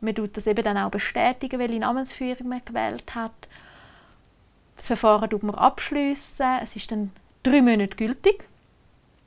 Man 0.00 0.16
tut 0.16 0.36
das 0.36 0.48
eben 0.48 0.64
dann 0.64 0.78
auch 0.78 0.90
bestätigen, 0.90 1.60
welche 1.60 1.78
Namensführung 1.78 2.48
man 2.48 2.62
gewählt 2.64 3.14
hat. 3.14 3.46
Das 4.80 4.86
Verfahren 4.86 5.28
tut 5.28 5.42
man 5.42 5.54
abschließen. 5.56 6.46
Es 6.62 6.74
ist 6.74 6.90
dann 6.90 7.12
drei 7.42 7.60
Monate 7.60 7.94
gültig 7.96 8.48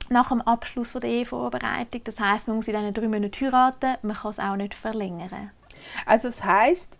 nach 0.08 0.30
dem 0.30 0.40
Abschluss 0.40 0.94
der 0.94 1.04
Ehevorbereitung. 1.04 2.00
Das 2.02 2.18
heißt, 2.18 2.48
man 2.48 2.56
muss 2.56 2.66
in 2.66 2.74
diesen 2.74 2.92
drei 2.92 3.06
Monaten 3.06 3.40
heiraten. 3.40 3.98
Man 4.02 4.16
kann 4.16 4.30
es 4.32 4.40
auch 4.40 4.56
nicht 4.56 4.74
verlängern. 4.74 5.52
Also 6.06 6.26
das 6.26 6.42
heißt, 6.42 6.98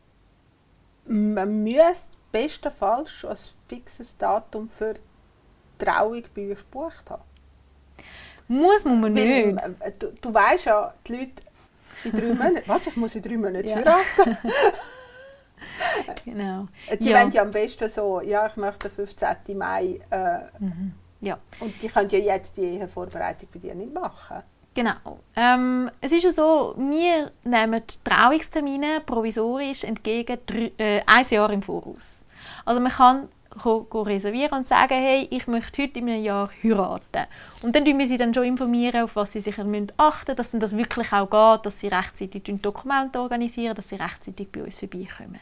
man 1.06 1.64
müsste 1.64 2.10
bestenfalls 2.30 3.10
schon 3.10 3.30
ein 3.30 3.36
fixes 3.66 4.16
Datum 4.18 4.70
für 4.78 4.94
die 4.94 5.84
Trauung 5.84 6.22
bei 6.32 6.52
euch 6.52 6.58
gebucht 6.58 7.10
haben. 7.10 7.24
Muss, 8.46 8.84
muss 8.84 9.00
man 9.00 9.14
nicht. 9.14 9.56
Weil, 9.56 9.74
äh, 9.80 9.90
du, 9.98 10.12
du 10.12 10.32
weißt 10.32 10.66
ja, 10.66 10.94
die 11.08 11.12
Leute 11.12 11.32
in 12.04 12.12
drei 12.12 12.34
Monaten, 12.34 12.68
was, 12.68 12.86
ich 12.86 12.96
muss 12.96 13.16
in 13.16 13.22
drei 13.22 13.36
Monaten 13.36 13.66
ja. 13.66 13.76
heiraten. 13.78 14.38
genau. 16.24 16.66
Die 17.00 17.08
ja. 17.08 17.20
wollen 17.20 17.32
ja 17.32 17.42
am 17.42 17.50
besten 17.50 17.88
so, 17.88 18.20
ja, 18.20 18.46
ich 18.46 18.56
möchte 18.56 18.88
den 18.88 18.94
15. 18.94 19.58
Mai. 19.58 20.00
Äh, 20.10 20.38
mhm. 20.58 20.92
ja. 21.20 21.38
Und 21.60 21.80
die 21.82 21.88
können 21.88 22.10
ja 22.10 22.18
jetzt 22.18 22.56
die 22.56 22.62
Ehevorbereitung 22.62 23.48
bei 23.52 23.58
dir 23.58 23.74
nicht 23.74 23.92
machen. 23.92 24.42
Genau. 24.74 25.20
Ähm, 25.36 25.90
es 26.00 26.10
ist 26.10 26.24
ja 26.24 26.32
so, 26.32 26.74
wir 26.76 27.30
nehmen 27.44 27.82
Trauungstermine 28.02 29.02
provisorisch 29.06 29.84
entgegen 29.84 30.38
drei, 30.46 30.72
äh, 30.78 31.00
ein 31.06 31.26
Jahr 31.30 31.50
im 31.50 31.62
Voraus. 31.62 32.24
Also 32.64 32.80
man 32.80 32.90
kann 32.90 33.28
reservieren 33.62 34.58
und 34.58 34.68
sagen, 34.68 34.94
hey, 34.94 35.28
ich 35.30 35.46
möchte 35.46 35.82
heute 35.82 35.98
in 35.98 36.08
einem 36.08 36.22
Jahr 36.22 36.50
heiraten. 36.62 37.26
Und 37.62 37.74
dann 37.74 37.84
informieren 37.84 37.98
wir 37.98 38.08
sie 38.08 38.18
dann 38.18 38.34
schon 38.34 38.44
informieren, 38.44 39.04
auf 39.04 39.16
was 39.16 39.32
sie 39.32 39.40
sich 39.40 39.56
achten 39.58 39.70
müssen, 39.70 40.36
dass 40.36 40.50
dann 40.50 40.60
das 40.60 40.76
wirklich 40.76 41.12
auch 41.12 41.30
geht, 41.30 41.66
dass 41.66 41.78
sie 41.78 41.88
rechtzeitig 41.88 42.48
Dokumente 42.60 43.20
organisieren, 43.20 43.76
dass 43.76 43.88
sie 43.88 43.96
rechtzeitig 43.96 44.50
bei 44.50 44.64
uns 44.64 44.76
vorbeikommen. 44.76 45.40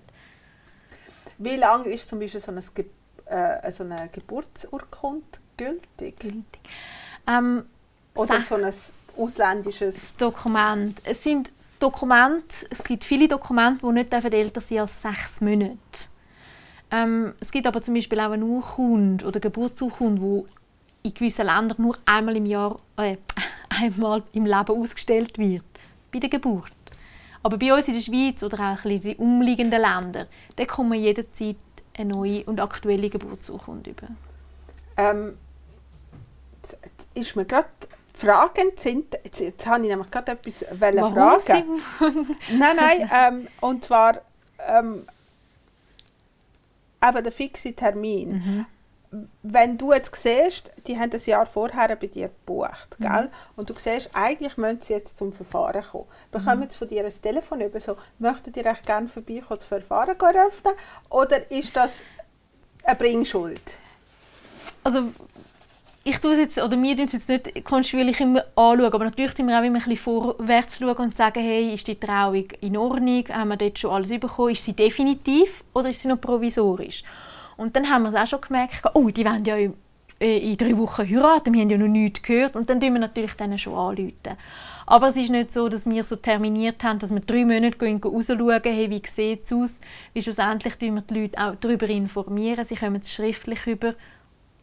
Wie 1.38 1.56
lange 1.56 1.88
ist 1.88 2.08
zum 2.08 2.18
Beispiel 2.18 2.40
so 2.40 2.52
eine, 2.52 2.62
Ge 2.74 2.86
äh, 3.26 3.72
so 3.72 3.84
eine 3.84 4.08
Geburtsurkunde 4.12 5.22
gültig? 5.56 6.18
gültig. 6.18 6.60
Ähm, 7.26 7.64
Oder 8.14 8.40
so 8.40 8.56
ein 8.56 8.72
ausländisches 9.16 10.16
Dokument. 10.16 11.00
Es 11.04 11.22
sind 11.22 11.50
Dokumente, 11.78 12.66
es 12.70 12.84
gibt 12.84 13.04
viele 13.04 13.26
Dokumente, 13.26 13.84
die 13.84 13.92
nicht 13.92 14.12
älter 14.12 14.60
sind 14.60 14.78
als 14.78 15.02
sechs 15.02 15.40
Monate. 15.40 15.76
Ähm, 16.92 17.34
es 17.40 17.50
gibt 17.50 17.66
aber 17.66 17.82
zum 17.82 17.94
Beispiel 17.94 18.20
auch 18.20 18.30
eine 18.30 18.44
Urkunde 18.44 19.24
oder 19.24 19.40
Geburtsurkunde, 19.40 20.20
die 21.02 21.08
in 21.08 21.14
gewissen 21.14 21.46
Ländern 21.46 21.76
nur 21.78 21.98
einmal 22.04 22.36
im 22.36 22.46
Jahr, 22.46 22.78
äh, 22.96 23.16
einmal 23.68 24.22
im 24.32 24.46
Leben 24.46 24.68
ausgestellt 24.68 25.38
wird, 25.38 25.64
bei 26.12 26.20
der 26.20 26.28
Geburt. 26.28 26.70
Aber 27.42 27.58
bei 27.58 27.74
uns 27.74 27.88
in 27.88 27.94
der 27.94 28.00
Schweiz 28.00 28.42
oder 28.42 28.72
auch 28.72 28.84
in 28.84 29.00
den 29.00 29.16
umliegenden 29.16 29.80
Ländern, 29.80 30.26
da 30.56 30.64
kommt 30.64 30.90
man 30.90 30.98
jederzeit 30.98 31.56
eine 31.96 32.14
neue 32.14 32.44
und 32.44 32.60
aktuelle 32.60 33.10
Geburtsurkunde 33.10 33.90
über. 33.90 34.08
Ähm, 34.96 35.36
ist 37.14 37.36
mir 37.36 37.44
gerade 37.44 37.68
Fragen 38.14 38.72
sind, 38.76 39.14
jetzt, 39.24 39.40
jetzt 39.40 39.66
habe 39.66 39.82
ich 39.82 39.88
nämlich 39.88 40.10
gerade 40.10 40.32
etwas 40.32 40.64
Warum 40.78 41.14
fragen. 41.14 41.80
nein, 42.58 42.76
nein, 42.76 43.10
ähm, 43.12 43.48
und 43.60 43.84
zwar 43.84 44.20
ähm, 44.68 45.06
eben 47.02 47.24
der 47.24 47.32
fixe 47.32 47.74
Termin. 47.74 48.32
Mhm 48.32 48.66
wenn 49.42 49.76
du 49.76 49.92
jetzt 49.92 50.14
siehst, 50.16 50.70
die 50.86 50.98
haben 50.98 51.12
ein 51.12 51.20
Jahr 51.26 51.44
vorher 51.44 51.94
bei 51.96 52.06
dir 52.06 52.28
gebucht, 52.28 52.96
mhm. 52.98 53.04
gell? 53.04 53.30
und 53.56 53.68
du 53.68 53.74
siehst, 53.74 54.10
eigentlich 54.14 54.56
müssen 54.56 54.80
sie 54.80 54.94
jetzt 54.94 55.18
zum 55.18 55.32
Verfahren 55.32 55.82
kommen, 55.82 56.06
bekommen 56.30 56.60
mhm. 56.60 56.70
sie 56.70 56.78
von 56.78 56.88
dir 56.88 57.04
ein 57.04 57.12
Telefon 57.22 57.60
über, 57.60 57.78
so, 57.78 57.96
möchtet 58.18 58.56
ihr 58.56 58.66
euch 58.66 58.82
gerne 58.82 59.08
vorbeikommen, 59.08 59.58
das 59.58 59.66
Verfahren 59.66 60.18
eröffnen, 60.18 60.72
oder 61.10 61.50
ist 61.50 61.76
das 61.76 62.00
eine 62.84 62.96
Bringschuld? 62.96 63.60
Also, 64.82 65.08
ich 66.04 66.18
tue 66.18 66.36
jetzt, 66.36 66.58
oder 66.58 66.80
wir 66.80 66.96
tun 66.96 67.04
es 67.04 67.12
jetzt 67.12 67.28
nicht 67.28 67.64
kontinuierlich 67.64 68.20
immer 68.20 68.44
anschauen, 68.56 68.92
aber 68.92 69.04
natürlich 69.04 69.34
tun 69.34 69.46
wir 69.46 69.58
auch 69.58 69.62
immer 69.62 69.78
ein 69.78 69.84
bisschen 69.84 69.98
vorwärts 69.98 70.78
schauen 70.78 70.96
und 70.96 71.16
sagen, 71.16 71.40
hey, 71.40 71.74
ist 71.74 71.86
die 71.86 72.00
Trauung 72.00 72.50
in 72.60 72.76
Ordnung, 72.78 73.24
haben 73.28 73.48
wir 73.48 73.56
dort 73.56 73.78
schon 73.78 73.90
alles 73.90 74.08
bekommen, 74.08 74.52
ist 74.52 74.64
sie 74.64 74.72
definitiv 74.72 75.62
oder 75.74 75.90
ist 75.90 76.02
sie 76.02 76.08
noch 76.08 76.20
provisorisch? 76.20 77.04
Und 77.56 77.76
dann 77.76 77.90
haben 77.90 78.02
wir 78.02 78.10
es 78.10 78.14
auch 78.14 78.26
schon 78.26 78.40
gemerkt, 78.40 78.82
oh, 78.94 79.08
die 79.08 79.24
wollen 79.24 79.44
ja 79.44 79.56
in, 79.56 80.56
drei 80.56 80.76
Wochen 80.76 81.08
heiraten, 81.08 81.52
wir 81.52 81.62
haben 81.62 81.70
ja 81.70 81.78
noch 81.78 81.88
nichts 81.88 82.22
gehört. 82.22 82.54
Und 82.54 82.70
dann 82.70 82.80
tun 82.80 82.92
wir 82.92 83.00
natürlich 83.00 83.34
denen 83.34 83.58
schon 83.58 83.74
anrufen. 83.74 84.36
Aber 84.86 85.08
es 85.08 85.16
ist 85.16 85.30
nicht 85.30 85.52
so, 85.52 85.68
dass 85.68 85.86
wir 85.86 86.04
so 86.04 86.16
terminiert 86.16 86.82
haben, 86.84 86.98
dass 86.98 87.12
wir 87.12 87.20
drei 87.20 87.44
Monate 87.44 87.78
gehen, 87.78 88.00
rausschauen, 88.02 88.60
hey, 88.62 88.90
wie 88.90 89.02
sieht 89.06 89.44
es 89.44 89.52
aus. 89.52 89.74
Wie 90.12 90.22
schlussendlich 90.22 90.74
tun 90.76 90.94
wir 90.94 91.02
die 91.02 91.22
Leute 91.22 91.38
auch 91.38 91.56
darüber 91.56 91.88
informieren, 91.88 92.64
sie 92.64 92.76
kommen 92.76 93.00
es 93.00 93.12
schriftlich 93.12 93.66
über. 93.66 93.94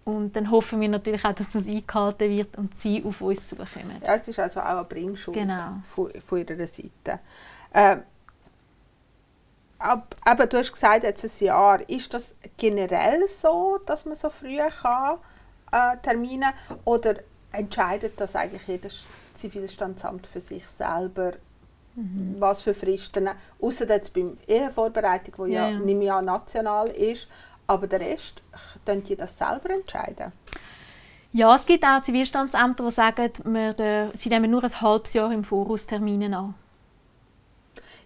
Und 0.06 0.36
dann 0.36 0.49
hoffen 0.49 0.82
wir 0.82 0.89
natürlich 0.89 1.23
auch, 1.25 1.34
dass 1.34 1.52
das 1.52 1.67
eingehalten 1.67 2.30
wird 2.30 2.58
und 2.58 2.80
sie 2.80 3.04
auf 3.04 3.21
uns 3.21 3.47
zukommen. 3.47 4.02
Ja, 4.04 4.15
es 4.15 4.28
ist 4.28 4.39
also 4.39 4.60
auch 4.60 4.65
eine 4.65 4.84
Bringschuld 4.86 5.38
genau. 5.38 5.82
von, 5.84 6.12
von 6.25 6.39
ihrer 6.39 6.67
Seite. 6.67 7.19
Äh, 7.71 7.97
aber 9.80 10.46
du 10.46 10.58
hast 10.58 10.74
gesagt, 10.74 11.04
jetzt 11.04 11.24
ein 11.24 11.46
Jahr. 11.46 11.89
Ist 11.89 12.13
das 12.13 12.34
generell 12.58 13.28
so, 13.30 13.80
dass 13.86 14.06
man 14.06 14.15
so 14.15 14.30
früh 14.30 14.58
kann, 14.82 15.18
äh, 15.72 15.98
Termine 16.04 16.48
oder 16.86 17.15
entscheidet 17.52 18.20
das 18.20 18.36
eigentlich 18.36 18.68
jedes 18.68 19.06
Zivilstandsamt 19.36 20.28
für 20.28 20.42
sich 20.42 20.68
selber, 20.68 21.34
mhm. 21.96 22.36
was 22.39 22.62
für 22.62 22.74
Fristen, 22.74 23.30
außer 23.62 23.88
jetzt 23.88 24.13
beim 24.13 24.38
Ehevorbereitung, 24.48 25.34
wo 25.38 25.46
ja, 25.46 25.70
ja. 25.70 25.80
nicht 25.80 25.98
mehr 25.98 26.22
national 26.22 26.89
ist, 26.89 27.28
aber 27.65 27.88
der 27.88 28.02
Rest, 28.02 28.42
könnt 28.86 29.10
ihr 29.10 29.18
das 29.18 29.38
selber 29.38 29.70
entscheiden? 29.70 30.32
Ja, 31.32 31.56
es 31.56 31.65
gibt 31.65 31.84
auch 31.86 32.02
Zivilstandsämter, 32.02 32.84
die 32.84 32.92
sagen, 32.92 33.32
wir, 33.46 34.12
sie 34.15 34.30
nehmen 34.30 34.50
nur 34.50 34.63
ein 34.63 34.82
halbes 34.82 35.13
Jahr 35.13 35.32
im 35.32 35.44
Voraus 35.44 35.86
Termine 35.86 36.36
an. 36.36 36.56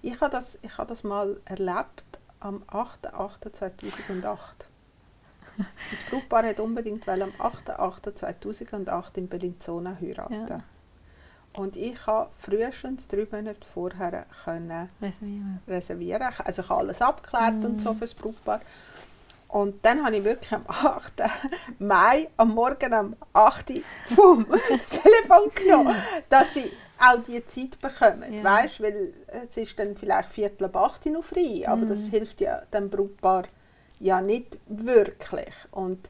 Ich 0.03 0.19
habe 0.21 0.29
das, 0.29 0.59
ich 0.61 0.77
habe 0.77 0.89
das 0.89 1.03
mal 1.03 1.37
erlebt 1.45 2.03
am 2.41 2.61
8.8.2008. 2.63 4.35
Das 5.91 6.03
Brautpaar 6.09 6.43
hat 6.45 6.59
unbedingt 6.59 7.07
am 7.07 7.31
8.8.2008 7.39 9.15
in 9.15 9.29
Bellinzona 9.29 9.97
heiraten. 9.99 10.47
Ja. 10.47 10.59
Und 11.53 11.77
ich 11.77 12.05
habe 12.05 12.29
frühestens 12.37 13.07
drei 13.07 13.25
Monate 13.31 13.65
vorher 13.73 14.25
können 14.43 14.89
reservieren. 15.01 15.59
reservieren. 15.67 16.33
Also 16.43 16.63
ich 16.63 16.69
habe 16.69 16.81
alles 16.81 17.01
abgeklärt 17.01 17.61
mm. 17.61 17.65
und 17.65 17.79
so 17.79 17.93
mm. 17.93 17.95
für 17.95 18.01
das 18.01 18.13
Brautpaar. 18.13 18.59
Und 19.47 19.85
dann 19.85 20.03
habe 20.03 20.17
ich 20.17 20.23
wirklich 20.23 20.51
am 20.51 20.65
8. 20.67 21.13
Mai, 21.79 22.27
am 22.35 22.55
Morgen 22.55 22.93
am 22.93 23.15
8. 23.31 23.69
Uhr 24.17 24.45
das 24.67 24.89
Telefon 24.89 25.51
genommen, 25.55 25.95
dass 26.27 26.55
ich 26.55 26.73
auch 27.03 27.23
die 27.27 27.45
Zeit 27.45 27.79
bekommen. 27.81 28.33
Ja. 28.33 28.43
Weißt, 28.43 28.81
weil 28.81 29.13
es 29.47 29.57
ist 29.57 29.77
dann 29.77 29.95
vielleicht 29.95 30.29
Viertel 30.29 30.65
ab 30.65 30.75
8 30.75 31.07
noch 31.07 31.23
frei, 31.23 31.63
aber 31.67 31.85
mm. 31.85 31.89
das 31.89 31.99
hilft 32.09 32.41
ja 32.41 32.61
dem 32.73 32.89
Brautpaar 32.89 33.45
ja 33.99 34.21
nicht 34.21 34.57
wirklich. 34.67 35.53
Und 35.71 36.09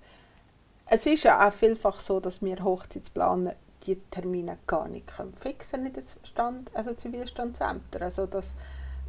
es 0.88 1.06
ist 1.06 1.24
ja 1.24 1.48
auch 1.48 1.54
vielfach 1.54 2.00
so, 2.00 2.20
dass 2.20 2.42
wir 2.42 2.64
Hochzeitsplaner 2.64 3.56
die 3.86 3.98
Termine 4.12 4.58
gar 4.68 4.88
nicht 4.88 5.08
können 5.08 5.34
fixen 5.36 5.86
in 5.86 5.94
den 5.94 6.04
Stand, 6.24 6.72
also 6.74 6.94
Zivilstandsämter. 6.94 8.02
Also 8.02 8.26
das, 8.26 8.54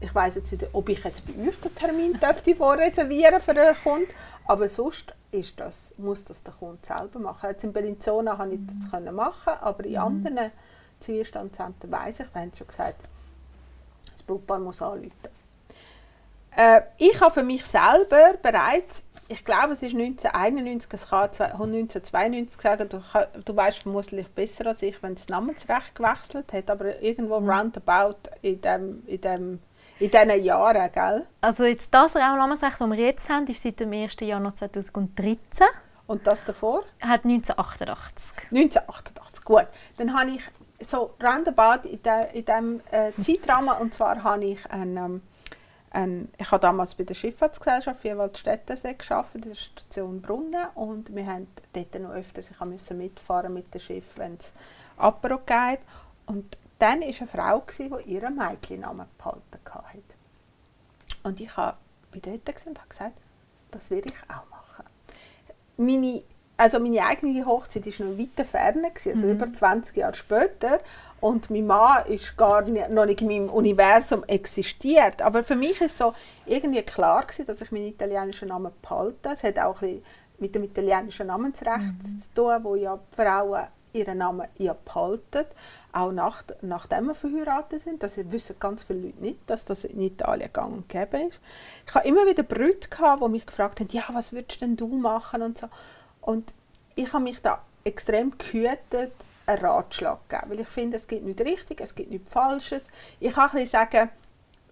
ich 0.01 0.15
weiß 0.15 0.37
jetzt 0.37 0.53
nicht, 0.53 0.67
ob 0.73 0.89
ich 0.89 1.03
jetzt 1.05 1.23
bei 1.27 1.49
euch 1.49 1.57
den 1.61 1.75
Termin 1.75 2.13
dürfte 2.21 2.55
vorreservieren 2.55 3.41
für 3.41 3.53
einen 3.53 3.77
Kunden, 3.83 4.09
aber 4.47 4.69
sonst 4.69 5.15
ist 5.31 5.59
das, 5.59 5.95
muss 5.97 6.25
das 6.25 6.43
der 6.43 6.55
Kunde 6.55 6.79
selber 6.83 7.19
machen. 7.19 7.51
Jetzt 7.51 7.65
in 7.65 7.73
Bellinzona 7.73 8.37
konnte 8.37 8.57
ich 8.57 8.61
das 8.67 9.01
mm. 9.01 9.15
machen, 9.15 9.53
aber 9.61 9.85
in 9.85 9.95
mm. 9.95 9.99
anderen 9.99 10.51
Zivilstandsämter 11.05 11.91
weiss 11.91 12.21
ich, 12.21 12.27
da 12.33 12.41
haben 12.41 12.51
sie 12.51 12.59
schon 12.59 12.67
gesagt, 12.67 13.09
Brautpaar 14.27 14.59
muss 14.59 14.83
anrufen 14.83 15.13
äh, 16.57 16.83
Ich 16.99 17.21
habe 17.21 17.33
für 17.33 17.43
mich 17.43 17.65
selber 17.65 18.35
bereits, 18.43 19.05
ich 19.29 19.45
glaube 19.45 19.73
es 19.73 19.83
ist 19.83 19.95
1991, 19.95 20.93
es 20.93 21.09
kann 21.09 21.23
1992 21.23 22.61
sagen, 22.61 22.89
du, 22.89 23.03
du 23.45 23.57
weißt 23.57 23.79
vermutlich 23.79 24.29
besser 24.29 24.67
als 24.67 24.83
ich, 24.83 25.03
wenn 25.03 25.15
das 25.15 25.29
Namensrecht 25.29 25.95
gewechselt 25.95 26.53
hat, 26.53 26.71
aber 26.71 27.01
irgendwo 27.03 27.41
mhm. 27.41 27.51
roundabout 27.51 28.31
in 28.43 28.61
dem, 28.61 29.03
in 29.07 29.21
dem 29.21 29.59
in 30.01 30.11
diesen 30.11 30.43
Jahren, 30.43 30.91
gell? 30.91 31.25
Also 31.41 31.63
jetzt 31.63 31.95
das 31.95 32.15
Namensrecht, 32.15 32.81
das 32.81 32.91
wir 32.91 32.99
jetzt 32.99 33.29
haben, 33.29 33.47
ist 33.47 33.63
seit 33.63 33.79
dem 33.79 33.93
1. 33.93 34.17
Januar 34.21 34.53
2013. 34.55 35.69
Und 36.09 36.27
das 36.27 36.45
davor? 36.45 36.83
Hat 37.01 37.25
1988. 37.25 38.51
1988, 38.51 39.45
gut. 39.45 39.67
Dann 39.97 40.19
habe 40.19 40.33
ich 40.33 40.43
so 40.85 41.15
roundabout 41.23 41.89
in, 41.89 42.03
de, 42.03 42.27
in 42.33 42.45
diesem 42.45 42.81
äh, 42.91 43.13
Zeitrahmen, 43.23 43.77
und 43.79 43.95
zwar 43.95 44.23
habe 44.23 44.45
ich 44.45 44.71
ein, 44.71 44.97
ähm, 44.97 45.23
ein, 45.91 46.29
ich 46.39 46.51
habe 46.51 46.61
damals 46.61 46.95
bei 46.95 47.05
der 47.05 47.15
Schifffahrtsgesellschaft 47.15 48.01
Vierwaldstättersee 48.01 48.95
gearbeitet, 48.95 49.35
in 49.35 49.51
der 49.51 49.55
Station 49.55 50.23
Brunnen, 50.23 50.67
und 50.75 51.15
wir 51.15 51.27
haben 51.27 51.47
dort 51.73 51.95
noch 52.01 52.13
öfters, 52.13 52.51
ich 52.51 52.61
musste 52.61 52.95
mitfahren 52.95 53.55
mit 53.55 53.73
dem 53.73 53.81
Schiff, 53.81 54.13
wenn 54.17 54.35
es 54.35 54.53
Apero 54.97 55.39
geht. 55.39 55.81
Und 56.27 56.57
dann 56.79 57.01
war 57.01 57.07
eine 57.07 57.27
Frau, 57.27 57.63
die 57.79 58.13
ihren 58.13 58.37
Mädchennamen 58.37 59.07
behalten 59.19 59.41
hatte. 59.71 60.03
Und 61.23 61.41
ich 61.41 61.57
war 61.57 61.79
dort 62.13 62.67
und 62.67 62.79
habe 62.79 62.89
gesagt, 62.89 63.19
das 63.71 63.91
will 63.91 64.03
ich 64.05 64.15
auch 64.29 64.49
machen. 64.51 64.85
Meine, 65.77 66.23
also 66.57 66.79
meine 66.79 67.05
eigene 67.05 67.45
Hochzeit 67.45 67.87
war 67.87 68.07
noch 68.07 68.19
weiter 68.19 68.45
ferne, 68.45 68.91
also 68.95 69.27
mhm. 69.27 69.33
über 69.33 69.53
20 69.53 69.97
Jahre 69.97 70.15
später. 70.15 70.81
Und 71.21 71.51
mein 71.51 71.67
Mann 71.67 72.07
ist 72.07 72.37
gar 72.37 72.63
nicht, 72.63 72.91
noch 72.91 73.07
nicht 73.07 73.23
in 73.23 73.29
meinem 73.29 73.49
Universum 73.49 74.25
existiert. 74.25 75.23
Aber 75.23 75.43
für 75.43 75.57
mich 75.57 75.81
ist 75.81 75.97
so 75.97 76.15
irgendwie 76.45 76.83
klar 76.83 77.25
gewesen, 77.25 77.47
dass 77.47 77.61
ich 77.61 77.73
meinen 77.73 77.87
italienischen 77.87 78.49
Namen 78.49 78.73
behalte. 78.83 79.31
Es 79.31 79.43
hat 79.43 79.59
auch 79.59 79.81
ein 79.83 80.03
mit 80.39 80.55
dem 80.55 80.65
italienischen 80.65 81.29
Namensrecht 81.29 82.03
mhm. 82.03 82.21
zu 82.21 82.35
tun, 82.35 82.65
wo 82.65 82.75
ja 82.75 82.99
Frauen 83.17 83.67
ihren 83.93 84.19
Namen 84.19 84.49
ja 84.59 84.75
behalten, 84.75 85.47
auch 85.93 86.11
nach, 86.11 86.43
nachdem 86.61 87.07
wir 87.07 87.15
verheiratet 87.15 87.83
sind. 87.83 88.03
Das 88.03 88.17
wissen 88.17 88.57
ganz 88.59 88.83
viele 88.83 89.01
Leute 89.01 89.21
nicht, 89.23 89.39
dass 89.47 89.65
das 89.65 89.85
in 89.85 90.01
Italien 90.01 90.53
gang 90.53 90.73
und 90.73 90.89
gäbe 90.89 91.19
ist. 91.19 91.41
Ich 91.87 91.95
habe 91.95 92.07
immer 92.07 92.27
wieder 92.27 92.43
Brüder 92.43 92.89
gehabt, 92.89 93.23
die 93.23 93.29
mich 93.29 93.47
gefragt 93.47 93.81
haben, 93.81 93.89
ja, 93.93 94.03
was 94.13 94.33
würdest 94.33 94.61
denn 94.61 94.77
du 94.77 94.89
machen 94.89 95.43
und 95.43 95.59
so. 95.59 95.69
Und 96.25 96.55
ich 96.95 97.13
habe 97.13 97.23
mich 97.23 97.41
da 97.43 97.63
extrem 97.85 98.37
gehütet, 98.39 99.13
einen 99.47 99.65
Ratschlag 99.65 100.19
zu 100.23 100.37
geben, 100.37 100.51
weil 100.51 100.61
ich 100.61 100.69
finde, 100.69 100.97
es 100.97 101.07
gibt 101.07 101.25
nichts 101.25 101.45
richtig, 101.45 101.81
es 101.81 101.95
gibt 101.95 102.11
nichts 102.11 102.31
Falsches. 102.31 102.83
Ich 103.21 103.35
kann 103.35 103.51
ein 103.51 103.57
bisschen 103.57 103.71
sagen, 103.71 104.11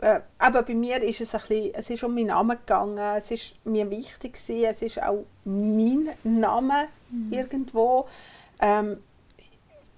äh, 0.00 0.20
aber 0.38 0.62
bei 0.62 0.74
mir 0.74 1.02
ist 1.02 1.20
es 1.20 1.34
ein 1.34 1.40
bisschen, 1.42 1.74
es 1.74 1.90
ist 1.90 2.02
um 2.02 2.14
meinen 2.14 2.28
Namen 2.28 2.56
gegangen, 2.56 3.16
es 3.18 3.30
ist 3.30 3.54
mir 3.64 3.88
wichtig 3.90 4.32
gewesen, 4.32 4.64
es 4.70 4.82
ist 4.82 5.02
auch 5.02 5.24
mein 5.44 6.08
Name 6.24 6.88
mhm. 7.10 7.32
irgendwo. 7.32 8.08
Ähm, 8.58 8.98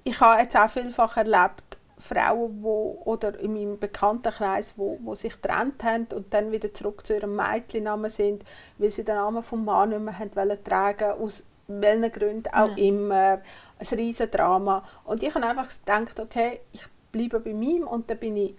ich 0.03 0.19
habe 0.21 0.43
jetzt 0.43 0.57
auch 0.57 0.69
vielfach 0.69 1.17
erlebt, 1.17 1.63
Frauen, 2.05 2.63
wo, 2.63 3.01
oder 3.05 3.39
in 3.39 3.55
meinem 3.55 3.79
Bekanntenkreis, 3.79 4.75
wo, 4.77 4.99
wo 5.03 5.15
sich 5.15 5.41
getrennt 5.41 5.83
haben 5.83 6.07
und 6.15 6.33
dann 6.35 6.53
wieder 6.53 6.73
zurück 6.75 7.07
zu 7.07 7.15
ihrem 7.15 7.35
Mädchennamen 7.35 8.11
sind, 8.11 8.45
weil 8.79 8.91
sie 8.91 9.05
den 9.05 9.15
Namen 9.17 9.43
vom 9.43 9.65
Mann 9.65 9.91
nicht 9.91 10.01
mehr 10.01 10.19
haben 10.19 10.37
wollen 10.37 10.63
tragen, 10.63 11.13
aus 11.13 11.43
welchen 11.67 12.13
Gründen 12.13 12.53
auch 12.53 12.77
ja. 12.77 12.85
immer. 12.85 13.41
Ein 13.79 13.99
riesen 13.99 14.31
Drama. 14.31 14.87
Und 15.05 15.23
ich 15.23 15.35
habe 15.35 15.47
einfach 15.47 15.69
gedacht, 15.69 16.21
okay, 16.21 16.61
ich 16.73 16.83
bleibe 17.11 17.41
bei 17.41 17.55
mir 17.55 17.89
und 17.89 18.09
dann 18.11 18.19
bin 18.19 18.37
ich, 18.37 18.55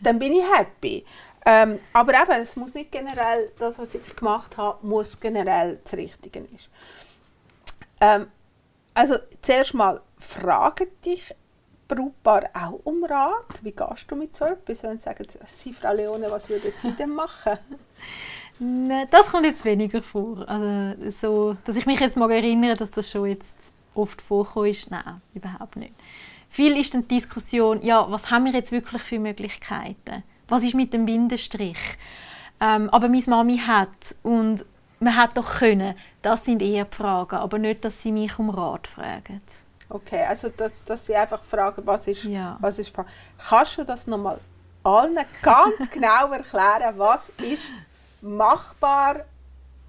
dann 0.00 0.18
bin 0.18 0.32
ich 0.32 0.44
happy. 0.56 1.04
Ähm, 1.44 1.78
aber 1.92 2.14
eben, 2.14 2.42
es 2.42 2.56
muss 2.56 2.74
nicht 2.74 2.92
generell, 2.92 3.52
das, 3.58 3.78
was 3.78 3.94
ich 3.94 4.16
gemacht 4.16 4.56
habe, 4.56 4.84
muss 4.86 5.18
generell 5.18 5.80
das 5.82 5.94
Richtige 5.94 6.40
ist. 6.54 6.68
Ähm, 8.00 8.28
also 8.94 9.16
zuerst 9.42 9.74
mal, 9.74 10.00
fragen 10.18 10.88
dich 11.04 11.34
Brautpaar 11.88 12.50
auch 12.54 12.80
um 12.84 13.04
Rat? 13.04 13.62
Wie 13.62 13.72
gehst 13.72 14.10
du 14.10 14.16
mit 14.16 14.34
so 14.34 14.44
etwas? 14.44 14.82
Wenn 14.82 14.98
sie 14.98 15.04
sagen, 15.04 15.26
Sie, 15.46 15.72
Frau 15.72 15.94
Leone, 15.94 16.30
was 16.30 16.48
würden 16.48 16.72
Sie 16.82 16.92
denn 16.92 17.10
machen? 17.10 17.58
Nein, 18.58 19.06
das 19.10 19.28
kommt 19.28 19.44
jetzt 19.44 19.64
weniger 19.64 20.02
vor. 20.02 20.48
Also, 20.48 21.10
so, 21.20 21.56
dass 21.64 21.76
ich 21.76 21.86
mich 21.86 22.00
jetzt 22.00 22.16
mal 22.16 22.30
erinnere, 22.30 22.74
dass 22.74 22.90
das 22.90 23.10
schon 23.10 23.28
jetzt 23.28 23.52
oft 23.94 24.20
vorkommt, 24.22 24.68
ist, 24.68 24.90
nein, 24.90 25.20
überhaupt 25.34 25.76
nicht. 25.76 25.94
Viel 26.48 26.76
ist 26.78 26.94
dann 26.94 27.02
die 27.02 27.16
Diskussion, 27.16 27.82
ja, 27.82 28.10
was 28.10 28.30
haben 28.30 28.46
wir 28.46 28.52
jetzt 28.52 28.72
wirklich 28.72 29.02
für 29.02 29.18
Möglichkeiten? 29.18 30.22
Was 30.48 30.62
ist 30.62 30.74
mit 30.74 30.92
dem 30.92 31.04
Bindestrich? 31.04 31.78
Ähm, 32.60 32.88
aber 32.90 33.08
meine 33.08 33.22
Mami 33.26 33.58
hat 33.58 34.14
und 34.22 34.64
man 35.00 35.16
hat 35.16 35.36
doch 35.36 35.58
können. 35.58 35.94
Das 36.22 36.44
sind 36.44 36.62
eher 36.62 36.84
die 36.84 36.94
Fragen, 36.94 37.36
aber 37.36 37.58
nicht, 37.58 37.84
dass 37.84 38.00
sie 38.00 38.12
mich 38.12 38.38
um 38.38 38.48
Rat 38.48 38.86
fragen. 38.86 39.42
Okay, 39.88 40.24
also 40.24 40.48
dass, 40.48 40.72
dass 40.84 41.06
sie 41.06 41.14
einfach 41.14 41.42
fragen, 41.44 41.82
was 41.84 42.06
ist, 42.06 42.24
ja. 42.24 42.56
was 42.60 42.78
ist 42.78 42.92
Kannst 43.38 43.78
du 43.78 43.84
das 43.84 44.06
nochmal 44.06 44.40
allen 44.82 45.18
ganz 45.42 45.90
genau 45.92 46.32
erklären, 46.32 46.98
was 46.98 47.28
ist 47.38 47.62
machbar, 48.20 49.24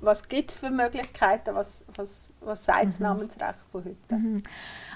was 0.01 0.27
gibt 0.27 0.51
es 0.51 0.57
für 0.57 0.69
Möglichkeiten, 0.69 1.55
was, 1.55 1.83
was, 1.95 2.29
was 2.41 2.65
sagt 2.65 2.87
das 2.87 2.99
mhm. 2.99 3.05
Namensrecht 3.05 3.59
von 3.71 3.83
heute? 3.83 4.15
Mhm. 4.15 4.43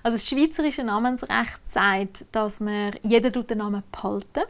Also 0.04 0.18
das 0.18 0.28
schweizerische 0.28 0.84
Namensrecht 0.84 1.60
sagt, 1.72 2.26
dass 2.32 2.60
man 2.60 2.94
jeder 3.02 3.32
den 3.32 3.58
Namen 3.58 3.84
behalten 3.92 4.44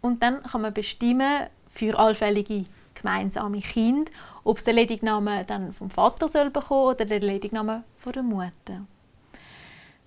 und 0.00 0.22
dann 0.22 0.42
kann 0.42 0.62
man 0.62 0.74
bestimmen 0.74 1.46
für 1.72 1.98
allfällige 1.98 2.64
gemeinsame 2.94 3.60
Kinder, 3.60 4.10
ob 4.44 4.58
es 4.58 4.64
der 4.64 4.74
Ledigname 4.74 5.44
dann 5.44 5.72
vom 5.72 5.90
Vater 5.90 6.28
soll 6.28 6.50
bekommen 6.50 6.94
oder 6.94 7.04
der 7.04 7.20
Ledigname 7.20 7.84
von 7.98 8.12
der 8.12 8.22
Mutter. 8.22 8.86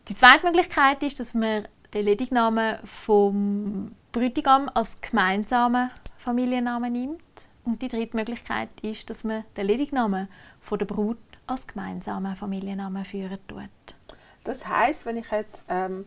Die 0.08 0.16
zweite 0.16 0.46
Möglichkeit 0.46 1.02
ist, 1.02 1.20
dass 1.20 1.34
man 1.34 1.68
den 1.94 2.06
Ledignamen 2.06 2.78
vom 2.86 3.96
Bräutigam 4.12 4.70
als 4.74 5.02
gemeinsamen 5.02 5.90
Familiennamen 6.18 6.92
nimmt. 6.92 7.22
Und 7.64 7.82
die 7.82 7.88
dritte 7.88 8.16
Möglichkeit 8.16 8.70
ist, 8.84 9.10
dass 9.10 9.24
man 9.24 9.44
den 9.58 9.66
Ledignamen 9.66 10.28
von 10.62 10.78
der 10.78 10.86
Brut 10.86 11.18
als 11.48 11.66
gemeinsamen 11.66 12.36
Familiennamen 12.36 13.04
führen 13.06 13.40
tut. 13.48 13.96
Das 14.44 14.68
heißt, 14.68 15.06
wenn 15.08 15.18
ich 15.18 15.32
jetzt 15.32 15.62
ähm, 15.68 16.06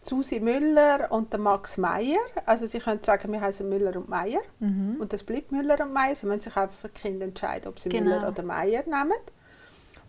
Susi 0.00 0.38
Müller 0.38 1.10
und 1.10 1.36
Max 1.36 1.78
Meyer, 1.78 2.20
also 2.46 2.66
Sie 2.66 2.78
können 2.78 3.02
sagen, 3.02 3.32
wir 3.32 3.40
heißen 3.40 3.68
Müller 3.68 3.96
und 3.96 4.08
Meyer 4.08 4.40
mhm. 4.60 4.96
und 5.00 5.12
das 5.12 5.24
bleibt 5.24 5.50
Müller 5.50 5.80
und 5.80 5.92
Meyer. 5.92 6.14
Sie 6.14 6.26
müssen 6.26 6.42
sich 6.42 6.56
einfach 6.56 6.76
für 6.76 6.88
Kinder 6.88 7.26
entscheiden, 7.26 7.68
ob 7.68 7.80
sie 7.80 7.88
genau. 7.88 8.10
Müller 8.10 8.28
oder 8.28 8.42
Meyer 8.42 8.84
nehmen. 8.84 9.18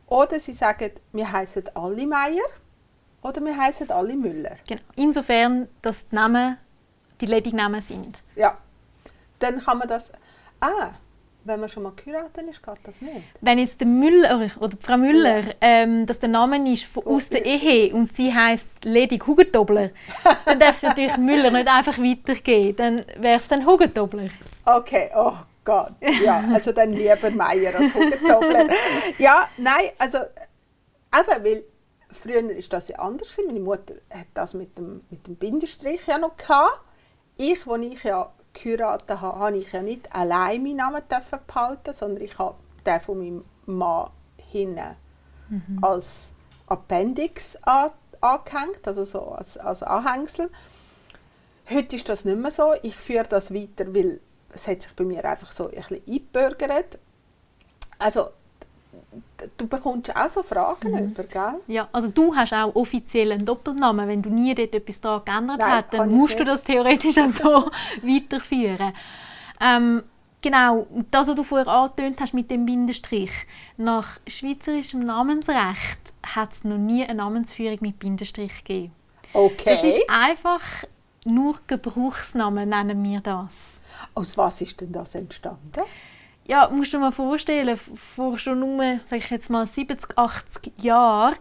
Oder 0.08 0.40
Sie 0.40 0.54
sagen, 0.54 0.92
wir 1.12 1.32
heißen 1.32 1.76
alle 1.76 2.06
Meyer 2.06 2.44
oder 3.24 3.42
wir 3.42 3.58
heißen 3.58 3.90
alle 3.90 4.16
Müller. 4.16 4.58
Genau. 4.68 4.82
Insofern, 4.96 5.68
dass 5.82 6.10
die 6.10 6.16
Namen 6.16 6.58
die 7.22 7.26
Ledignamen 7.26 7.82
sind. 7.82 8.22
Ja. 8.36 8.58
Dann 9.40 9.64
kann 9.64 9.78
man 9.80 9.88
das. 9.88 10.12
Ah, 10.60 10.92
wenn 11.46 11.60
man 11.60 11.70
schon 11.70 11.84
mal 11.84 11.92
geheiratet 11.96 12.48
ist, 12.50 12.64
geht 12.64 12.80
das 12.84 13.02
nicht. 13.02 13.24
Wenn 13.42 13.60
jetzt 13.60 13.80
der 13.82 13.88
Müller 13.88 14.50
oder 14.60 14.78
Frau 14.80 14.98
Müller, 14.98 15.40
ja. 15.40 15.54
ähm, 15.62 16.06
dass 16.06 16.20
der 16.20 16.30
Name 16.30 16.72
ist 16.72 16.86
von, 16.86 17.06
aus 17.06 17.30
der 17.30 17.46
Ehe 17.46 17.94
und 17.94 18.16
sie 18.16 18.34
heißt 18.34 18.70
Ledig 18.84 19.28
Hugentobler, 19.28 19.90
dann 20.46 20.60
darf 20.60 20.78
sie 20.78 20.88
natürlich 20.88 21.18
Müller 21.18 21.52
nicht 21.52 21.68
einfach 21.68 21.98
weitergeben. 21.98 22.76
Dann 22.78 23.06
wäre 23.22 23.40
es 23.40 23.48
dann 23.48 23.66
Hugentobler. 23.66 24.30
Okay, 24.66 25.10
oh 25.16 25.34
Gott. 25.66 25.94
Ja, 26.24 26.44
also 26.54 26.72
dann 26.72 26.94
lieber 26.94 27.30
Meier 27.30 27.76
als 27.76 27.94
Hugentobler. 27.94 28.68
ja, 29.18 29.50
nein, 29.58 29.90
also 29.98 30.20
eben, 30.20 31.44
weil 31.44 31.64
früher 32.14 32.50
ist 32.52 32.74
das 32.74 32.88
ja 32.88 33.00
anders. 33.00 33.38
Meine 33.46 33.60
Mutter 33.60 33.96
hat 34.10 34.28
das 34.34 34.54
mit 34.54 34.78
dem, 34.78 35.02
mit 35.10 35.26
dem 35.28 35.36
Bindestrich 35.36 36.02
ja 36.08 36.18
noch 36.18 36.38
gehabt. 36.38 36.82
Ich, 37.38 37.68
als 37.68 37.86
ich 37.86 38.04
ja 38.04 38.32
geheiratet 38.54 39.22
habe, 39.22 39.40
habe 39.40 39.58
ich 39.58 39.72
ja 39.72 39.82
nicht 39.82 40.14
allein 40.16 40.64
meinen 40.64 40.78
Namen 40.78 41.02
behalten, 41.48 41.94
sondern 41.94 42.24
ich 42.24 42.38
habe 42.38 42.56
den 42.86 43.02
von 43.02 43.18
meinem 43.18 43.46
Mann 43.66 44.12
hinten 44.38 44.96
mhm. 45.50 45.80
als 45.82 46.32
Appendix 46.68 47.56
an, 47.64 47.92
angehängt, 48.22 48.88
also 48.88 49.06
so 49.06 49.22
als, 49.30 49.58
als 49.58 49.84
Anhängsel. 49.84 50.50
Heute 51.70 51.96
ist 51.96 52.10
das 52.10 52.26
nicht 52.26 52.38
mehr 52.38 52.52
so. 52.52 52.74
Ich 52.84 52.96
führe 52.96 53.28
das 53.28 53.54
weiter, 53.54 53.94
weil 53.94 54.20
es 54.54 54.68
hat 54.68 54.82
sich 54.84 54.94
bei 54.94 55.04
mir 55.04 55.24
einfach 55.26 55.52
so 55.52 55.70
ein 55.70 55.76
bisschen 55.76 56.02
eingebürgert. 56.08 57.00
Also 58.00 58.30
du 59.58 59.68
bekommst 59.68 60.16
auch 60.16 60.30
so 60.30 60.44
Fragen 60.44 60.92
mhm. 60.92 61.12
über, 61.12 61.24
gell? 61.24 61.56
Ja, 61.68 61.88
also 61.92 62.08
du 62.08 62.36
hast 62.36 62.54
auch 62.54 62.76
offiziell 62.76 63.32
einen 63.32 63.46
Doppelnamen. 63.46 64.08
Wenn 64.08 64.22
du 64.22 64.30
nie 64.30 64.54
dort 64.56 64.74
etwas 64.74 65.02
daran 65.02 65.26
geändert 65.26 65.60
Nein, 65.60 65.72
hast, 65.72 65.94
dann 65.94 66.12
musst 66.12 66.40
du 66.40 66.44
das 66.44 66.64
theoretisch 66.64 67.18
auch 67.18 67.28
so 67.28 67.72
weiterführen. 68.02 68.94
Ähm, 69.60 70.04
genau, 70.42 70.88
das, 71.12 71.28
was 71.28 71.36
du 71.36 71.44
vorher 71.44 71.68
angetönt 71.68 72.20
hast 72.22 72.34
mit 72.34 72.50
dem 72.52 72.66
Bindestrich. 72.66 73.32
Nach 73.78 74.20
schweizerischem 74.28 75.06
Namensrecht 75.06 76.00
hat 76.26 76.54
es 76.54 76.64
noch 76.64 76.78
nie 76.78 77.04
eine 77.04 77.16
Namensführung 77.16 77.78
mit 77.82 78.00
Bindestrich 78.00 78.64
gegeben. 78.64 78.94
Okay. 79.34 79.76
Das 79.76 79.84
ist 79.84 80.10
einfach 80.10 80.62
nur 81.26 81.58
Gebrauchsnamen 81.68 82.70
nennen 82.70 83.04
wir 83.04 83.22
das. 83.22 83.80
Aus 84.14 84.38
was 84.38 84.62
ist 84.62 84.80
denn 84.82 84.92
das 84.92 85.16
entstanden? 85.16 85.84
Ja, 86.46 86.70
musst 86.70 86.92
du 86.92 86.98
dir 86.98 87.02
mal 87.04 87.12
vorstellen, 87.12 87.80
vor 88.16 88.38
schon 88.38 88.60
nur, 88.60 89.00
sag 89.06 89.20
ich 89.20 89.30
jetzt 89.30 89.50
mal, 89.50 89.66
70, 89.66 90.18
80 90.18 90.74
Jahren 90.82 91.36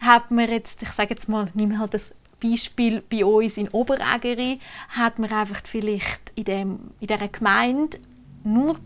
hat 0.00 0.30
man 0.30 0.48
jetzt, 0.48 0.82
ich 0.82 0.88
sage 0.90 1.10
jetzt 1.10 1.28
mal, 1.28 1.48
nehmen 1.54 1.78
halt 1.78 1.94
das 1.94 2.12
Beispiel 2.42 3.02
bei 3.08 3.24
uns 3.24 3.56
in 3.56 3.68
Oberägeri, 3.68 4.60
hat 4.90 5.18
man 5.18 5.30
einfach 5.30 5.60
vielleicht 5.64 6.32
in, 6.34 6.44
dem, 6.44 6.78
in 7.00 7.06
dieser 7.06 7.28
Gemeinde 7.28 7.98
nur 8.44 8.76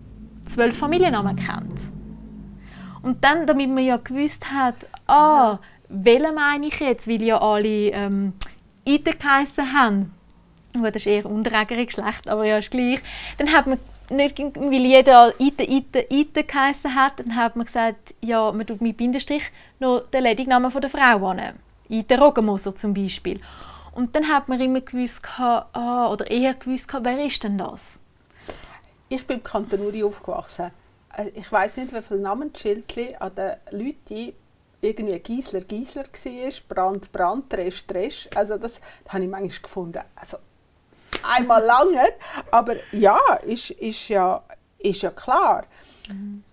zwölf 0.45 0.77
Familiennamen 0.77 1.37
kennt. 1.37 1.81
Und 3.03 3.25
dann, 3.25 3.47
damit 3.47 3.71
man 3.71 3.85
ja 3.85 3.97
gewusst 3.97 4.53
hat, 4.53 4.77
ah, 5.07 5.59
welche 5.89 6.33
meine 6.33 6.67
ich 6.67 6.81
jetzt, 6.81 7.09
weil 7.09 7.23
ja 7.23 7.41
alle 7.41 7.89
ähm, 7.91 8.35
Ite 8.85 9.13
geheissen 9.13 9.73
haben. 9.73 10.13
Gut, 10.75 10.95
das 10.95 10.97
ist 10.97 11.07
eher 11.07 11.27
unterägerig 11.27 11.89
Geschlecht, 11.89 12.29
aber 12.29 12.45
ja, 12.45 12.59
ist 12.59 12.71
gleich. 12.71 13.01
Dann 13.39 13.53
hat 13.53 13.67
man 13.67 13.79
nicht, 14.13 14.39
weil 14.39 14.75
jeder 14.75 15.39
Ite, 15.41 15.65
Ite, 15.65 16.07
Ite 16.11 16.45
geheissen 16.45 16.95
hat, 16.95 17.19
dann 17.19 17.37
hat 17.37 17.57
man 17.57 17.67
gesagt, 17.67 18.15
ja, 18.21 18.53
man 18.53 18.67
tut 18.67 18.81
mit 18.81 18.97
Bindestrich 18.97 19.45
noch 19.81 20.01
den 20.11 20.23
Ledignamen 20.23 20.73
der 20.73 20.91
Frau 20.91 21.29
an. 21.29 21.59
Ite 21.89 22.19
Rogemoser 22.19 22.75
zum 22.75 22.95
Beispiel. 22.95 23.41
Und 23.95 24.17
dann 24.17 24.29
hat 24.29 24.49
man 24.49 24.61
immer 24.61 24.81
gewusst, 24.81 25.23
ah, 25.39 26.11
oder 26.11 26.31
eher 26.31 26.55
gewusst, 26.55 26.89
wer 26.93 27.25
ist 27.25 27.43
denn 27.43 27.59
das? 27.59 27.99
Ich 29.09 29.27
bin 29.27 29.39
im 29.39 29.45
Kanton 29.45 29.81
Uri 29.81 30.03
aufgewachsen. 30.03 30.71
Äh, 31.17 31.29
ich 31.35 31.51
weiß 31.51 31.77
nicht, 31.77 31.95
wie 31.95 32.01
viele 32.01 32.21
Namensschildchen 32.21 33.17
an 33.21 33.35
den 33.35 33.57
Leuten 33.71 34.33
irgendwie 34.81 35.19
Giesler 35.19 35.61
Giesler 35.61 36.05
war, 36.05 36.53
Brand 36.69 37.13
Brand, 37.13 37.51
Tresch 37.51 37.87
Tresch. 37.87 38.29
Also 38.35 38.57
das, 38.57 38.81
das 39.05 39.13
habe 39.13 39.25
ich 39.25 39.31
manchmal 39.31 39.63
gefunden. 39.63 40.01
Also 40.17 40.39
einmal 41.25 41.63
lange, 41.63 42.05
aber 42.51 42.77
ja, 42.93 43.19
ist, 43.47 43.71
ist, 43.71 44.09
ja, 44.09 44.43
ist 44.79 45.03
ja 45.03 45.11
klar. 45.11 45.65
Mhm. 46.09 46.45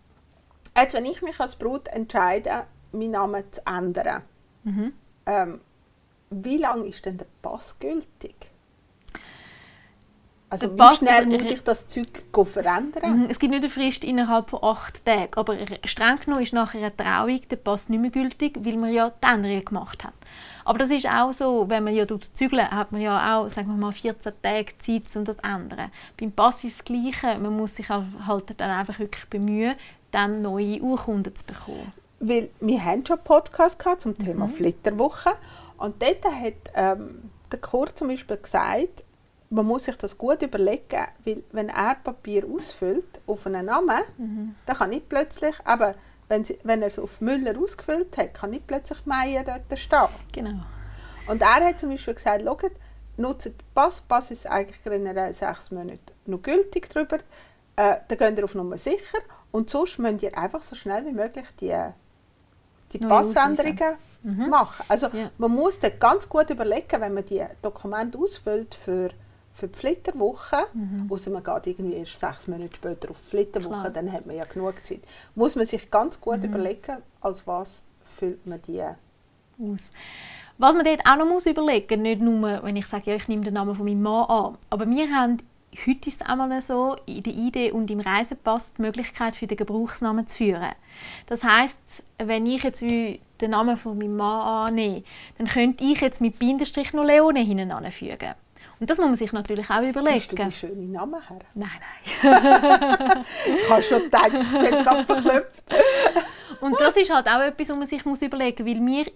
Jetzt, 0.76 0.94
wenn 0.94 1.06
ich 1.06 1.22
mich 1.22 1.40
als 1.40 1.56
Brut 1.56 1.88
entscheide, 1.90 2.66
meinen 2.92 3.12
Namen 3.12 3.44
zu 3.52 3.62
ändern, 3.66 4.24
mhm. 4.64 4.94
ähm, 5.26 5.62
wie 6.30 6.58
lange 6.58 6.88
ist 6.88 7.06
denn 7.06 7.18
der 7.18 7.28
Pass 7.42 7.78
gültig? 7.80 8.50
Also 10.52 10.74
wie 10.74 10.96
schnell 10.96 11.26
also, 11.26 11.30
muss 11.30 11.52
ich 11.52 11.64
das 11.64 11.88
Zeug 11.88 12.24
verändern? 12.46 13.20
Mhm, 13.20 13.28
es 13.30 13.38
gibt 13.38 13.52
nicht 13.52 13.64
eine 13.64 13.70
Frist 13.70 14.04
innerhalb 14.04 14.50
von 14.50 14.64
acht 14.64 15.06
Tagen, 15.06 15.34
aber 15.36 15.58
streng 15.86 16.18
genommen 16.18 16.44
ist 16.44 16.54
nachher 16.54 16.80
eine 16.80 16.96
Trauung 16.96 17.42
der 17.50 17.56
Pass 17.58 17.88
nicht 17.90 18.02
mehr 18.02 18.10
gültig, 18.10 18.58
weil 18.60 18.78
man 18.78 18.92
ja 18.92 19.12
die 19.12 19.28
Änderung 19.28 19.66
gemacht 19.66 20.04
hat. 20.04 20.14
Aber 20.70 20.78
das 20.78 20.92
ist 20.92 21.08
auch 21.08 21.34
so, 21.34 21.68
wenn 21.68 21.84
man 21.84 21.96
ja 21.96 22.06
zügeln 22.36 22.70
hat 22.70 22.92
man 22.92 23.02
ja 23.02 23.40
auch 23.40 23.50
sagen 23.50 23.70
wir 23.70 23.76
mal 23.76 23.92
14 23.92 24.34
Tage 24.40 24.78
Zeit, 24.78 25.02
um 25.16 25.26
das 25.26 25.38
zu 25.38 25.44
ändern. 25.44 25.90
Beim 26.16 26.32
Pass 26.32 26.64
ist 26.64 26.78
das 26.78 26.86
Gleiche, 26.86 27.42
man 27.42 27.58
muss 27.58 27.76
sich 27.76 27.90
halt 27.90 28.54
dann 28.56 28.70
einfach 28.70 29.00
wirklich 29.00 29.28
bemühen, 29.32 29.74
dann 30.12 30.44
neue 30.44 30.80
Urkunden 30.80 31.36
zu 31.36 31.44
bekommen. 31.44 31.92
Weil 32.20 32.52
wir 32.60 32.86
haben 32.86 33.04
schon 33.04 33.18
einen 33.18 33.24
Podcast 33.24 33.80
gehabt 33.80 34.02
zum 34.02 34.16
Thema 34.16 34.46
mhm. 34.46 34.52
Flitterwoche 34.52 35.32
und 35.80 36.00
dort 36.04 36.24
hat 36.24 36.54
ähm, 36.76 37.32
der 37.52 37.60
Kurt 37.60 37.98
zum 37.98 38.10
Beispiel 38.10 38.38
gesagt, 38.38 39.04
man 39.50 39.66
muss 39.66 39.86
sich 39.86 39.96
das 39.96 40.20
gut 40.20 40.44
überlegen, 40.44 41.08
weil 41.26 41.44
wenn 41.52 41.70
er 41.70 41.96
Papier 41.96 42.44
ausfüllt 42.46 43.22
auf 43.26 43.48
einen 43.48 43.66
Namen, 43.66 44.04
mhm. 44.20 44.56
dann 44.68 44.78
kann 44.78 44.92
nicht 44.92 45.10
plötzlich, 45.10 45.56
aber 45.66 45.96
wenn, 46.30 46.46
sie, 46.46 46.58
wenn 46.64 46.82
er 46.82 46.88
es 46.88 47.00
auf 47.00 47.20
Müller 47.20 47.60
ausgefüllt 47.60 48.16
hat, 48.18 48.34
kann 48.34 48.52
nicht 48.52 48.68
plötzlich 48.68 49.06
Meier 49.06 49.44
dort 49.44 49.78
stehen. 49.78 50.08
Genau. 50.32 50.64
Und 51.28 51.42
er 51.42 51.66
hat 51.66 51.80
zum 51.80 51.90
Beispiel 51.90 52.14
gesagt, 52.14 52.44
schaut, 52.44 52.72
nutzt 53.18 53.46
den 53.46 53.56
Pass, 53.76 54.02
Pass 54.02 54.32
ist 54.32 54.48
eigentlich 54.48 54.82
generell 54.84 55.34
sechs 55.34 55.72
Monate 55.72 56.00
noch 56.26 56.42
gültig 56.42 56.90
drüber, 56.90 57.18
äh, 57.76 57.98
dann 58.08 58.18
geht 58.18 58.38
ihr 58.38 58.44
auf 58.44 58.56
Nummer 58.56 58.78
sicher 58.78 59.20
und 59.52 59.70
sonst 59.70 60.00
müsst 60.00 60.24
ihr 60.24 60.38
einfach 60.38 60.62
so 60.62 60.76
schnell 60.76 61.06
wie 61.06 61.12
möglich 61.12 61.46
die, 61.60 61.76
die 62.94 63.00
Passänderungen 63.00 63.96
mhm. 64.24 64.50
machen. 64.50 64.86
Also 64.88 65.08
ja. 65.08 65.32
man 65.38 65.52
muss 65.52 65.80
dann 65.80 66.00
ganz 66.00 66.30
gut 66.30 66.50
überlegen, 66.50 67.02
wenn 67.02 67.14
man 67.14 67.26
die 67.26 67.44
Dokumente 67.62 68.18
ausfüllt 68.18 68.76
für 68.76 69.10
für 69.60 69.68
die 69.68 69.78
Flitterwoche, 69.78 70.66
mhm. 70.74 71.08
außer 71.10 71.30
man 71.32 71.44
geht 71.44 71.68
irgendwie 71.68 71.98
erst 71.98 72.20
sechs 72.20 72.48
Monate 72.48 72.76
später 72.76 73.12
auf 73.12 73.18
die 73.26 73.30
Flitterwoche, 73.30 73.82
Klar. 73.82 73.90
dann 73.90 74.12
hat 74.12 74.26
man 74.26 74.36
ja 74.36 74.46
genug 74.46 74.86
Zeit. 74.86 75.02
Muss 75.36 75.56
man 75.56 75.66
sich 75.66 75.90
ganz 75.92 76.20
gut 76.20 76.40
mhm. 76.40 76.46
überlegen, 76.46 76.98
als 77.22 77.46
was 77.46 77.84
füllt 78.04 78.46
man 78.46 78.62
die 78.68 78.82
aus. 78.82 79.92
Was 80.58 80.76
man 80.76 80.86
dort 80.86 81.02
auch 81.08 81.18
noch 81.18 81.26
muss 81.26 81.46
überlegen 81.46 82.02
nicht 82.02 82.22
nur, 82.22 82.64
wenn 82.64 82.76
ich 82.76 82.86
sage, 82.88 83.12
ja, 83.12 83.16
ich 83.16 83.28
nehme 83.28 83.44
den 83.44 83.54
Namen 83.54 83.76
von 83.76 83.86
meinem 83.86 84.02
Mann 84.02 84.26
an, 84.26 84.58
aber 84.70 84.90
wir 84.90 85.10
haben 85.10 85.38
heute 85.86 86.10
ist 86.10 86.22
es 86.22 86.28
einmal 86.28 86.62
so, 86.62 86.96
in 87.06 87.24
der 87.24 87.34
ID 87.34 87.74
und 87.74 87.92
im 87.92 88.00
Reisepass 88.00 88.74
die 88.74 88.82
Möglichkeit 88.82 89.36
für 89.36 89.48
den 89.48 89.58
Gebrauchsnamen 89.58 90.28
zu 90.28 90.38
führen. 90.38 90.74
Das 91.28 91.44
heißt, 91.44 91.80
wenn 92.18 92.46
ich 92.46 92.64
jetzt 92.64 92.82
den 92.82 93.20
Namen 93.52 93.78
von 93.78 93.98
meinem 93.98 94.18
Mann 94.18 94.68
annehme, 94.70 95.04
dann 95.38 95.48
könnte 95.48 95.84
ich 95.84 96.02
jetzt 96.02 96.22
mit 96.22 96.40
Bindestrich 96.40 96.94
noch 96.94 97.06
Leone 97.06 97.40
hinten 97.40 97.72
anfügen. 97.72 98.34
Und 98.80 98.90
das 98.90 98.98
muss 98.98 99.08
man 99.08 99.16
sich 99.16 99.34
natürlich 99.34 99.70
auch 99.70 99.82
überlegen. 99.82 100.16
Hast 100.16 100.32
du 100.32 100.36
die 100.38 100.52
schönen 100.52 100.92
Namen 100.92 101.22
her? 101.28 101.40
Nein, 101.54 101.70
nein. 102.24 103.26
ich 103.58 103.70
habe 103.70 103.84
schon 103.84 104.04
gedacht, 104.04 104.32
jetzt 104.32 104.84
gerade 104.84 105.06
verklopft. 105.06 105.64
Und 106.62 106.80
das 106.80 106.96
ist 106.96 107.14
halt 107.14 107.28
auch 107.28 107.42
etwas, 107.42 107.70
was 107.70 107.78
man 107.78 107.88
sich 107.88 108.06
muss 108.06 108.22
überlegen 108.22 108.64
muss, 108.64 108.76
weil 108.76 108.86
wir 108.86 109.12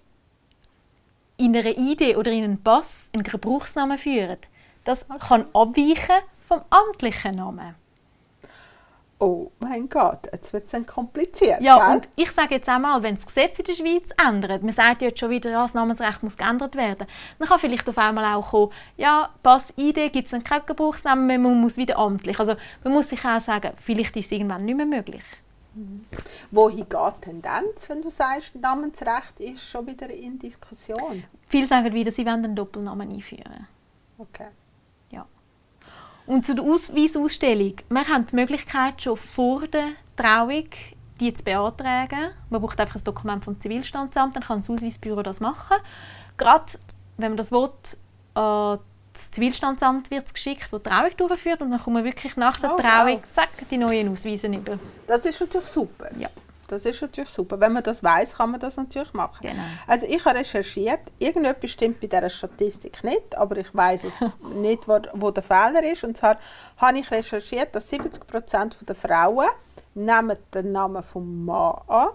in 1.38 1.56
einer 1.56 1.78
Idee 1.78 2.16
oder 2.16 2.32
in 2.32 2.44
einem 2.44 2.62
Pass 2.62 3.10
einen 3.14 3.24
Gebrauchsnamen 3.24 3.98
führen. 3.98 4.38
Das 4.84 5.06
kann 5.28 5.46
abweichen 5.54 6.24
vom 6.48 6.62
amtlichen 6.70 7.36
Namen 7.36 7.76
oh 9.24 9.52
mein 9.60 9.88
Gott, 9.90 10.28
jetzt 10.32 10.52
wird 10.52 10.66
es 10.66 10.72
dann 10.72 10.86
kompliziert. 10.86 11.62
Ja, 11.62 11.88
gell? 11.88 11.96
und 11.96 12.10
ich 12.16 12.30
sage 12.32 12.56
jetzt 12.56 12.68
einmal, 12.68 13.02
wenn 13.02 13.16
das 13.16 13.26
Gesetz 13.26 13.58
in 13.60 13.66
der 13.66 13.74
Schweiz 13.74 14.10
ändert, 14.22 14.64
man 14.64 14.74
sagt 14.74 15.02
jetzt 15.02 15.20
schon 15.20 15.30
wieder, 15.30 15.50
ja, 15.50 15.64
das 15.64 15.74
Namensrecht 15.74 16.22
muss 16.24 16.36
geändert 16.36 16.76
werden, 16.76 17.08
dann 17.40 17.48
kann 17.48 17.60
vielleicht 17.60 17.88
auf 17.88 17.98
einmal 17.98 18.34
auch 18.34 18.50
kommen, 18.50 18.72
ja, 18.98 19.30
Pass-ID 19.42 20.12
gibt 20.12 20.26
es 20.26 20.32
dann 20.32 20.44
keinen 20.44 20.66
Gebrauchsnamen 20.66 21.26
mehr, 21.26 21.40
man 21.40 21.60
muss 21.62 21.78
wieder 21.78 21.98
amtlich. 21.98 22.38
Also 22.38 22.56
man 22.84 22.94
muss 22.94 23.10
sich 23.10 23.24
auch 23.24 23.40
sagen, 23.40 23.72
vielleicht 23.82 24.16
ist 24.18 24.26
es 24.26 24.32
irgendwann 24.34 24.66
nicht 24.66 24.76
mehr 24.76 24.86
möglich. 24.86 25.24
Mhm. 25.74 26.06
Wohin 26.52 26.88
geht 26.90 27.14
die 27.18 27.22
Tendenz, 27.22 27.88
wenn 27.88 28.02
du 28.02 28.10
sagst, 28.10 28.56
Namensrecht 28.56 29.40
ist 29.40 29.64
schon 29.64 29.88
wieder 29.88 30.10
in 30.10 30.38
Diskussion? 30.38 31.24
Viele 31.48 31.66
sagen 31.66 31.94
wieder, 31.94 32.12
sie 32.12 32.26
wollen 32.26 32.44
einen 32.44 32.56
Doppelnamen 32.56 33.10
einführen. 33.10 33.68
Okay. 34.18 34.48
Und 36.26 36.46
zu 36.46 36.56
der 36.56 36.64
Ausweisausstellung. 36.64 37.76
Wir 37.90 38.08
haben 38.08 38.26
die 38.26 38.36
Möglichkeit, 38.36 39.02
schon 39.02 39.18
vor 39.18 39.68
der 39.68 39.90
Trauung 40.16 40.68
die 41.20 41.34
zu 41.34 41.44
beantragen. 41.44 42.32
Man 42.50 42.62
braucht 42.62 42.80
einfach 42.80 42.96
ein 42.96 43.04
Dokument 43.04 43.44
vom 43.44 43.60
Zivilstandsamt, 43.60 44.36
dann 44.36 44.44
kann 44.44 44.60
das 44.60 44.70
Ausweisbüro 44.70 45.22
das 45.24 45.40
machen. 45.40 45.78
Gerade 46.38 46.66
wenn 47.18 47.32
man 47.32 47.38
das 47.38 47.52
will, 47.52 47.70
äh, 48.36 48.78
das 49.14 49.32
Zivilstandsamt 49.32 50.10
wird 50.10 50.26
es 50.26 50.34
geschickt, 50.34 50.68
das 50.72 50.82
die 50.82 50.90
Trauung 50.90 51.12
durchführt 51.16 51.62
und 51.62 51.72
dann 51.72 51.82
kommen 51.82 51.98
wir 51.98 52.04
wirklich 52.04 52.36
nach 52.36 52.60
der 52.60 52.74
oh, 52.74 52.78
Trauung 52.78 53.22
zack, 53.34 53.50
die 53.70 53.78
neuen 53.78 54.10
Ausweise 54.10 54.48
über. 54.48 54.80
Das 55.06 55.26
ist 55.26 55.40
natürlich 55.40 55.68
super. 55.68 56.10
Ja. 56.18 56.30
Das 56.68 56.86
ist 56.86 57.02
natürlich 57.02 57.30
super. 57.30 57.60
Wenn 57.60 57.74
man 57.74 57.84
das 57.84 58.04
weiß, 58.04 58.38
kann 58.38 58.52
man 58.52 58.60
das 58.60 58.78
natürlich 58.78 59.14
machen. 59.14 59.40
Genau. 59.42 59.64
Also 59.86 60.06
ich 60.08 60.24
habe 60.26 60.40
recherchiert, 60.40 61.00
irgendetwas 61.20 61.72
stimmt 61.72 62.00
bei 62.00 62.08
dieser 62.08 62.30
Statistik 62.30 63.04
nicht, 63.04 63.36
aber 63.36 63.58
ich 63.58 63.74
weiß 63.76 64.06
es 64.06 64.38
nicht, 64.56 64.88
wo, 64.88 65.00
wo, 65.14 65.32
der 65.32 65.44
Fehler 65.44 65.84
ist. 65.84 66.04
Und 66.04 66.16
zwar 66.16 66.38
habe 66.78 67.00
ich 67.00 67.12
recherchiert, 67.12 67.76
dass 67.76 67.92
70% 67.92 68.86
der 68.86 68.96
Frauen 68.96 69.48
nehmen 69.94 70.38
den 70.54 70.72
Namen 70.72 71.04
vom 71.04 71.46
Mann 71.46 71.82
an. 71.88 72.10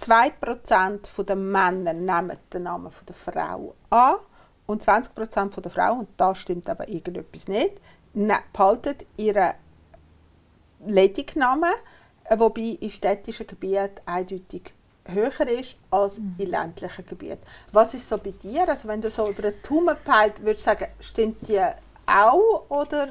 2% 0.00 1.24
der 1.24 1.36
Männer 1.36 1.92
nehmen 1.92 2.36
den 2.52 2.62
Namen 2.62 2.90
von 2.90 3.06
der 3.06 3.14
Frau 3.16 3.74
an 3.90 4.16
und 4.66 4.84
20% 4.84 5.60
der 5.60 5.70
Frauen, 5.70 6.00
und 6.00 6.08
da 6.16 6.34
stimmt 6.34 6.68
aber 6.68 6.88
irgendetwas 6.88 7.48
nicht, 7.48 7.80
ne, 8.12 8.38
behalten 8.52 8.96
ihren 9.16 9.54
Ledignamen 10.84 11.72
wobei 12.36 12.78
in 12.80 12.90
städtischen 12.90 13.46
Gebieten 13.46 14.00
eindeutig 14.06 14.72
höher 15.06 15.48
ist 15.48 15.76
als 15.90 16.18
mhm. 16.18 16.34
in 16.38 16.50
ländlichen 16.50 17.06
Gebieten. 17.06 17.42
Was 17.72 17.94
ist 17.94 18.08
so 18.08 18.18
bei 18.18 18.30
dir? 18.30 18.68
Also 18.68 18.88
wenn 18.88 19.00
du 19.00 19.10
so 19.10 19.28
über 19.28 19.42
den 19.42 19.54
Daumen 19.62 19.96
peilt, 20.04 20.40
würdest 20.42 20.66
du 20.66 20.70
sagen, 20.70 20.86
stimmt 21.00 21.48
die 21.48 21.60
auch 22.06 22.64
oder 22.68 23.08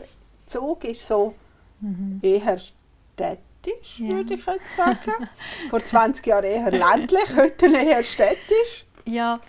Zug 0.48 0.84
ist 0.84 1.06
so 1.06 1.34
mhm. 1.82 2.20
eher 2.22 2.58
städtisch, 2.60 4.00
ja. 4.00 4.10
würde 4.10 4.36
ich 4.36 4.46
jetzt 4.46 4.76
sagen. 4.76 5.30
Vor 5.70 5.84
20 5.84 6.26
Jahren 6.26 6.46
eher 6.46 6.72
ländlich, 6.72 7.26
heute 7.36 7.68
eher 7.68 8.04
städtisch. 8.04 8.86
Ja, 9.06 9.40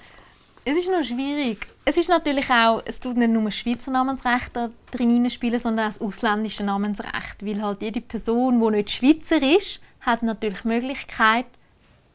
es 0.64 0.76
ist 0.76 0.90
noch 0.90 1.04
schwierig. 1.04 1.66
Es 1.90 1.96
ist 1.96 2.10
natürlich 2.10 2.50
auch, 2.50 2.82
es 2.84 3.00
tut 3.00 3.16
nicht 3.16 3.30
nur 3.30 3.44
das 3.44 3.56
Schweizer 3.56 3.90
Namensrecht 3.90 4.52
drin 4.90 5.30
spielen, 5.30 5.58
sondern 5.58 5.86
auch 5.86 5.92
das 5.94 6.02
ausländische 6.02 6.62
Namensrecht. 6.62 7.40
Weil 7.40 7.62
halt 7.62 7.80
jede 7.80 8.02
Person, 8.02 8.60
die 8.60 8.70
nicht 8.76 8.90
Schweizer 8.90 9.40
ist, 9.40 9.82
hat 10.02 10.22
natürlich 10.22 10.60
die 10.60 10.68
Möglichkeit, 10.68 11.46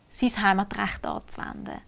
sein 0.09 0.43
Heimatrecht 0.43 1.03
anzuwenden. 1.07 1.81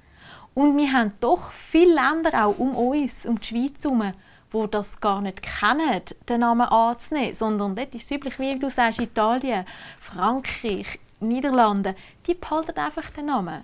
Und 0.56 0.76
wir 0.78 0.91
haben 0.93 1.13
doch 1.19 1.52
viele 1.52 1.93
Länder 1.93 2.48
auch 2.48 2.58
um 2.58 2.76
uns, 2.76 3.24
um 3.28 3.39
die 3.39 3.48
Schweiz 3.50 3.84
herum, 3.84 4.13
die 4.52 4.71
das 4.71 5.00
gar 5.00 5.21
nicht 5.21 5.43
kennen, 5.43 6.02
den 6.28 6.39
Namen 6.39 6.67
anzunehmen, 6.67 7.36
sondern 7.36 7.76
dort 7.76 7.93
ist 7.93 8.06
es 8.06 8.17
üblich, 8.17 8.39
wie 8.39 8.58
du 8.58 8.71
sagst, 8.71 9.00
Italien, 9.00 9.63
Frankreich, 10.00 11.00
Niederlande, 11.19 11.93
die 12.26 12.34
behalten 12.34 12.80
einfach 12.80 13.12
den 13.12 13.28
Namen. 13.28 13.62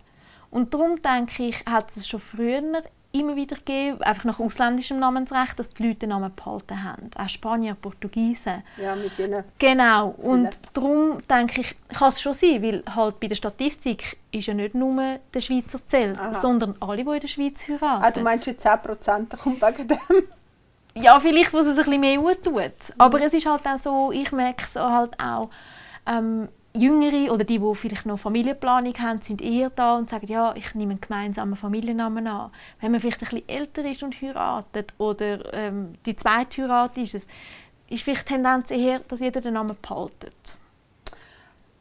Und 0.51 0.75
darum 0.75 1.01
denke 1.01 1.47
ich, 1.47 1.65
hat 1.65 1.89
es 1.89 2.07
schon 2.07 2.19
früher 2.19 2.84
immer 3.13 3.36
wieder 3.36 3.56
gegeben, 3.56 4.02
einfach 4.02 4.24
nach 4.24 4.39
ausländischem 4.39 5.00
Namensrecht, 5.00 5.60
dass 5.60 5.69
die 5.69 5.88
Leute 5.88 6.02
den 6.02 6.10
Namen 6.10 6.34
behalten 6.34 6.84
haben. 6.84 7.10
Auch 7.15 7.30
Spanier, 7.30 7.76
Portugiesen. 7.76 8.63
Ja, 8.78 8.95
mit 8.95 9.17
denen. 9.17 9.43
Genau. 9.60 10.10
Und 10.17 10.50
darum 10.74 11.19
denke 11.30 11.62
ich, 11.62 11.76
kann 11.89 12.10
es 12.10 12.21
schon 12.21 12.34
sein, 12.34 12.62
weil 12.62 12.84
halt 12.95 13.19
bei 13.19 13.28
der 13.28 13.36
Statistik 13.36 14.17
ist 14.32 14.47
ja 14.47 14.54
nicht 14.54 14.76
nur 14.76 15.19
der 15.34 15.41
Schweizer 15.41 15.80
zählt, 15.88 16.19
Aha. 16.19 16.34
sondern 16.34 16.76
alle, 16.80 17.04
die 17.04 17.10
in 17.12 17.19
der 17.19 17.28
Schweiz 17.28 17.67
heiraten. 17.67 18.04
Ah, 18.04 18.12
du 18.12 18.21
meinst 18.21 18.45
jetzt 18.45 18.65
10% 18.65 19.38
kommt 19.38 19.62
wegen 19.62 19.88
dem? 19.88 19.97
Ja, 20.93 21.19
vielleicht, 21.19 21.54
was 21.54 21.67
es 21.67 21.78
ein 21.78 21.86
bisschen 21.86 22.02
mehr 22.02 22.41
tut. 22.41 22.74
Aber 22.97 23.21
es 23.21 23.34
ist 23.34 23.45
halt 23.45 23.65
auch 23.65 23.78
so, 23.78 24.12
ich 24.12 24.32
merke 24.32 24.63
es 24.63 24.76
halt 24.76 25.17
auch, 25.19 25.50
ähm, 26.06 26.50
Jüngere 26.73 27.34
oder 27.34 27.43
die, 27.43 27.60
die 27.60 27.75
vielleicht 27.75 28.05
noch 28.05 28.19
Familienplanung 28.19 28.93
haben, 28.97 29.21
sind 29.21 29.41
eher 29.41 29.69
da 29.69 29.97
und 29.97 30.10
sagen, 30.10 30.27
ja, 30.27 30.53
ich 30.55 30.73
nehme 30.73 30.91
einen 30.91 31.01
gemeinsamen 31.01 31.55
Familiennamen 31.55 32.27
an. 32.27 32.51
Wenn 32.79 32.91
man 32.91 33.01
vielleicht 33.01 33.21
ein 33.21 33.29
bisschen 33.29 33.49
älter 33.49 33.84
ist 33.84 34.03
und 34.03 34.19
heiratet 34.21 34.93
oder 34.97 35.53
ähm, 35.53 35.95
die 36.05 36.15
zweite 36.15 36.62
Heirat 36.62 36.97
ist 36.97 37.15
es, 37.15 37.27
ist 37.89 38.03
vielleicht 38.03 38.29
die 38.29 38.34
Tendenz 38.34 38.71
eher, 38.71 38.99
dass 38.99 39.19
jeder 39.19 39.41
den 39.41 39.55
Namen 39.55 39.75
behaltet. 39.81 40.57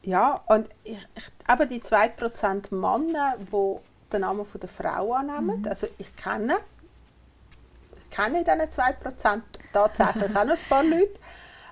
Ja, 0.02 0.40
und 0.46 0.68
ich, 0.82 1.06
ich, 1.14 1.30
eben 1.48 1.68
die 1.68 1.80
2% 1.80 2.74
Männer, 2.74 3.34
die 3.38 3.76
den 4.12 4.20
Namen 4.22 4.44
von 4.44 4.60
der 4.60 4.68
Frau 4.68 5.12
annehmen, 5.12 5.64
also 5.68 5.86
ich 5.98 6.16
kenne, 6.16 6.56
ich 7.96 8.10
kenne 8.10 8.40
in 8.40 8.44
diesen 8.44 8.60
2% 8.60 9.40
tatsächlich 9.72 10.36
auch 10.36 10.44
noch 10.44 10.56
ein 10.56 10.68
paar 10.68 10.82
Leute. 10.82 11.18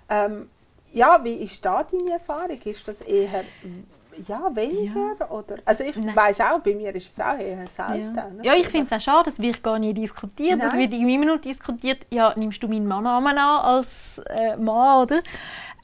Ähm, 0.08 0.50
ja, 0.98 1.22
wie 1.22 1.34
ist 1.34 1.64
da 1.64 1.84
deine 1.84 2.12
Erfahrung? 2.12 2.58
Ist 2.64 2.86
das 2.86 3.00
eher 3.02 3.44
ja, 4.26 4.50
weniger? 4.54 5.30
Oder? 5.30 5.58
Also 5.64 5.84
ich 5.84 5.96
weiß 5.96 6.40
auch, 6.40 6.58
bei 6.58 6.74
mir 6.74 6.94
ist 6.94 7.10
es 7.10 7.20
auch 7.20 7.38
eher 7.38 7.66
selten. 7.68 8.16
Ja, 8.16 8.28
ne? 8.30 8.42
ja 8.42 8.54
ich 8.54 8.68
finde 8.68 8.86
es 8.86 8.92
auch 8.92 9.00
schade, 9.00 9.30
das 9.30 9.38
wird 9.38 9.62
gar 9.62 9.78
nie 9.78 9.94
diskutiert. 9.94 10.60
Es 10.62 10.74
wird 10.74 10.92
immer 10.92 11.24
nur 11.24 11.38
diskutiert, 11.38 12.06
ja, 12.10 12.32
nimmst 12.36 12.62
du 12.62 12.68
meinen 12.68 12.86
Mannnamen 12.86 13.38
an 13.38 13.60
als 13.60 14.20
äh, 14.28 14.56
Mann, 14.56 15.02
oder? 15.02 15.22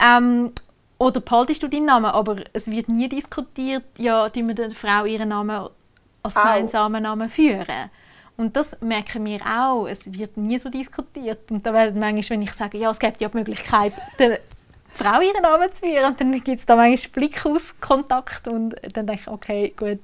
Ähm, 0.03 0.51
oder 0.97 1.21
behaltest 1.21 1.63
du 1.63 1.67
deinen 1.67 1.85
Namen? 1.85 2.05
Aber 2.05 2.37
es 2.53 2.67
wird 2.67 2.89
nie 2.89 3.09
diskutiert, 3.09 3.85
ja, 3.97 4.29
tun 4.29 4.47
wir 4.47 4.55
der 4.55 4.71
Frau 4.71 5.05
ihren 5.05 5.29
Namen 5.29 5.69
als 6.23 6.33
gemeinsamen 6.33 7.03
Namen 7.03 7.29
führen. 7.29 7.89
Und 8.37 8.55
das 8.55 8.81
merken 8.81 9.23
wir 9.25 9.39
auch. 9.45 9.87
Es 9.87 10.11
wird 10.11 10.35
nie 10.35 10.57
so 10.57 10.69
diskutiert. 10.69 11.49
Und 11.51 11.65
da 11.65 11.73
werden 11.73 11.99
manchmal, 11.99 12.37
wenn 12.37 12.41
ich 12.41 12.51
sage, 12.51 12.77
ja, 12.77 12.91
es 12.91 12.99
gibt 12.99 13.21
ja 13.21 13.29
die 13.29 13.37
Möglichkeit, 13.37 13.93
Frau 14.95 15.21
ihren 15.21 15.41
Namen 15.41 15.71
zu 15.71 15.85
führen, 15.85 16.05
und 16.05 16.19
dann 16.19 16.43
gibt 16.43 16.59
es 16.59 16.65
da 16.65 16.75
manchmal 16.75 17.11
Blickauskontakt 17.11 18.47
und 18.47 18.75
dann 18.93 19.07
denke 19.07 19.21
ich, 19.21 19.27
okay, 19.27 19.73
gut, 19.77 19.99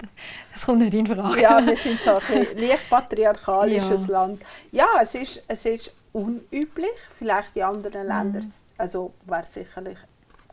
das 0.54 0.66
kommt 0.66 0.80
nicht 0.80 0.94
in 0.94 1.08
Frage. 1.08 1.42
Ja, 1.42 1.66
wir 1.66 1.78
sind 1.78 2.00
so 2.02 2.12
ein 2.12 2.48
leicht 2.58 2.90
patriarchalisches 2.90 4.08
Ja. 4.08 4.12
Land. 4.12 4.42
Ja, 4.72 4.88
es 5.02 5.16
ist, 5.16 5.44
es 5.48 5.66
ist 5.66 5.94
unüblich. 6.14 6.92
Vielleicht 7.18 7.56
in 7.56 7.64
anderen 7.64 8.08
Ländern 8.08 8.52
also 8.82 9.14
wäre 9.26 9.46
sicherlich 9.46 9.98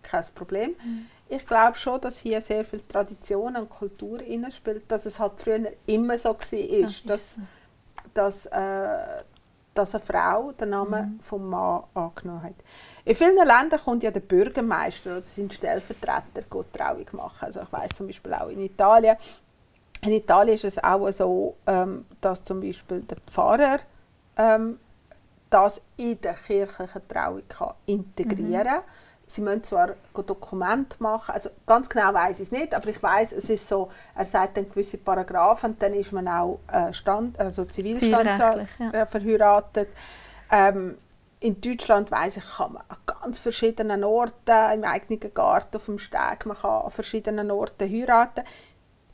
kein 0.03 0.24
Problem. 0.35 0.77
Ich 1.29 1.46
glaube 1.46 1.77
schon, 1.77 2.01
dass 2.01 2.18
hier 2.18 2.40
sehr 2.40 2.64
viel 2.64 2.83
Tradition 2.88 3.57
und 3.57 3.68
Kultur 3.68 4.20
spielt, 4.51 4.90
dass 4.90 5.07
es 5.07 5.18
halt 5.18 5.33
früher 5.37 5.72
immer 5.87 6.18
so 6.18 6.31
war, 6.31 6.59
ist 6.59 7.09
dass, 7.09 7.37
dass, 8.14 8.46
äh, 8.46 9.22
dass 9.74 9.94
eine 9.94 10.05
Frau 10.05 10.53
den 10.53 10.70
Namen 10.70 11.20
vom 11.22 11.48
Mann 11.48 11.85
angenommen 11.94 12.42
hat. 12.42 12.55
In 13.05 13.15
vielen 13.15 13.37
Ländern 13.37 13.81
kommt 13.83 14.03
ja 14.03 14.11
der 14.11 14.21
Bürgermeister 14.21 15.13
oder 15.13 15.23
sind 15.23 15.55
Stellvertreter 15.55 16.43
die 16.43 16.79
Trauung 16.79 17.07
machen. 17.13 17.47
Also 17.47 17.61
ich 17.61 17.73
weiß 17.73 17.91
zum 17.97 18.07
Beispiel 18.07 18.35
auch 18.35 18.49
in 18.49 18.61
Italien, 18.61 19.17
in 20.01 20.13
Italien 20.13 20.55
ist 20.55 20.65
es 20.65 20.83
auch 20.83 21.11
so, 21.11 21.57
ähm, 21.67 22.05
dass 22.21 22.45
zum 22.45 22.61
Beispiel 22.61 23.01
der 23.01 23.17
Pfarrer 23.27 23.81
ähm, 24.37 24.79
das 25.51 25.81
in 25.97 26.21
der 26.21 26.35
kirchlichen 26.35 27.09
Trauung 27.09 27.43
kann 27.49 27.75
integrieren 27.87 28.67
kann. 28.67 28.83
Sie 29.27 29.43
müssen 29.43 29.63
zwar 29.63 29.95
Dokumente 30.15 30.97
machen, 31.03 31.35
also 31.35 31.51
ganz 31.67 31.89
genau 31.89 32.15
weiß 32.15 32.41
ich 32.41 32.47
es 32.47 32.51
nicht, 32.51 32.75
aber 32.75 32.89
ich 32.89 33.03
weiß, 33.03 33.33
es 33.33 33.51
ist 33.51 33.69
so, 33.69 33.91
er 34.15 34.25
sagt 34.25 34.57
dann 34.57 34.71
gewisse 34.71 34.97
Paragraphen, 34.97 35.77
dann 35.79 35.93
ist 35.93 36.13
man 36.13 36.27
auch 36.29 36.61
äh, 36.73 36.93
Stand, 36.95 37.39
also 37.39 37.67
Zivilstand 37.67 38.27
Zivilrechtlich, 38.27 38.69
ja. 38.79 39.03
äh, 39.03 39.07
verheiratet. 39.07 39.89
Ähm, 40.51 40.97
in 41.40 41.61
Deutschland 41.61 42.11
weiß 42.11 42.38
ich, 42.38 42.44
kann 42.57 42.72
man 42.72 42.83
an 42.88 42.96
ganz 43.07 43.38
verschiedenen 43.38 44.05
Orten, 44.05 44.72
im 44.74 44.85
eigenen 44.85 45.33
Garten, 45.33 45.77
auf 45.77 45.85
dem 45.87 45.98
Steg, 45.98 46.46
man 46.46 46.57
kann 46.57 46.83
an 46.83 46.90
verschiedenen 46.90 47.51
Orten 47.51 47.88
heiraten. 47.88 48.44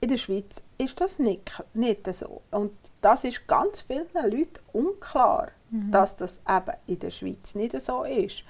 In 0.00 0.08
der 0.08 0.18
Schweiz 0.18 0.62
ist 0.78 1.00
das 1.00 1.18
nicht, 1.18 1.52
nicht 1.72 2.12
so. 2.14 2.42
Und 2.50 2.72
das 3.00 3.24
ist 3.24 3.46
ganz 3.46 3.82
vielen 3.82 4.08
Leuten 4.12 4.60
unklar, 4.72 5.48
dass 5.90 6.16
das 6.16 6.40
eben 6.48 6.76
in 6.86 6.98
der 6.98 7.10
Schweiz 7.10 7.54
nicht 7.54 7.80
so 7.84 8.04
ist. 8.04 8.44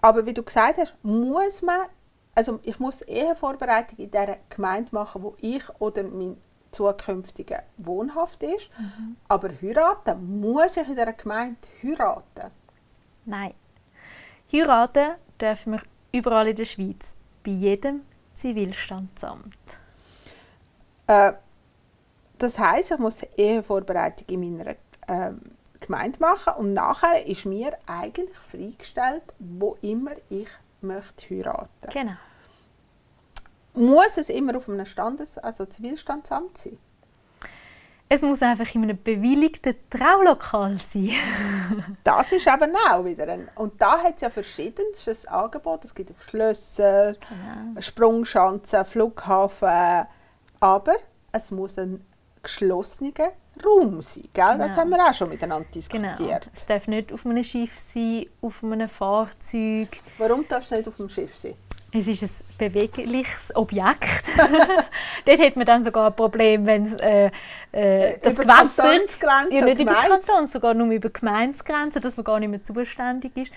Aber 0.00 0.26
wie 0.26 0.34
du 0.34 0.42
gesagt 0.42 0.78
hast, 0.78 0.94
muss 1.02 1.62
man, 1.62 1.86
also 2.34 2.60
ich 2.62 2.78
muss 2.78 3.02
Ehevorbereitung 3.02 3.98
in 3.98 4.10
der 4.10 4.38
Gemeinde 4.50 4.94
machen, 4.94 5.22
wo 5.22 5.36
ich 5.40 5.62
oder 5.78 6.02
mein 6.02 6.36
zukünftiger 6.72 7.62
Wohnhaft 7.78 8.42
ist. 8.42 8.68
Aber 9.28 9.48
heiraten 9.62 10.40
muss 10.40 10.76
ich 10.76 10.88
in 10.88 10.96
der 10.96 11.12
Gemeinde 11.14 11.56
heiraten. 11.82 12.50
Nein. 13.24 13.54
Heiraten 14.52 15.14
dürfen 15.40 15.72
wir 15.72 15.82
überall 16.12 16.48
in 16.48 16.56
der 16.56 16.64
Schweiz, 16.64 17.14
bei 17.44 17.50
jedem 17.50 18.02
Zivilstandsamt. 18.34 19.56
Äh, 21.06 21.32
das 22.38 22.58
heisst, 22.58 22.90
ich 22.92 22.98
muss 22.98 23.22
Ehevorbereitung 23.36 24.26
in 24.28 24.56
meiner 24.56 24.76
ähm, 25.08 25.40
Gemeinde 25.80 26.18
machen 26.20 26.54
und 26.54 26.72
nachher 26.72 27.26
ist 27.26 27.44
mir 27.44 27.76
eigentlich 27.86 28.36
freigestellt, 28.36 29.34
wo 29.38 29.76
immer 29.82 30.12
ich 30.28 30.48
möchte 30.80 31.30
heiraten. 31.30 31.90
Genau. 31.92 32.16
Muss 33.74 34.16
es 34.16 34.28
immer 34.28 34.56
auf 34.56 34.68
einem 34.68 34.86
Standes-, 34.86 35.38
also 35.38 35.66
Zivilstandsamt 35.66 36.58
sein? 36.58 36.78
Es 38.08 38.22
muss 38.22 38.42
einfach 38.42 38.72
in 38.74 38.82
einem 38.84 39.02
bewilligten 39.02 39.74
Traulokal 39.90 40.78
sein. 40.78 41.10
Das 42.04 42.30
ist 42.32 42.46
eben 42.46 42.72
auch 42.90 43.04
wieder 43.04 43.26
ein... 43.28 43.48
Und 43.56 43.80
da 43.80 43.98
hat 44.02 44.16
es 44.16 44.20
ja 44.20 44.30
verschiedenstes 44.30 45.26
Angebot. 45.26 45.84
Es 45.84 45.94
gibt 45.94 46.12
Schlösser, 46.28 47.14
Sprungschanzen, 47.80 48.84
Flughafen. 48.84 50.06
Aber 50.60 50.94
es 51.32 51.50
muss 51.50 51.78
ein 51.78 52.04
geschlossener 52.42 53.32
Raum 53.64 54.02
sein. 54.02 54.24
Gell? 54.32 54.58
Das 54.58 54.72
Genau. 54.72 54.76
haben 54.76 54.90
wir 54.90 55.06
auch 55.08 55.14
schon 55.14 55.28
miteinander 55.30 55.66
Genau. 55.88 56.08
diskutiert. 56.16 56.50
Es 56.54 56.66
darf 56.66 56.86
nicht 56.88 57.12
auf 57.12 57.24
einem 57.24 57.42
Schiff 57.42 57.78
sein, 57.92 58.26
auf 58.42 58.62
einem 58.62 58.88
Fahrzeug. 58.88 59.88
Warum 60.18 60.46
darf 60.46 60.64
es 60.64 60.70
nicht 60.72 60.88
auf 60.88 60.96
dem 60.96 61.08
Schiff 61.08 61.34
sein? 61.36 61.54
Es 61.96 62.08
ist 62.08 62.24
ein 62.24 62.72
bewegliches 62.72 63.54
Objekt. 63.54 64.24
Dort 65.26 65.38
hat 65.38 65.54
man 65.54 65.64
dann 65.64 65.84
sogar 65.84 66.08
ein 66.08 66.16
Problem, 66.16 66.66
wenn 66.66 66.82
es 66.82 66.92
äh, 66.94 67.30
äh, 67.70 68.18
das 68.20 68.34
Über 68.34 68.42
Gewässer... 68.42 68.82
Ja, 69.52 69.64
nicht 69.64 69.80
über 69.80 69.92
Gemeinde- 69.92 70.08
Kanton, 70.26 70.46
sogar 70.48 70.74
nur 70.74 70.88
über 70.88 71.08
Gemeindegrenzen, 71.10 72.02
dass 72.02 72.16
man 72.16 72.24
gar 72.24 72.40
nicht 72.40 72.48
mehr 72.48 72.64
zuständig 72.64 73.36
ist. 73.36 73.52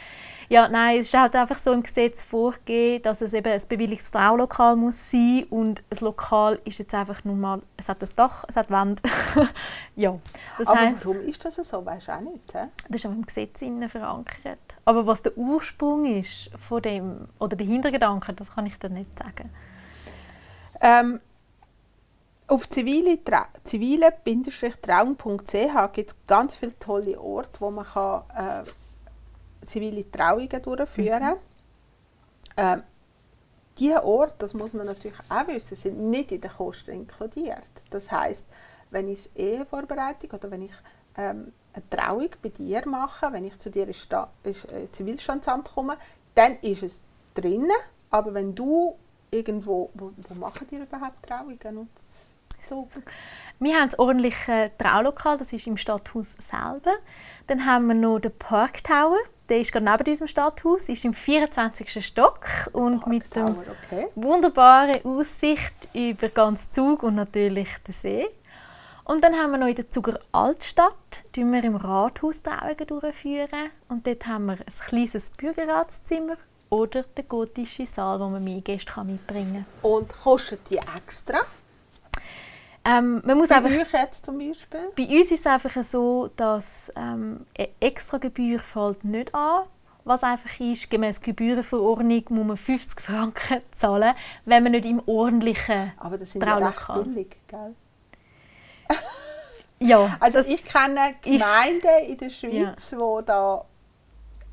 Ja, 0.50 0.70
nein, 0.70 1.00
es 1.00 1.08
ist 1.08 1.14
halt 1.14 1.36
einfach 1.36 1.58
so 1.58 1.74
im 1.74 1.84
Gesetz 1.84 2.24
vorgegeben, 2.24 3.04
dass 3.04 3.20
es 3.20 3.34
eben 3.34 3.52
ein 3.52 3.62
bewilligtes 3.68 4.12
Traulokal 4.12 4.78
muss 4.78 5.12
sein 5.12 5.46
und 5.50 5.84
ein 5.90 5.98
Lokal 6.00 6.58
ist 6.64 6.80
jetzt 6.80 6.94
einfach 6.94 7.26
nur 7.26 7.36
mal, 7.36 7.62
es 7.76 7.90
hat 7.90 8.02
ein 8.02 8.08
Dach, 8.16 8.46
es 8.48 8.56
hat 8.56 8.72
Wände. 8.72 9.02
ja, 9.98 10.18
das 10.58 10.68
Aber 10.68 10.80
heisst, 10.80 11.06
warum 11.06 11.20
ist 11.28 11.44
das 11.44 11.56
so? 11.56 11.86
Weißt 11.86 12.08
du 12.08 12.14
auch 12.14 12.22
nicht. 12.22 12.50
He? 12.54 12.60
das 12.88 13.02
ist 13.02 13.06
auch 13.06 13.12
im 13.12 13.26
Gesetz 13.26 13.60
verankert. 13.92 14.58
Aber 14.86 15.06
was 15.06 15.22
der 15.22 15.38
Ursprung 15.38 16.06
ist 16.06 16.50
von 16.58 16.82
dem, 16.82 17.28
oder 17.40 17.58
der 17.58 17.68
Hintergedanke, 17.68 18.32
das 18.32 18.56
kann 18.56 18.68
ich 18.68 18.80
dir 18.80 18.90
nicht 18.90 19.20
sagen. 19.20 19.50
Ähm, 20.80 21.20
auf 22.48 22.70
zivile 22.70 23.16
Tra- 23.16 23.48
zivile-trauung.ch 23.66 25.92
gibt 25.92 26.12
es 26.12 26.16
ganz 26.26 26.56
viele 26.56 26.80
tolle 26.80 27.20
Orte, 27.20 27.60
wo 27.60 27.70
man 27.70 27.86
kann, 27.86 28.22
äh, 28.38 28.64
zivile 29.68 30.10
Trauungen 30.10 30.62
durchführen 30.62 31.20
kann. 31.20 31.38
Ähm, 32.58 32.84
diese 33.78 34.04
Orte, 34.04 34.36
das 34.40 34.54
muss 34.54 34.74
man 34.74 34.88
natürlich 34.88 35.18
auch 35.30 35.48
wissen, 35.48 35.76
sind 35.76 36.00
nicht 36.00 36.32
in 36.32 36.42
den 36.42 36.52
Kosten 36.52 36.92
inkludiert. 36.92 37.70
Das 37.92 38.12
heißt, 38.12 38.46
wenn 38.90 39.08
ich 39.08 39.30
Ehevorbereitung 39.36 40.32
oder 40.32 40.50
wenn 40.50 40.64
ich 40.64 40.74
ähm, 41.16 41.54
eine 41.74 41.90
Trauung 41.90 42.30
bei 42.42 42.50
dir 42.50 42.88
mache, 42.88 43.32
wenn 43.32 43.46
ich 43.46 43.60
zu 43.60 43.70
dir 43.70 43.88
ins, 43.88 44.66
äh, 44.66 44.92
Zivilstandsamt 44.92 45.72
komme, 45.74 45.98
dann 46.34 46.58
ist 46.62 46.84
es 46.84 47.02
drinnen. 47.36 47.70
Aber 48.10 48.34
wenn 48.34 48.56
du 48.56 48.96
irgendwo, 49.30 49.92
wo, 49.94 50.12
wo 50.16 50.40
machen 50.40 50.68
die 50.72 50.78
überhaupt 50.78 51.24
Trauungen? 51.28 51.78
Und 51.78 51.90
So. 52.62 52.88
Wir 53.60 53.76
haben 53.76 53.90
das 53.90 53.98
ordentliche 53.98 54.72
Traulokal, 54.78 55.38
das 55.38 55.52
ist 55.52 55.66
im 55.66 55.78
Stadthaus 55.78 56.34
selber. 56.34 56.94
Dann 57.48 57.66
haben 57.66 57.88
wir 57.88 57.96
noch 57.96 58.20
den 58.20 58.38
Park 58.38 58.84
Tower, 58.84 59.18
der 59.50 59.62
ist 59.62 59.72
gerade 59.72 59.86
neben 59.86 60.10
unserem 60.10 60.28
Stadthaus, 60.28 60.90
ist 60.90 61.06
im 61.06 61.14
24. 61.14 62.06
Stock 62.06 62.70
und 62.74 63.00
Park 63.00 63.08
mit 63.08 63.36
der 63.36 63.46
okay. 63.46 64.08
wunderbaren 64.16 65.04
Aussicht 65.06 65.74
über 65.94 66.30
ganz 66.30 66.70
Zug 66.70 67.04
und 67.04 67.16
natürlich 67.16 67.70
den 67.88 67.94
See. 67.94 68.28
Und 69.06 69.24
dann 69.24 69.36
haben 69.36 69.52
wir 69.52 69.58
noch 69.58 69.68
in 69.68 69.76
der 69.76 69.90
Zuger 69.90 70.20
Altstadt, 70.34 71.24
tun 71.32 71.52
wir 71.54 71.64
im 71.64 71.78
Rathaus 71.78 72.44
Trauungen 72.44 72.86
durchführen. 72.86 73.72
Und 73.88 74.06
dort 74.06 74.28
haben 74.28 74.48
wir 74.48 74.58
ein 74.58 74.86
kleines 74.86 75.30
Bürgerratszimmer 75.30 76.36
oder 76.70 77.04
den 77.04 77.28
gotischen 77.28 77.86
Saal, 77.86 78.20
wo 78.20 78.28
man 78.28 78.44
Gäste 78.64 78.92
kann 78.92 79.08
mitbringen 79.08 79.66
Und 79.82 80.10
kostet 80.10 80.70
die 80.70 80.78
extra? 80.78 81.40
Ähm, 82.88 83.22
man 83.26 83.38
muss 83.38 83.50
Bei 83.50 83.56
einfach 83.58 83.70
euch 83.70 83.92
jetzt 83.92 84.26
zum 84.26 84.38
Beispiel? 84.40 84.90
Bei 84.96 85.04
uns 85.04 85.32
ist 85.32 85.42
es 85.42 85.46
einfach 85.48 85.84
so, 85.84 86.30
dass 86.38 86.92
ähm, 86.96 87.46
eine 87.58 87.70
extra 87.82 88.18
Gebühr 88.18 88.60
fällt 88.60 89.04
nicht 89.04 89.34
an. 89.36 89.64
Was 90.06 90.24
einfach 90.24 90.58
ist, 90.62 90.90
gemäß 90.90 91.20
Gebührenverordnung 91.20 92.24
muss 92.30 92.46
man 92.48 92.56
50 92.58 93.02
Franken 93.02 93.62
zahlen, 93.74 94.14
wenn 94.46 94.64
man 94.64 94.72
nicht 94.72 94.86
im 94.86 95.02
ordentlichen 95.06 95.92
Aber 95.98 96.18
das 96.18 96.32
sind 96.32 96.42
ja 96.46 96.56
recht 96.58 97.04
billig, 97.04 97.36
gell? 97.48 97.76
Ja, 99.80 100.18
Also 100.22 100.40
ich 100.40 100.64
kenne 100.64 101.10
ist- 101.10 101.22
Gemeinden 101.24 102.06
in 102.08 102.18
der 102.18 102.30
Schweiz, 102.30 102.90
die 102.92 103.26
da 103.26 103.66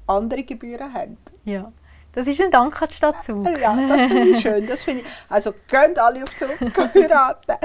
andere 0.07 0.43
Gebühren 0.43 0.93
haben. 0.93 1.17
Ja, 1.45 1.73
das 2.13 2.27
ist 2.27 2.41
ein 2.43 2.51
Dank 2.51 2.83
an 2.83 2.89
die 2.91 2.95
Stadt 2.95 3.25
Zug. 3.25 3.47
Ja, 3.59 3.75
das 3.75 4.01
finde 4.03 4.29
ich 4.31 4.41
schön. 4.41 4.67
Das 4.67 4.85
finde 4.85 5.01
ich, 5.03 5.07
also 5.29 5.55
gehen 5.69 5.97
alle 5.99 6.25
auf 6.25 6.37
Zug 6.37 6.49
heiraten. 6.95 7.57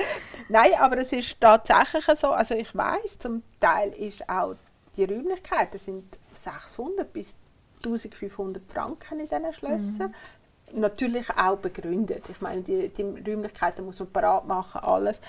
Nein, 0.50 0.72
aber 0.80 0.98
es 0.98 1.14
ist 1.14 1.40
tatsächlich 1.40 2.06
so. 2.20 2.30
Also 2.30 2.56
ich 2.56 2.76
weiß, 2.76 3.20
zum 3.20 3.44
Teil 3.60 3.94
ist 3.94 4.28
auch 4.28 4.56
die 4.98 5.06
Räumlichkeit, 5.06 5.74
das 5.74 5.86
sind 5.86 6.18
600 6.34 7.12
bis 7.14 7.36
1500 7.86 8.64
Franken 8.72 9.20
in 9.20 9.30
diesen 9.30 9.54
Schlössern. 9.54 10.14
Natürlich 10.74 11.30
auch 11.30 11.58
begründet. 11.58 12.24
Ich 12.30 12.42
meine, 12.42 12.62
die, 12.62 12.90
die 12.90 13.02
Räumlichkeiten 13.04 13.86
muss 13.86 14.00
man 14.00 14.12
parat 14.12 14.46
machen, 14.48 14.82
alles. 14.82 15.22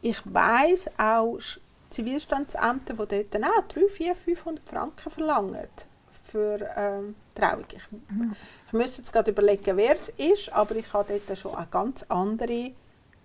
Ich 0.00 0.20
weiß 0.24 0.90
auch 0.96 1.38
Zivilstandsämter, 1.90 2.94
die 2.94 3.26
dort 3.30 3.44
auch 3.44 3.68
3, 3.68 3.88
4, 3.88 4.14
500 4.14 4.68
Franken 4.68 5.10
verlangen 5.10 5.68
für 6.30 6.68
ähm, 6.76 7.14
Trauung. 7.34 7.64
Ich, 7.72 7.82
ich 8.66 8.72
müsste 8.72 9.02
jetzt 9.02 9.12
gerade 9.12 9.30
überlegen, 9.30 9.76
wer 9.76 9.96
es 9.96 10.08
ist, 10.10 10.52
aber 10.52 10.76
ich 10.76 10.92
habe 10.92 11.20
dort 11.26 11.38
schon 11.38 11.54
auch 11.54 11.70
ganz 11.70 12.04
andere 12.08 12.72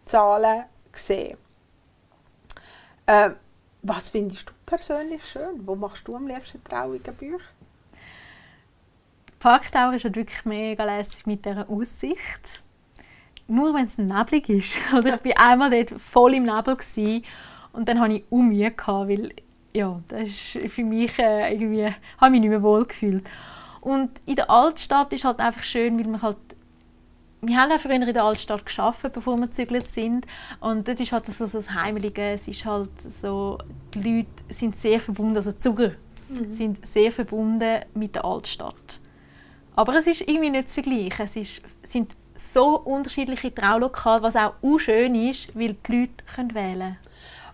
Zahlen 0.06 0.66
gesehen. 0.94 1.38
Ähm, 3.08 3.36
was 3.82 4.10
findest 4.10 4.48
du 4.48 4.54
persönlich 4.66 5.26
schön? 5.26 5.68
Wo 5.68 5.76
machst 5.76 6.08
du 6.08 6.16
am 6.16 6.28
liebsten 6.28 6.64
Trauungen 6.64 7.02
bei 7.04 7.36
euch? 7.36 7.42
Park 9.40 9.70
Tower 9.72 9.94
ist 9.94 10.06
halt 10.06 10.16
wirklich 10.16 10.46
mega 10.46 10.86
lässig 10.86 11.26
mit 11.26 11.46
dieser 11.46 11.70
Aussicht. 11.70 12.64
Nur 13.46 13.74
wenn 13.74 13.88
es 13.88 13.98
neblig 13.98 14.48
ist. 14.48 14.78
Also 14.94 15.10
ich 15.10 15.26
war 15.26 15.38
einmal 15.38 15.70
dort 15.70 16.00
voll 16.00 16.36
im 16.36 16.46
Nebel 16.46 16.78
und 17.74 17.90
dann 17.90 18.00
hatte 18.00 18.14
ich 18.14 18.24
um 18.30 18.48
Mühe, 18.50 18.72
gehabt, 18.72 19.10
weil 19.10 19.34
ja, 19.74 20.00
das 20.08 20.30
ist 20.30 20.72
für 20.72 20.84
mich 20.84 21.18
äh, 21.20 21.52
irgendwie, 21.52 21.88
habe 21.88 22.28
ich 22.28 22.32
mich 22.32 22.42
nicht 22.42 22.50
mehr 22.52 22.64
wohl 22.64 22.86
gefühlt. 22.86 23.26
Und 23.82 24.12
in 24.26 24.36
der 24.36 24.50
Altstadt 24.50 25.12
ist 25.12 25.26
halt 25.26 25.40
einfach 25.40 25.64
schön, 25.64 25.98
weil 25.98 26.08
man 26.08 26.22
halt 26.22 26.38
wir 27.46 27.58
haben 27.58 27.72
auch 27.72 27.80
früher 27.80 27.96
in 27.96 28.14
der 28.14 28.24
Altstadt 28.24 28.66
geschafft, 28.66 29.12
bevor 29.14 29.38
wir 29.38 29.48
gezügelt 29.48 29.92
sind. 29.92 30.26
Und 30.60 30.88
dort 30.88 31.00
ist 31.00 31.12
halt 31.12 31.26
so, 31.26 31.46
so 31.46 31.58
das 31.58 31.72
Heimelige. 31.72 32.22
Es 32.22 32.48
ist 32.48 32.66
halt 32.66 32.90
so, 33.22 33.58
die 33.94 34.02
Leute 34.02 34.30
sind 34.50 34.76
sehr 34.76 35.00
verbunden, 35.00 35.36
also 35.36 35.52
Zuger 35.52 35.92
sind 36.52 36.86
sehr 36.88 37.12
verbunden 37.12 37.82
mit 37.94 38.16
der 38.16 38.26
Altstadt. 38.26 39.00
Aber 39.76 39.96
es 39.96 40.08
ist 40.08 40.22
irgendwie 40.22 40.50
nicht 40.50 40.70
zu 40.70 40.76
vergleichen. 40.76 41.26
Es 41.26 41.36
ist, 41.36 41.62
sind 41.84 42.16
so 42.36 42.80
unterschiedliche 42.80 43.54
Traulokale, 43.54 44.24
was 44.24 44.36
auch 44.36 44.54
auch 44.64 44.80
schön 44.80 45.16
ist, 45.16 45.58
weil 45.58 45.76
die 45.88 45.92
Leute 45.92 46.24
können 46.36 46.56
wählen 46.56 46.80
können. 46.80 46.98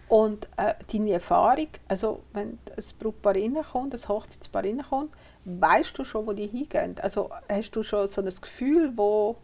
Und 0.07 0.47
äh, 0.57 0.73
deine 0.91 1.11
Erfahrung, 1.11 1.67
also 1.87 2.21
wenn 2.33 2.57
ein 2.75 2.83
Brautpaar 2.99 3.35
reinkommt, 3.35 3.93
ein 3.93 4.07
Hochzeitspaar 4.09 4.63
reinkommt, 4.63 5.11
weißt 5.45 5.97
du 5.97 6.03
schon, 6.03 6.25
wo 6.25 6.33
die 6.33 6.47
hingehen? 6.47 6.95
Also 7.01 7.29
hast 7.47 7.71
du 7.71 7.83
schon 7.83 8.07
so 8.07 8.21
ein 8.21 8.29
Gefühl, 8.41 8.91
wo 8.95 9.37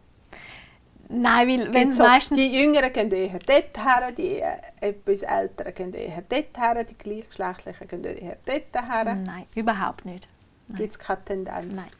Nein, 1.07 1.47
weil 1.47 1.73
wenn 1.73 1.89
es 1.91 1.97
so, 1.97 2.03
meistens... 2.03 2.37
die 2.37 2.51
Jüngeren 2.51 2.91
gehen 2.91 3.11
eher 3.11 3.39
dort 3.39 3.77
her, 3.77 4.11
die 4.11 4.39
äh, 4.39 4.57
etwas 4.81 5.21
Älteren 5.21 5.73
gehen 5.75 5.93
eher 5.93 6.23
dort 6.27 6.57
her, 6.57 6.83
die 6.83 6.97
Gleichgeschlechtlichen 6.97 7.87
gehen 7.87 8.03
eher 8.03 8.37
dort 8.45 8.73
her. 8.73 9.15
Nein, 9.15 9.45
überhaupt 9.55 10.05
nicht. 10.05 10.27
Gibt 10.69 10.93
es 10.93 10.99
keine 10.99 11.23
Tendenz? 11.23 11.75
Nein. 11.75 11.91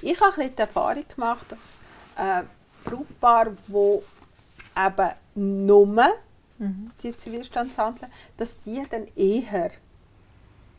Ich 0.00 0.20
habe 0.20 0.40
ein 0.42 0.50
die 0.54 0.58
Erfahrung 0.60 1.04
gemacht, 1.14 1.46
dass 1.50 1.78
äh, 2.18 2.42
Brautpaare, 2.84 3.54
die 3.68 4.00
eben 4.76 5.10
nur 5.66 6.12
Mhm. 6.58 6.90
die 7.02 7.14
Zivilstandshandler, 7.14 8.08
dass 8.38 8.58
die 8.62 8.82
dann 8.88 9.06
eher 9.14 9.70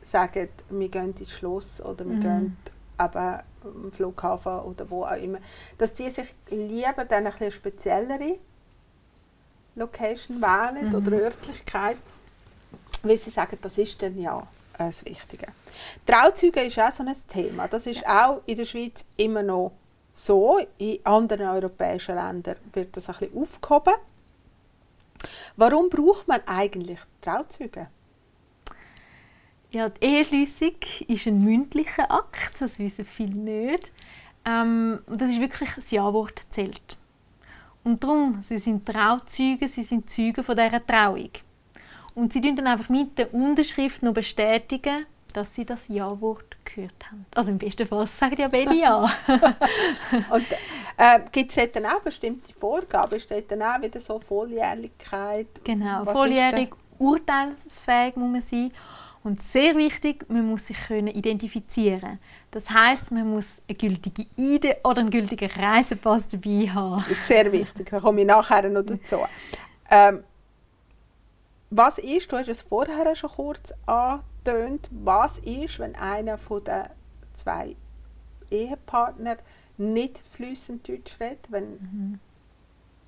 sagen, 0.01 0.49
wir 0.69 0.89
gehen 0.89 1.13
ins 1.15 1.31
Schloss 1.31 1.79
oder 1.81 2.03
wir 2.03 2.15
Mhm. 2.15 2.21
gehen 2.21 2.57
eben 2.99 3.39
am 3.63 3.91
Flughafen 3.91 4.59
oder 4.59 4.89
wo 4.89 5.03
auch 5.05 5.15
immer, 5.21 5.39
dass 5.77 5.93
die 5.93 6.09
sich 6.09 6.33
lieber 6.49 7.05
dann 7.05 7.25
ein 7.27 7.31
bisschen 7.31 7.51
speziellere 7.51 8.37
Location 9.75 10.41
wählen 10.41 10.89
Mhm. 10.89 10.95
oder 10.95 11.11
Örtlichkeit, 11.17 11.97
weil 13.03 13.17
sie 13.17 13.29
sagen, 13.29 13.57
das 13.61 13.77
ist 13.77 14.01
dann 14.01 14.19
ja 14.19 14.45
das 14.77 15.03
Wichtige. 15.05 15.47
Trauzeuge 16.05 16.61
ist 16.63 16.79
auch 16.79 16.91
so 16.91 17.03
ein 17.03 17.15
Thema. 17.27 17.67
Das 17.67 17.85
ist 17.85 18.05
auch 18.07 18.41
in 18.45 18.57
der 18.57 18.65
Schweiz 18.65 19.03
immer 19.17 19.43
noch 19.43 19.71
so. 20.13 20.59
In 20.77 21.05
anderen 21.05 21.47
europäischen 21.49 22.15
Ländern 22.15 22.55
wird 22.73 22.95
das 22.97 23.09
ein 23.09 23.15
bisschen 23.19 23.41
aufgehoben. 23.41 23.93
Warum 25.55 25.89
braucht 25.89 26.27
man 26.27 26.41
eigentlich 26.45 26.99
Trauzeuge? 27.21 27.87
Ja, 29.77 29.89
die 29.89 30.03
Eheschliessung 30.07 30.73
ist 31.07 31.27
ein 31.27 31.37
mündlicher 31.37 32.09
Akt, 32.09 32.59
das 32.59 32.79
wissen 32.79 33.05
viele 33.05 33.35
nicht. 33.35 33.91
Ähm, 34.43 34.97
das 35.05 35.29
ist 35.29 35.39
wirklich 35.39 35.69
das 35.75 35.91
Ja-Wort 35.91 36.41
zählt. 36.49 36.97
Und 37.83 38.03
darum, 38.03 38.43
sie 38.49 38.57
sind 38.57 38.87
Trauzeuge, 38.87 39.67
sie 39.67 39.83
sind 39.83 40.09
Zeugen 40.09 40.43
von 40.43 40.57
dieser 40.57 40.83
Trauung. 40.83 41.29
Und 42.15 42.33
sie 42.33 42.41
dann 42.41 42.65
einfach 42.65 42.89
mit 42.89 43.19
der 43.19 43.31
Unterschrift 43.31 44.01
noch 44.01 44.15
bestätigen, 44.15 45.05
dass 45.33 45.53
sie 45.53 45.63
das 45.63 45.87
Ja-Wort 45.89 46.57
gehört 46.65 47.11
haben. 47.11 47.27
Also 47.35 47.51
im 47.51 47.59
besten 47.59 47.87
Fall 47.87 48.07
sagen 48.07 48.41
ja 48.41 48.47
beide 48.47 48.73
Ja. 48.73 49.03
Und 50.31 50.45
äh, 50.97 51.19
gibt 51.31 51.55
es 51.55 51.71
dann 51.71 51.85
auch 51.85 51.99
bestimmte 51.99 52.51
Vorgaben? 52.51 53.21
Dort 53.29 53.51
dann 53.51 53.61
auch 53.61 53.79
wieder 53.79 53.99
so 53.99 54.17
Volljährlichkeit? 54.17 55.63
Genau, 55.63 56.03
Was 56.03 56.17
volljährig, 56.17 56.73
urteilsfähig 56.97 58.15
muss 58.15 58.31
man 58.31 58.41
sein. 58.41 58.71
Und 59.27 59.43
sehr 59.43 59.75
wichtig, 59.75 60.23
man 60.29 60.47
muss 60.47 60.67
sich 60.67 60.77
können 60.87 61.07
identifizieren. 61.07 62.17
Das 62.49 62.69
heißt, 62.69 63.11
man 63.11 63.29
muss 63.29 63.45
eine 63.67 63.77
gültige 63.77 64.25
ID 64.37 64.77
oder 64.85 65.01
einen 65.01 65.09
gültigen 65.09 65.49
Reisepass 65.51 66.29
dabei 66.29 66.69
haben. 66.69 67.03
Sehr 67.23 67.51
wichtig, 67.51 67.89
da 67.89 67.99
komme 67.99 68.21
ich 68.21 68.27
nachher 68.27 68.69
noch 68.69 68.83
dazu. 68.83 69.17
Ähm, 69.91 70.23
was 71.69 71.97
ist, 71.97 72.31
du 72.31 72.37
hast 72.37 72.47
es 72.47 72.61
vorher 72.61 73.13
schon 73.17 73.29
kurz 73.31 73.73
angetönt, 73.85 74.87
was 74.91 75.39
ist, 75.39 75.77
wenn 75.79 75.95
einer 75.95 76.37
von 76.37 76.63
den 76.63 76.83
zwei 77.33 77.75
Ehepartner 78.49 79.35
nicht 79.77 80.19
fließend 80.31 80.87
Deutsch 80.87 81.19
redet? 81.19 81.51
Wenn, 81.51 82.21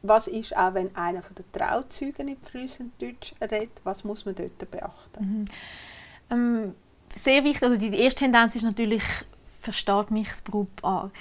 Was 0.01 0.27
ist 0.27 0.55
auch, 0.55 0.73
wenn 0.73 0.93
einer 0.97 1.21
von 1.21 1.35
den 1.35 1.49
Trauzeugen 1.53 2.25
nicht 2.25 2.45
fließend 2.45 3.01
Deutsch 3.01 3.33
redet? 3.41 3.71
Was 3.85 4.03
muss 4.03 4.25
man 4.25 4.35
dort 4.35 4.69
beachten? 4.69 5.45
Ähm, 6.31 6.73
sehr 7.15 7.43
wichtig, 7.43 7.63
also 7.63 7.77
die 7.77 7.97
erste 7.97 8.19
Tendenz 8.19 8.55
ist 8.55 8.63
natürlich, 8.63 9.03
versteht 9.61 10.11
mich 10.11 10.29
das 10.29 10.41
Brautpaar. 10.41 11.11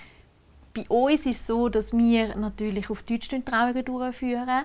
Bei 0.74 0.86
uns 0.88 1.26
ist 1.26 1.26
es 1.26 1.46
so, 1.46 1.68
dass 1.68 1.92
wir 1.92 2.36
natürlich 2.36 2.90
auf 2.90 3.02
Deutsch 3.02 3.28
Trauungen 3.28 3.84
durchführen. 3.84 4.64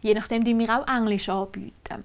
Je 0.00 0.14
nachdem, 0.14 0.44
die 0.44 0.58
wir 0.58 0.80
auch 0.80 0.88
Englisch 0.88 1.28
anbieten. 1.28 2.04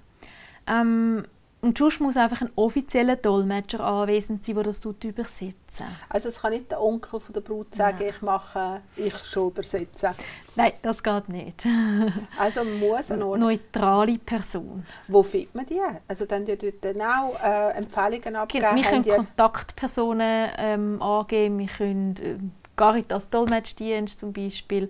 Ähm, 0.66 1.24
und 1.66 1.76
sonst 1.76 2.00
muss 2.00 2.16
einfach 2.16 2.42
ein 2.42 2.50
offizieller 2.54 3.16
Dolmetscher 3.16 3.80
anwesend 3.80 4.44
sein, 4.44 4.54
der 4.54 4.64
das 4.64 4.80
tut 4.80 5.02
übersetzen. 5.02 5.86
Also 6.08 6.28
es 6.28 6.40
kann 6.40 6.52
nicht 6.52 6.70
der 6.70 6.80
Onkel 6.80 7.18
von 7.18 7.32
der 7.32 7.40
Brut 7.40 7.74
sagen, 7.74 7.96
Nein. 7.98 8.08
ich 8.08 8.22
mache, 8.22 8.80
ich 8.94 9.16
schon 9.24 9.48
übersetzen. 9.48 10.10
Nein, 10.54 10.72
das 10.82 11.02
geht 11.02 11.28
nicht. 11.28 11.62
Also 12.38 12.62
muss 12.64 13.10
ein 13.10 13.22
Ort 13.22 13.40
Neutrale 13.40 14.18
Person. 14.18 14.86
Wo 15.08 15.22
findet 15.24 15.54
man 15.56 15.66
die? 15.66 15.80
Also 16.06 16.24
dann 16.24 16.44
die 16.44 16.56
dort 16.56 16.74
dann 16.82 17.02
auch 17.02 17.34
äh, 17.42 17.70
Empfehlungen 17.78 18.36
abgeben? 18.36 18.76
wir 18.76 18.82
können 18.84 19.04
Kontaktpersonen 19.04 20.50
ähm, 20.58 21.02
angeben, 21.02 21.58
wir 21.58 21.66
können 21.66 22.16
äh, 22.16 22.36
Caritas 22.76 23.28
Dolmetschdienst 23.30 24.20
zum 24.20 24.32
Beispiel. 24.32 24.88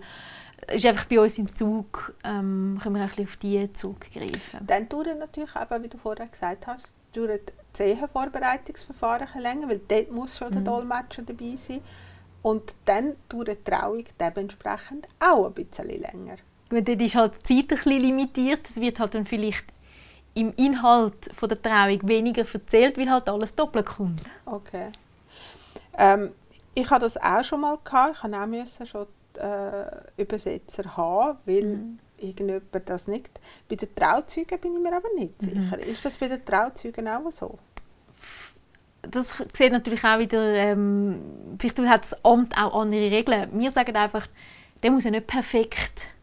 Ist 0.71 0.85
einfach 0.85 1.05
bei 1.05 1.19
uns 1.19 1.37
im 1.37 1.55
Zug, 1.55 2.13
ähm, 2.23 2.79
können 2.81 2.95
wir 2.95 3.01
ein 3.03 3.07
bisschen 3.09 3.25
auf 3.25 3.37
diesen 3.37 3.75
Zug 3.75 3.99
greifen. 4.11 4.65
Dann 4.65 4.89
dauert 4.89 5.17
natürlich 5.19 5.55
eben, 5.55 5.83
wie 5.83 5.87
du 5.87 5.97
vorher 5.97 6.27
gesagt 6.27 6.67
hast, 6.67 6.91
dauert 7.13 7.53
das 7.73 7.85
bisschen 9.21 9.41
länger, 9.41 9.69
weil 9.69 9.81
dort 9.87 10.11
muss 10.11 10.37
schon 10.37 10.51
der 10.51 10.61
Mhm. 10.61 10.65
Dolmetscher 10.65 11.21
dabei 11.21 11.55
sein. 11.55 11.81
Und 12.41 12.73
dann 12.85 13.15
dauert 13.29 13.49
die 13.49 13.63
Trauung 13.63 14.03
dementsprechend 14.19 15.07
auch 15.19 15.45
ein 15.47 15.53
bisschen 15.53 15.87
länger. 15.87 16.37
Weil 16.69 16.81
dort 16.83 17.01
ist 17.01 17.15
halt 17.15 17.33
die 17.49 17.55
Zeit 17.55 17.63
ein 17.63 17.67
bisschen 17.67 18.01
limitiert. 18.01 18.67
Es 18.69 18.75
wird 18.79 18.99
halt 18.99 19.13
dann 19.15 19.25
vielleicht 19.25 19.65
im 20.33 20.53
Inhalt 20.55 21.15
von 21.35 21.49
der 21.49 21.61
Trauung 21.61 21.99
weniger 22.07 22.45
erzählt, 22.51 22.97
weil 22.97 23.09
halt 23.09 23.27
alles 23.29 23.55
doppelt 23.55 23.85
kommt. 23.85 24.21
Okay. 24.45 24.91
Ähm, 25.97 26.31
ich 26.75 26.89
hatte 26.89 27.05
das 27.05 27.17
auch 27.17 27.43
schon 27.43 27.61
mal 27.61 27.77
gehabt. 27.83 28.17
Ich 28.17 28.23
musste 28.23 28.35
auch 28.43 28.45
müssen 28.45 28.85
schon 28.85 29.07
äh, 29.37 30.21
Übersetzer 30.21 30.95
haben, 30.97 31.37
weil 31.45 31.63
Mhm. 31.63 31.99
irgendjemand 32.17 32.89
das 32.89 33.07
nicht. 33.07 33.29
Bei 33.69 33.75
den 33.75 33.93
Trauzeugen 33.95 34.59
bin 34.59 34.75
ich 34.75 34.81
mir 34.81 34.95
aber 34.95 35.09
nicht 35.15 35.41
Mhm. 35.41 35.45
sicher. 35.69 35.79
Ist 35.79 36.03
das 36.05 36.17
bei 36.17 36.27
den 36.27 36.43
Trauzeugen 36.45 37.07
auch 37.07 37.31
so? 37.31 37.57
Das 39.03 39.31
sieht 39.55 39.71
natürlich 39.71 40.03
auch 40.03 40.19
wieder, 40.19 40.53
ähm, 40.55 41.21
vielleicht 41.59 41.79
hat 41.79 42.03
das 42.03 42.25
Amt 42.25 42.57
auch 42.57 42.81
andere 42.81 43.09
Regeln. 43.11 43.49
Wir 43.53 43.71
sagen 43.71 43.95
einfach, 43.95 44.27
der 44.83 44.91
muss 44.91 45.05
ja 45.05 45.11
nicht 45.11 45.27
perfekt 45.27 46.15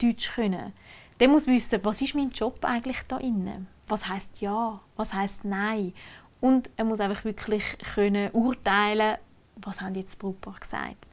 Deutsch 0.00 0.30
können. 0.34 0.72
Der 1.18 1.28
muss 1.28 1.46
wissen, 1.46 1.80
was 1.84 2.00
ist 2.00 2.14
mein 2.14 2.30
Job 2.30 2.58
eigentlich 2.62 2.96
da 3.08 3.18
inne? 3.18 3.66
Was 3.88 4.08
heißt 4.08 4.40
ja? 4.40 4.80
Was 4.96 5.12
heißt 5.12 5.44
nein? 5.44 5.92
Und 6.40 6.70
er 6.76 6.84
muss 6.86 7.00
einfach 7.00 7.24
wirklich 7.24 7.62
können 7.94 8.30
urteilen, 8.32 9.18
was 9.56 9.80
haben 9.82 9.94
jetzt 9.96 10.14
die 10.14 10.18
Brautpaar 10.18 10.56
gesagt. 10.58 11.06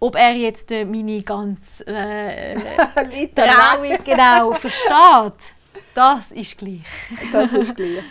Ob 0.00 0.14
er 0.14 0.32
jetzt 0.34 0.70
äh, 0.70 0.84
meine 0.84 1.22
ganz 1.22 1.80
äh, 1.86 2.54
Trauung 3.34 3.98
genau 4.04 4.52
versteht, 4.52 5.54
das 5.94 6.30
ist 6.30 6.56
gleich. 6.56 6.86
Das 7.32 7.52
ist 7.52 7.74
gleich. 7.74 8.04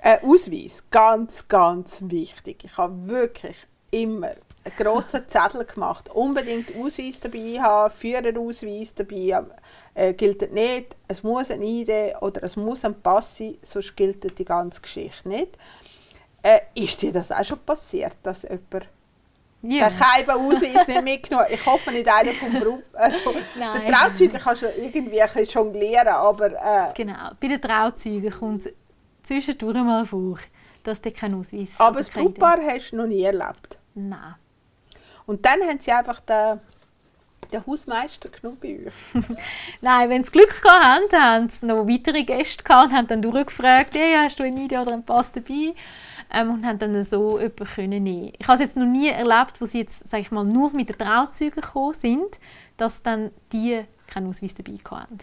Äh, 0.00 0.18
Ausweis, 0.22 0.82
ganz, 0.90 1.46
ganz 1.46 2.02
wichtig. 2.06 2.64
Ich 2.64 2.76
habe 2.76 3.08
wirklich 3.08 3.56
immer 3.90 4.28
einen 4.28 4.76
grossen 4.76 5.28
Zettel 5.28 5.64
gemacht. 5.64 6.08
Unbedingt 6.10 6.74
Ausweis 6.76 7.20
dabei 7.20 7.60
haben, 7.60 7.92
Führerausweis 7.92 8.94
dabei 8.94 9.44
äh, 9.94 10.12
gilt 10.14 10.52
nicht. 10.52 10.96
Es 11.08 11.22
muss 11.22 11.50
ein 11.50 11.62
ID 11.62 12.20
oder 12.20 12.42
es 12.42 12.56
muss 12.56 12.84
ein 12.84 13.00
Pass 13.00 13.38
sein, 13.38 13.58
sonst 13.62 13.96
gilt 13.96 14.38
die 14.38 14.44
ganze 14.44 14.80
Geschichte 14.80 15.28
nicht. 15.28 15.58
Äh, 16.42 16.60
ist 16.74 17.02
dir 17.02 17.12
das 17.12 17.32
auch 17.32 17.44
schon 17.44 17.58
passiert, 17.58 18.16
dass 18.22 18.42
jemand 18.42 18.86
Ja. 19.62 19.90
den 19.90 19.98
Keiben-Ausweis 19.98 20.86
nicht 20.86 21.02
mitgenommen? 21.02 21.46
Ich 21.50 21.66
hoffe 21.66 21.90
nicht 21.90 22.08
einer 22.08 22.32
vom 22.32 22.52
Beruf. 22.52 22.82
Also, 22.92 23.34
Nein. 23.58 23.82
der 23.86 23.92
Trauzeuge 23.92 24.38
kann 24.38 24.56
schon 24.56 24.68
irgendwie 24.76 25.20
ein 25.20 25.28
bisschen 25.28 25.46
jonglieren, 25.46 26.08
aber 26.08 26.46
äh, 26.52 26.92
Genau. 26.94 27.30
Bei 27.40 27.48
den 27.48 27.60
Trauzeugen 27.60 28.30
kommt 28.30 28.66
es 28.66 28.72
zwischendurch 29.24 29.74
mal 29.76 30.06
vor, 30.06 30.38
dass 30.84 31.00
die 31.00 31.10
keinen 31.10 31.40
Ausweis 31.40 31.70
Aber 31.78 31.98
also 31.98 31.98
das 31.98 32.10
Brautpaar 32.10 32.58
hast 32.62 32.92
du 32.92 32.96
noch 32.96 33.06
nie 33.06 33.22
erlebt. 33.22 33.76
Nein. 33.94 34.34
Und 35.26 35.44
dann 35.44 35.60
haben 35.60 35.80
sie 35.80 35.92
einfach 35.92 36.20
den, 36.20 36.60
den 37.52 37.66
Hausmeister 37.66 38.28
genommen 38.30 38.58
bei 38.62 38.78
euch. 38.86 39.22
Nein, 39.80 40.08
wenn 40.08 40.24
sie 40.24 40.30
Glück 40.30 40.62
gehabt 40.62 41.12
haben, 41.12 41.22
haben 41.22 41.50
sie 41.50 41.66
noch 41.66 41.86
weitere 41.86 42.22
Gäste 42.22 42.62
gehabt 42.62 42.88
und 42.88 42.96
haben 42.96 43.06
dann 43.08 43.22
durchgefragt, 43.22 43.94
hey, 43.94 44.14
hast 44.16 44.38
du 44.38 44.44
eine 44.44 44.60
Idee 44.64 44.78
oder 44.78 44.92
einen 44.92 45.04
Pass 45.04 45.32
dabei? 45.32 45.74
Ähm, 46.30 46.50
und 46.50 46.66
haben 46.66 46.78
dann 46.78 47.02
so 47.04 47.38
jemanden 47.38 47.64
können 47.64 48.02
nehmen. 48.02 48.32
Ich 48.38 48.46
habe 48.46 48.62
es 48.62 48.68
jetzt 48.68 48.76
noch 48.76 48.86
nie 48.86 49.08
erlebt, 49.08 49.60
wo 49.60 49.66
sie 49.66 49.78
jetzt, 49.78 50.08
sag 50.10 50.20
ich 50.20 50.30
mal, 50.30 50.44
nur 50.44 50.70
mit 50.72 50.88
den 50.90 50.98
Trauzeugen 50.98 51.62
gekommen 51.62 51.94
sind, 51.94 52.38
dass 52.76 53.02
dann 53.02 53.30
die 53.52 53.84
keinen 54.06 54.28
Ausweis 54.28 54.54
dabei 54.54 54.78
hatten. 54.90 55.18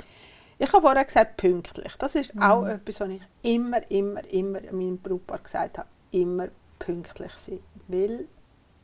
Ich 0.58 0.72
habe 0.72 0.82
vorher 0.82 1.06
gesagt, 1.06 1.38
pünktlich. 1.38 1.94
Das 1.98 2.16
ist 2.16 2.32
auch 2.40 2.66
etwas, 2.66 3.02
was 3.02 3.10
ich 3.10 3.22
immer, 3.44 3.92
immer, 3.92 4.26
immer 4.32 4.62
meinem 4.72 4.98
Brautpaar 4.98 5.40
gesagt 5.40 5.78
habe. 5.78 5.90
Immer 6.12 6.48
pünktlich 6.80 7.32
sein. 7.34 7.60
Weil, 7.88 8.26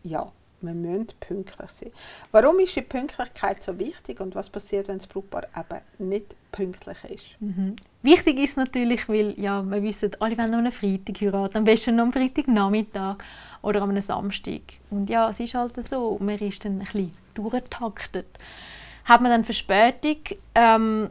ja, 0.03 0.31
wir 0.61 0.73
müssen 0.73 1.07
pünktlich 1.19 1.69
sein. 1.69 1.91
Warum 2.31 2.59
ist 2.59 2.75
die 2.75 2.81
Pünktlichkeit 2.81 3.63
so 3.63 3.77
wichtig 3.77 4.19
und 4.19 4.35
was 4.35 4.49
passiert, 4.49 4.87
wenn 4.87 4.97
das 4.97 5.07
Brautpaar 5.07 5.43
eben 5.55 6.09
nicht 6.09 6.35
pünktlich 6.51 6.97
ist? 7.09 7.25
Wichtig 8.03 8.39
ist 8.39 8.57
natürlich, 8.57 9.07
weil 9.07 9.39
ja, 9.39 9.63
wir 9.63 9.81
wissen, 9.83 10.11
alle 10.19 10.37
wollen 10.37 10.51
noch 10.51 10.57
einen 10.57 10.71
Freitag 10.71 11.21
heiraten, 11.21 11.57
am 11.57 11.63
besten 11.63 11.95
noch 11.95 12.05
am 12.05 12.13
Freitagnachmittag 12.13 13.17
oder 13.61 13.81
am 13.81 13.99
Samstag. 14.01 14.61
Und 14.89 15.09
ja, 15.09 15.29
es 15.29 15.39
ist 15.39 15.53
halt 15.53 15.73
so, 15.87 16.17
man 16.19 16.39
ist 16.39 16.65
dann 16.65 16.73
ein 16.73 16.85
bisschen 16.85 17.11
durchgetaktet. 17.33 18.27
Hat 19.05 19.21
man 19.21 19.31
dann 19.31 19.43
Verspätung, 19.43 20.17
ähm, 20.55 21.09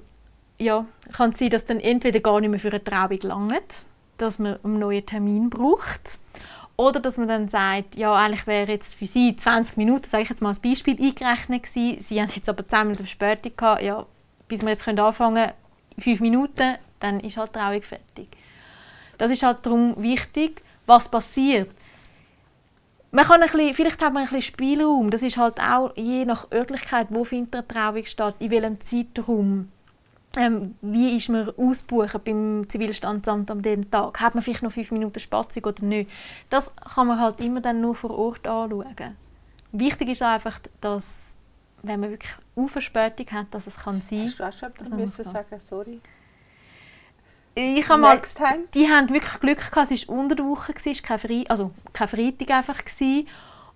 ja, 0.59 0.87
kann 1.13 1.31
es 1.31 1.39
sein, 1.39 1.51
dass 1.51 1.67
dann 1.67 1.81
entweder 1.81 2.21
gar 2.21 2.41
nicht 2.41 2.51
mehr 2.51 2.61
für 2.61 2.71
eine 2.71 2.85
Trauung 2.85 3.19
langt, 3.23 3.87
dass 4.19 4.39
man 4.39 4.59
einen 4.63 4.79
neuen 4.79 5.07
Termin 5.07 5.51
braucht, 5.51 6.19
oder 6.81 6.99
dass 6.99 7.19
man 7.19 7.29
dann 7.29 7.49
sagt, 7.49 7.95
ja, 7.95 8.15
eigentlich 8.15 8.47
wäre 8.47 8.73
jetzt 8.73 8.95
für 8.95 9.07
Sie 9.07 9.37
20 9.37 9.77
Minuten, 9.77 10.09
sage 10.09 10.23
ich 10.23 10.31
jetzt 10.31 10.41
mal 10.41 10.49
als 10.49 10.61
Beispiel, 10.61 10.97
eingerechnet 10.99 11.65
gewesen. 11.65 12.03
Sie 12.03 12.21
haben 12.21 12.31
jetzt 12.35 12.49
aber 12.49 12.67
10 12.67 12.79
Minuten 12.81 13.05
Verspätung 13.05 13.53
gehabt. 13.55 13.83
Ja, 13.83 14.07
bis 14.49 14.63
wir 14.63 14.71
jetzt 14.71 14.85
können 14.85 14.99
anfangen 14.99 15.45
können, 15.45 16.03
5 16.03 16.21
Minuten, 16.21 16.77
dann 16.99 17.21
ist 17.21 17.37
halt 17.37 17.55
die 17.55 17.59
Trauung 17.59 17.83
fertig. 17.83 18.29
Das 19.19 19.31
ist 19.31 19.43
halt 19.43 19.59
darum 19.67 19.95
wichtig, 20.03 20.63
was 20.87 21.11
passiert. 21.11 21.71
Man 23.11 23.27
kann 23.27 23.43
ein 23.43 23.51
bisschen, 23.51 23.75
vielleicht 23.75 24.03
hat 24.03 24.15
man 24.15 24.23
ein 24.23 24.29
bisschen 24.31 24.55
Spielraum. 24.55 25.11
Das 25.11 25.21
ist 25.23 25.37
halt 25.37 25.61
auch 25.61 25.95
je 25.97 26.25
nach 26.25 26.51
Örtlichkeit, 26.51 27.09
wo 27.11 27.25
findet 27.25 27.55
eine 27.55 27.69
Trauung 27.69 28.07
statt, 28.07 28.37
in 28.39 28.51
welchem 28.51 28.81
Zeitraum. 28.81 29.71
Ähm, 30.37 30.77
wie 30.81 31.17
ist 31.17 31.29
man 31.29 31.51
ausbuchen 31.57 32.21
beim 32.25 32.69
Zivilstandsamt 32.69 33.51
an 33.51 33.63
dem 33.63 33.91
Tag? 33.91 34.21
Hat 34.21 34.35
man 34.35 34.45
vielleicht 34.45 34.63
noch 34.63 34.73
fünf 34.73 34.93
Minuten 34.93 35.19
Spatzung 35.19 35.65
oder 35.65 35.85
nicht? 35.85 36.09
Das 36.51 36.73
kann 36.77 37.09
man 37.09 37.21
halt 37.21 37.43
immer 37.43 37.61
dann 37.61 37.81
nur 37.81 37.97
vor 37.97 38.17
Ort 38.17 38.47
anschauen. 38.47 39.17
Wichtig 39.73 40.11
ist 40.11 40.23
einfach, 40.23 40.61
dass 40.81 41.17
wenn 41.83 42.01
man 42.01 42.11
wirklich 42.11 42.33
eine 42.57 42.69
Verspätung 42.69 43.27
hat, 43.33 43.47
dass 43.53 43.67
es 43.67 43.77
kann 43.77 44.03
sein 44.09 44.27
Hast 44.27 44.39
du 44.39 44.45
auch 44.45 44.53
schon 44.53 44.73
jemandem 44.77 45.01
müssen 45.01 45.25
sagen, 45.25 45.61
sorry? 45.61 46.01
Ich 47.55 47.89
habe 47.89 48.01
mal, 48.01 48.21
time? 48.21 48.65
die 48.75 48.89
haben 48.89 49.09
wirklich 49.11 49.41
Glück 49.41 49.71
gehabt, 49.71 49.91
es 49.91 50.09
war 50.09 50.17
unter 50.17 50.37
der 50.37 50.47
Woche, 50.47 50.73
es 50.77 50.87
war 50.87 50.95
kein, 51.03 51.19
Fre 51.19 51.45
also 51.49 51.73
kein 51.93 52.09
Freitag 52.09 52.51
einfach. 52.51 52.85
Gewesen. 52.85 53.27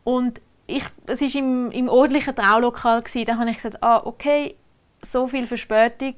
Und 0.05 0.41
ich, 0.67 0.85
es 1.07 1.21
war 1.21 1.35
im, 1.35 1.71
im 1.73 1.89
ordentlichen 1.89 2.37
Traulokal, 2.37 3.03
gewesen. 3.03 3.27
da 3.27 3.37
habe 3.37 3.51
ich 3.51 3.57
gesagt, 3.57 3.83
ah, 3.83 4.03
okay, 4.05 4.57
so 5.03 5.27
viel 5.27 5.47
Verspätung, 5.47 6.15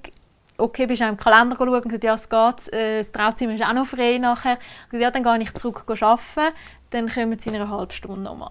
okay, 0.59 0.87
bist 0.87 1.01
du 1.03 1.07
im 1.07 1.17
Kalender 1.17 1.57
schauen 1.57 1.69
und 1.69 1.85
gesagt, 1.85 2.05
ja, 2.05 2.15
es 2.15 2.29
geht, 2.29 2.73
äh, 2.73 2.99
das 2.99 3.13
Trauzimmer 3.13 3.55
ist 3.55 3.63
auch 3.65 3.73
noch 3.73 3.87
frei 3.87 4.19
nachher. 4.19 4.59
Gesagt, 4.91 5.03
ja, 5.03 5.11
dann 5.11 5.23
gehe 5.23 5.43
ich 5.43 5.55
zurück 5.55 5.85
arbeiten, 5.89 6.55
dann 6.91 7.09
kommen 7.11 7.39
sie 7.39 7.51
in 7.51 7.57
einer 7.57 7.71
halben 7.71 7.93
Stunde 7.93 8.21
nochmal. 8.23 8.51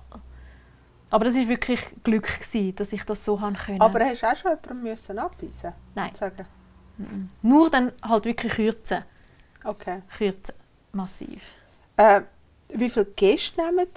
Aber 1.10 1.26
das 1.26 1.36
war 1.36 1.48
wirklich 1.48 1.80
Glück, 2.04 2.28
gewesen, 2.40 2.76
dass 2.76 2.92
ich 2.92 3.04
das 3.04 3.24
so 3.24 3.40
haben 3.40 3.56
können. 3.56 3.82
Aber 3.82 4.00
hast 4.04 4.22
du 4.24 4.28
auch 4.32 4.36
schon 4.36 4.52
jemanden 4.52 4.84
müssen 4.84 5.20
abweisen 5.20 5.74
Nein. 5.94 6.10
Und 6.10 6.18
sagen, 6.18 6.46
Nur 7.42 7.70
dann 7.70 7.92
halt 8.04 8.26
wirklich 8.26 8.54
kürzen. 8.54 9.04
okay. 9.64 10.02
Kürzen. 10.18 10.54
Massiv. 10.92 11.42
Äh, 11.98 12.22
wie 12.70 12.90
viele 12.90 13.06
Gäste 13.06 13.62
nehmen 13.62 13.88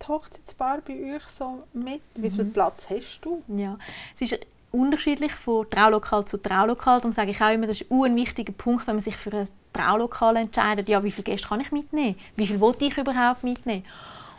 die 0.00 0.06
Hochzeitspaare 0.06 0.80
bei 0.86 1.16
euch 1.16 1.26
so 1.26 1.64
mit? 1.72 2.00
Wie 2.14 2.28
Mhm. 2.30 2.34
viel 2.34 2.44
Platz 2.46 2.86
hast 2.88 3.20
du? 3.22 3.42
Ja, 3.48 3.76
es 4.18 4.30
ist 4.32 4.46
unterschiedlich 4.70 5.32
von 5.32 5.68
Traulokal 5.70 6.24
zu 6.24 6.36
Traulokal. 6.36 7.00
Darum 7.00 7.12
sage 7.12 7.30
ich 7.30 7.40
auch 7.40 7.52
immer, 7.52 7.66
das 7.66 7.80
ist 7.80 7.90
ein 7.90 8.16
wichtiger 8.16 8.52
Punkt, 8.52 8.86
wenn 8.86 8.96
man 8.96 9.02
sich 9.02 9.16
für 9.16 9.32
ein 9.32 9.48
Traulokal 9.72 10.36
entscheidet. 10.36 10.88
Ja, 10.88 11.02
wie 11.02 11.10
viele 11.10 11.24
Gäste 11.24 11.48
kann 11.48 11.60
ich 11.60 11.72
mitnehmen? 11.72 12.16
Wie 12.36 12.46
viel 12.46 12.60
wollte 12.60 12.84
ich 12.84 12.98
überhaupt 12.98 13.44
mitnehmen? 13.44 13.84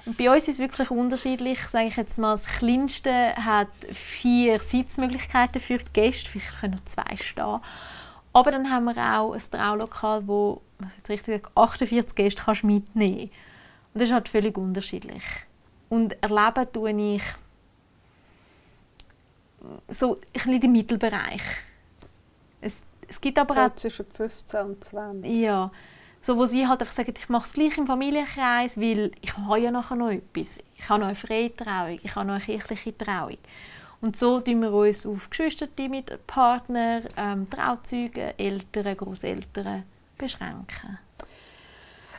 Und 0.06 0.18
bei 0.18 0.32
uns 0.32 0.48
ist 0.48 0.56
es 0.56 0.60
wirklich 0.60 0.92
unterschiedlich. 0.92 1.60
Sage 1.68 1.88
ich 1.88 1.96
jetzt 1.96 2.18
mal, 2.18 2.34
das 2.34 2.46
Kleinste 2.46 3.36
hat 3.36 3.68
vier 3.92 4.60
Sitzmöglichkeiten 4.60 5.62
für 5.62 5.78
die 5.78 5.94
Gäste. 5.94 6.30
Vielleicht 6.30 6.60
können 6.60 6.74
noch 6.74 6.86
zwei 6.86 7.16
stehen. 7.18 7.60
Aber 8.32 8.52
dann 8.52 8.72
haben 8.72 8.86
wir 8.86 8.98
auch 8.98 9.34
ein 9.34 9.42
Traulokal, 9.52 10.28
wo 10.28 10.62
was 10.80 10.96
jetzt 10.96 11.10
richtig 11.10 11.44
sage, 11.44 11.52
48 11.56 12.16
Gäste 12.16 12.42
kannst 12.44 12.64
mitnehmen 12.64 13.30
Und 13.94 14.02
das 14.02 14.04
ist 14.04 14.14
halt 14.14 14.30
völlig 14.30 14.58
unterschiedlich. 14.58 15.24
Und 15.90 16.22
erleben 16.24 16.72
tue 16.72 16.92
ich 16.92 17.24
so 19.88 20.16
ein 20.16 20.20
bisschen 20.34 20.62
den 20.62 20.72
Mittelbereich. 20.72 21.42
Es, 22.62 22.76
es 23.08 23.20
gibt 23.20 23.38
aber 23.38 23.66
auch 23.66 23.72
So 23.76 23.90
zwischen 23.90 24.06
15 24.06 24.60
und 24.66 24.84
20. 24.84 25.32
ja, 25.32 25.72
so 26.22 26.38
wo 26.38 26.46
sie 26.46 26.68
halt 26.68 26.82
einfach 26.82 26.94
sagen, 26.94 27.14
ich 27.18 27.30
mache 27.30 27.48
es 27.48 27.54
gleich 27.54 27.78
im 27.78 27.88
Familienkreis, 27.88 28.78
weil 28.78 29.12
ich 29.22 29.36
habe 29.38 29.60
ja 29.60 29.72
nachher 29.72 29.96
noch 29.96 30.12
etwas. 30.12 30.58
Ich 30.76 30.90
habe 30.90 31.00
noch 31.00 31.08
eine 31.08 31.16
freie 31.16 31.56
Trauung, 31.56 32.00
ich 32.02 32.16
habe 32.16 32.28
noch 32.28 32.36
eine 32.36 32.44
kirchliche 32.44 32.98
Trauung. 32.98 33.38
Und 34.02 34.18
so 34.18 34.40
tun 34.40 34.62
wir 34.62 34.72
uns 34.72 35.06
auf 35.06 35.30
Geschwister 35.30 35.68
mit 35.90 36.26
Partner, 36.26 37.02
ähm, 37.18 37.50
Trauzeugen, 37.50 38.38
Eltern, 38.38 38.96
Großeltern 38.96 39.84
beschränken. 40.18 41.00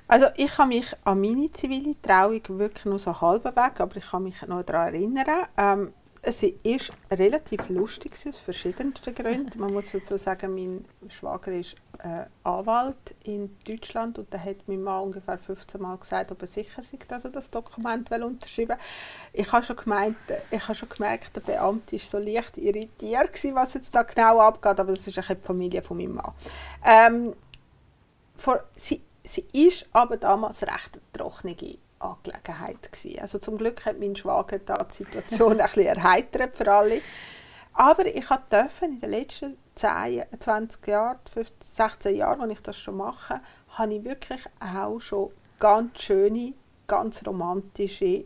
Also 0.07 0.27
ich 0.37 0.51
kann 0.51 0.69
mich 0.69 0.87
an 1.05 1.21
meine 1.21 1.53
zivile 1.53 1.95
Trauung 2.03 2.43
wirklich 2.59 2.85
nur 2.85 2.99
so 2.99 3.19
halben 3.21 3.55
Weg, 3.55 3.81
aber 3.81 3.97
ich 3.97 4.11
kann 4.11 4.25
mich 4.25 4.43
noch 4.43 4.65
daran 4.65 4.93
erinnern. 4.93 5.47
Ähm, 5.57 5.93
es 6.23 6.43
ist 6.43 6.93
relativ 7.11 7.69
lustig 7.71 8.13
aus 8.29 8.39
verschiedensten 8.39 9.15
Gründen. 9.15 9.59
Man 9.59 9.73
muss 9.73 9.93
dazu 9.93 10.19
sagen, 10.19 10.55
mein 10.55 11.11
Schwager 11.11 11.53
ist 11.53 11.77
äh, 11.99 12.25
Anwalt 12.45 13.15
in 13.25 13.57
Deutschland 13.67 14.19
und 14.19 14.31
der 14.31 14.45
hat 14.45 14.57
mein 14.67 14.83
Mann 14.83 15.05
ungefähr 15.05 15.39
15 15.39 15.81
Mal 15.81 15.97
gesagt, 15.97 16.31
ob 16.31 16.43
er 16.43 16.47
sicher 16.47 16.83
sei, 16.83 16.99
dass 17.09 17.25
er 17.25 17.31
das 17.31 17.51
Dokument 17.51 18.11
will 18.11 18.25
unterschreiben 18.25 18.71
will. 18.71 18.77
Ich 19.33 19.51
habe 19.51 19.65
schon, 19.65 19.77
gemeint, 19.77 20.17
ich 20.51 20.63
habe 20.63 20.75
schon 20.75 20.91
gemerkt, 20.91 21.35
der 21.37 21.41
Beamte 21.41 21.93
war 21.93 21.99
so 22.01 22.19
leicht 22.19 22.59
irritiert, 22.59 23.33
gewesen, 23.33 23.55
was 23.55 23.75
jetzt 23.75 23.95
da 23.95 24.03
genau 24.03 24.41
abgeht, 24.41 24.79
aber 24.79 24.93
das 24.93 25.07
ist 25.07 25.17
die 25.17 25.35
Familie 25.37 25.81
von 25.81 25.97
meinem 25.97 26.17
Mann. 26.17 26.33
Ähm, 26.85 27.33
vor, 28.37 28.63
sie, 28.77 29.01
sie 29.25 29.47
ist 29.53 29.87
aber 29.93 30.19
damals 30.19 30.63
recht 30.63 31.01
trockene 31.15 31.55
Angelegenheit 32.01 32.93
gewesen. 32.93 33.21
Also 33.21 33.39
zum 33.39 33.59
Glück 33.59 33.85
hat 33.87 33.99
mein 33.99 34.17
Schwager 34.17 34.59
da 34.59 34.85
die 34.85 35.05
Situation 35.05 35.53
ein 35.61 35.67
bisschen 35.67 35.87
erheitert 35.87 36.57
für 36.57 36.73
alle. 36.73 37.01
Aber 37.73 38.05
ich 38.07 38.27
durfte 38.27 38.85
in 38.85 39.01
den 39.01 39.11
letzten 39.11 39.57
10, 39.77 40.25
20 40.39 40.87
Jahren, 40.89 41.19
15, 41.33 41.57
16 41.61 42.17
Jahren, 42.17 42.43
als 42.43 42.53
ich 42.53 42.61
das 42.61 42.77
schon 42.77 42.97
mache, 42.97 43.41
habe 43.71 43.95
ich 43.95 44.05
wirklich 44.05 44.41
auch 44.61 44.99
schon 45.01 45.31
ganz 45.59 46.03
schöne, 46.03 46.55
ganz 46.87 47.25
romantische 47.27 48.25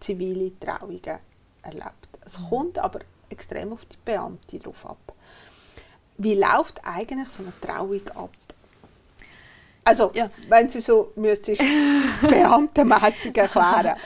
zivile 0.00 0.52
Trauungen 0.60 1.18
erlebt. 1.62 2.08
Es 2.24 2.38
mhm. 2.38 2.48
kommt 2.48 2.78
aber 2.78 3.00
extrem 3.30 3.72
auf 3.72 3.84
die 3.86 3.96
Beamte 4.04 4.58
drauf 4.58 4.86
ab. 4.86 5.14
Wie 6.16 6.34
läuft 6.34 6.80
eigentlich 6.84 7.28
so 7.30 7.42
eine 7.42 7.52
Trauung 7.60 8.06
ab? 8.14 8.30
Also, 9.84 10.10
ja. 10.14 10.30
wenn 10.48 10.68
Sie 10.68 10.80
so 10.80 11.12
müsstest, 11.16 11.62
beamtenmässig 12.22 13.36
erklären. 13.36 13.96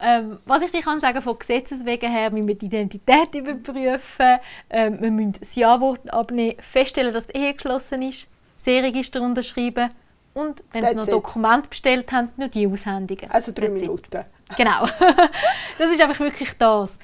Ähm, 0.00 0.38
was 0.44 0.62
ich 0.62 0.70
dir 0.70 0.82
kann 0.82 1.00
sagen, 1.00 1.22
von 1.22 1.38
Gesetzes 1.38 1.84
wegen 1.84 2.10
her, 2.10 2.34
wir 2.34 2.42
müssen 2.42 2.58
die 2.58 2.66
Identität 2.66 3.34
überprüfen, 3.34 4.38
ähm, 4.68 5.00
wir 5.00 5.10
müssen 5.10 5.36
das 5.40 5.54
Ja-Wort 5.54 6.12
abnehmen, 6.12 6.56
feststellen, 6.60 7.14
dass 7.14 7.28
die 7.28 7.38
Ehe 7.38 7.54
geschlossen 7.54 8.02
ist, 8.02 8.26
Seeregister 8.56 9.22
unterschreiben 9.22 9.90
und, 10.34 10.62
wenn 10.72 10.86
sie 10.86 10.94
noch 10.94 11.06
Dokumente 11.06 11.68
bestellt 11.68 12.10
haben, 12.12 12.30
nur 12.36 12.48
die 12.48 12.66
aushändigen. 12.66 13.30
Also 13.30 13.52
drei 13.52 13.68
That's 13.68 13.80
Minuten. 13.80 14.16
It. 14.16 14.56
Genau. 14.56 14.86
das 15.78 15.90
ist 15.90 16.02
einfach 16.02 16.20
wirklich 16.20 16.52
das. 16.58 16.98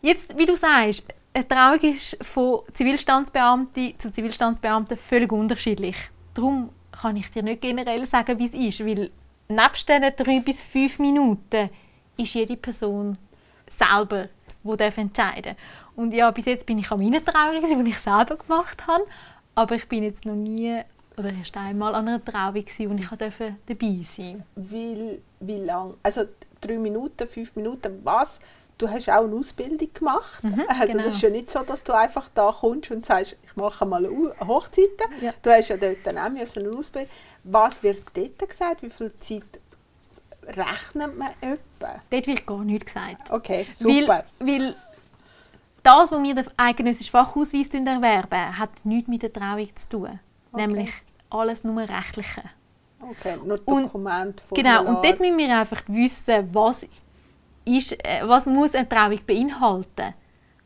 Jetzt, 0.00 0.36
wie 0.36 0.46
du 0.46 0.56
sagst, 0.56 1.06
eine 1.34 1.46
Trauung 1.46 1.80
ist 1.80 2.16
von 2.24 2.62
Zivilstandsbeamten 2.74 3.98
zu 3.98 4.12
Zivilstandsbeamten 4.12 4.96
völlig 4.96 5.30
unterschiedlich. 5.32 5.96
Darum 6.34 6.70
kann 6.92 7.16
ich 7.16 7.30
dir 7.30 7.42
nicht 7.42 7.62
generell 7.62 8.04
sagen, 8.06 8.38
wie 8.38 8.46
es 8.46 8.54
ist, 8.54 8.86
weil 8.86 9.10
nebst 9.48 9.88
diesen 9.88 10.12
drei 10.16 10.40
bis 10.40 10.62
fünf 10.62 10.98
Minuten 10.98 11.70
ist 12.16 12.34
jede 12.34 12.56
Person 12.56 13.16
selber, 13.70 14.28
die 14.62 14.82
entscheiden 14.82 15.12
darf. 15.12 15.56
Und 15.96 16.12
ja, 16.12 16.30
bis 16.30 16.46
jetzt 16.46 16.66
bin 16.66 16.78
ich 16.78 16.90
an 16.90 17.00
meiner 17.00 17.24
Trauung, 17.24 17.84
die 17.84 17.90
ich 17.90 17.98
selber 17.98 18.36
gemacht 18.36 18.86
habe, 18.86 19.04
aber 19.54 19.74
ich 19.74 19.88
bin 19.88 20.04
jetzt 20.04 20.24
noch 20.24 20.34
nie 20.34 20.80
oder 21.16 21.30
erst 21.32 21.56
einmal 21.56 21.94
an 21.94 22.08
einer 22.08 22.24
Trauung, 22.24 22.54
wo 22.54 22.60
ich 22.60 22.66
dabei 22.76 22.94
sein 22.96 23.18
durfte. 23.18 23.54
Wie, 24.56 25.18
wie 25.40 25.56
lange? 25.58 25.94
Also 26.02 26.22
drei 26.60 26.78
Minuten, 26.78 27.28
fünf 27.28 27.54
Minuten, 27.54 28.00
was 28.02 28.40
du 28.82 28.90
hast 28.90 29.08
auch 29.08 29.24
eine 29.24 29.36
Ausbildung 29.36 29.88
gemacht. 29.94 30.42
Mhm, 30.42 30.64
also 30.68 30.92
genau. 30.92 31.04
das 31.04 31.14
ist 31.14 31.22
ja 31.22 31.30
nicht 31.30 31.50
so, 31.50 31.60
dass 31.60 31.84
du 31.84 31.92
einfach 31.92 32.28
da 32.34 32.52
kommst 32.52 32.90
und 32.90 33.06
sagst, 33.06 33.36
ich 33.44 33.56
mache 33.56 33.86
mal 33.86 34.08
Hochzeiten. 34.40 35.06
Ja. 35.20 35.32
Du 35.40 35.50
hast 35.50 35.68
ja 35.68 35.76
dort 35.76 35.98
dann 36.04 36.18
auch 36.18 36.24
eine 36.24 36.42
Ausbildung. 36.42 37.08
Was 37.44 37.82
wird 37.82 38.02
dort 38.14 38.48
gesagt? 38.48 38.82
Wie 38.82 38.90
viel 38.90 39.12
Zeit 39.20 39.44
rechnet 40.46 41.16
man 41.16 41.30
etwa? 41.40 42.00
Dort 42.10 42.26
wird 42.26 42.46
gar 42.46 42.64
nichts 42.64 42.86
gesagt. 42.86 43.30
Okay, 43.30 43.66
super. 43.72 44.24
Weil, 44.38 44.48
weil 44.48 44.74
das, 45.82 46.10
was 46.10 46.22
wir 46.22 46.34
den 46.34 46.46
eidgenössischen 46.56 47.12
Fachausweis 47.12 47.68
erwerben, 47.68 48.58
hat 48.58 48.70
nichts 48.84 49.08
mit 49.08 49.22
der 49.22 49.32
Trauung 49.32 49.68
zu 49.76 49.88
tun. 49.88 50.20
Okay. 50.52 50.66
Nämlich 50.66 50.90
alles 51.30 51.64
nur 51.64 51.82
Rechtliche. 51.82 52.42
Okay, 53.00 53.36
nur 53.44 53.58
Dokument, 53.58 54.40
Genau, 54.50 54.84
und 54.84 55.04
dort 55.04 55.18
müssen 55.18 55.38
wir 55.38 55.58
einfach 55.58 55.82
wissen, 55.88 56.54
was 56.54 56.86
ist, 57.64 57.92
äh, 58.04 58.22
was 58.24 58.46
muss 58.46 58.74
eine 58.74 58.88
Trauung 58.88 59.20
beinhalten. 59.26 60.14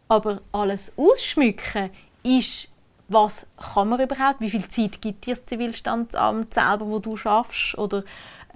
Aber 0.08 0.40
alles 0.52 0.92
ausschmücken 0.96 1.90
ist, 2.22 2.68
was 3.08 3.46
kann 3.74 3.88
man 3.88 4.00
überhaupt, 4.00 4.40
wie 4.40 4.50
viel 4.50 4.68
Zeit 4.68 5.00
gibt 5.00 5.26
dir 5.26 5.36
das 5.36 5.46
Zivilstandsamt 5.46 6.54
selber, 6.54 6.86
wo 6.86 6.98
du 6.98 7.16
schaffst 7.16 7.76
oder 7.78 8.02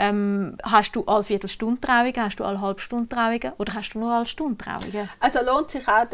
ähm, 0.00 0.56
hast 0.62 0.96
du 0.96 1.04
alle 1.04 1.22
Viertelstunde 1.22 1.80
Trauungen, 1.80 2.16
hast 2.16 2.36
du 2.36 2.44
alle 2.44 2.60
halbe 2.60 2.80
Stunde 2.80 3.08
Trauungen 3.08 3.52
oder 3.58 3.74
hast 3.74 3.92
du 3.92 3.98
nur 3.98 4.12
alle 4.12 4.26
Stunde 4.26 4.56
Trauungen? 4.56 5.08
Also 5.20 5.40
lohnt 5.44 5.70
sich 5.70 5.86
auch, 5.86 6.06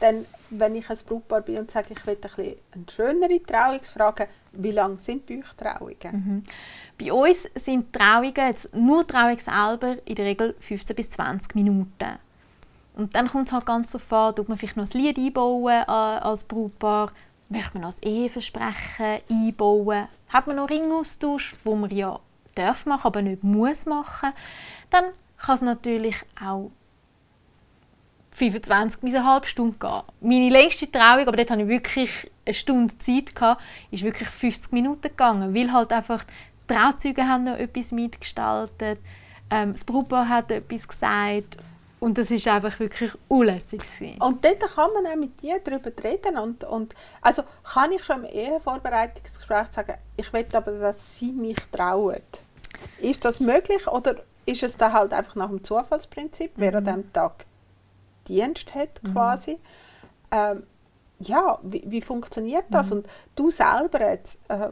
dann, 0.00 0.26
wenn 0.50 0.76
ich 0.76 0.90
ein 0.90 0.98
Brautpaar 1.08 1.40
bin 1.40 1.58
und 1.58 1.70
sage, 1.70 1.94
ich 1.94 2.06
will 2.06 2.18
ein 2.22 2.54
eine 2.72 2.84
schönere 2.94 3.42
Trauung 3.42 3.80
fragen, 3.82 4.26
wie 4.52 4.72
lange 4.72 4.98
sind 4.98 5.26
bei 5.26 5.38
euch 5.38 5.56
Trauungen? 5.56 5.96
Mhm. 6.12 6.42
Bei 7.00 7.12
uns 7.14 7.48
sind 7.54 7.94
Trauungen, 7.94 8.34
jetzt 8.36 8.76
nur 8.76 9.06
Trauung 9.06 9.38
selber, 9.38 9.96
in 10.04 10.14
der 10.16 10.26
Regel 10.26 10.54
15 10.60 10.94
bis 10.94 11.10
20 11.10 11.54
Minuten. 11.54 12.18
Und 12.94 13.14
dann 13.14 13.28
kommt 13.28 13.48
es 13.48 13.54
halt 13.54 13.64
ganz 13.64 13.90
so 13.90 13.98
vor, 13.98 14.34
tut 14.34 14.50
man 14.50 14.58
vielleicht 14.58 14.76
noch 14.76 14.92
ein 14.92 15.00
Lied 15.00 15.16
einbauen 15.16 15.84
als 15.88 16.44
Brautpaar, 16.44 17.12
möchte 17.48 17.78
man 17.78 17.88
noch 17.88 17.94
ein 17.96 18.02
Eheversprechen 18.06 19.20
einbauen, 19.30 20.08
hat 20.28 20.46
man 20.46 20.56
noch 20.56 20.68
Ringaustausch, 20.68 21.54
wo 21.64 21.74
man 21.74 21.90
ja 21.90 22.20
darf 22.54 22.84
machen, 22.84 23.06
aber 23.06 23.22
nicht 23.22 23.42
muss 23.42 23.86
machen, 23.86 24.32
dann 24.90 25.04
kann 25.38 25.54
es 25.54 25.62
natürlich 25.62 26.16
auch 26.38 26.70
25 28.32 29.00
bis 29.00 29.14
eine 29.14 29.24
halbe 29.24 29.46
Stunde 29.46 29.76
gehen. 29.78 30.02
Meine 30.20 30.50
längste 30.50 30.90
Trauung, 30.90 31.26
aber 31.26 31.36
dort 31.36 31.50
hatte 31.50 31.62
ich 31.62 31.68
wirklich 31.68 32.30
eine 32.44 32.54
Stunde 32.54 32.98
Zeit, 32.98 33.34
gehabt, 33.34 33.62
ist 33.90 34.02
wirklich 34.02 34.28
50 34.28 34.72
Minuten 34.72 35.02
gegangen, 35.02 35.54
weil 35.54 35.72
halt 35.72 35.92
einfach 35.92 36.24
die 36.70 36.74
Trauzeuge 36.74 37.26
haben 37.26 37.44
noch 37.44 37.56
etwas 37.56 37.92
mitgestaltet, 37.92 38.98
ähm, 39.50 39.72
das 39.72 39.84
Brautpaar 39.84 40.28
hat 40.28 40.50
etwas 40.50 40.86
gesagt 40.86 41.56
und 41.98 42.16
das 42.16 42.30
ist 42.30 42.48
einfach 42.48 42.78
wirklich 42.80 43.12
unlässig. 43.28 43.82
Und 44.20 44.44
dort 44.44 44.60
kann 44.60 44.90
man 44.94 45.06
auch 45.06 45.16
mit 45.16 45.42
dir 45.42 45.60
darüber 45.62 45.90
reden 46.02 46.38
und, 46.38 46.64
und 46.64 46.94
also 47.20 47.42
kann 47.62 47.92
ich 47.92 48.04
schon 48.04 48.24
im 48.24 48.30
Ehevorbereitungsgespräch 48.30 49.68
sagen, 49.72 49.94
ich 50.16 50.32
will 50.32 50.46
aber, 50.52 50.72
dass 50.72 51.18
sie 51.18 51.32
mich 51.32 51.56
trauen. 51.70 52.22
Ist 53.00 53.24
das 53.24 53.40
möglich 53.40 53.86
oder 53.86 54.16
ist 54.46 54.62
es 54.62 54.76
da 54.76 54.92
halt 54.92 55.12
einfach 55.12 55.34
nach 55.34 55.48
dem 55.48 55.62
Zufallsprinzip, 55.62 56.52
wer 56.56 56.74
an 56.76 56.84
mhm. 56.84 56.86
diesem 56.86 57.12
Tag 57.12 57.44
Dienst 58.28 58.74
hat 58.74 59.02
mhm. 59.02 59.12
quasi? 59.12 59.52
Mhm. 59.52 59.58
Ähm, 60.30 60.62
ja, 61.18 61.58
wie, 61.62 61.82
wie, 61.86 62.00
funktioniert 62.00 62.64
das? 62.70 62.86
Mhm. 62.86 62.92
Und 62.92 63.08
du 63.36 63.50
selber 63.50 64.10
jetzt, 64.10 64.38
äh, 64.48 64.70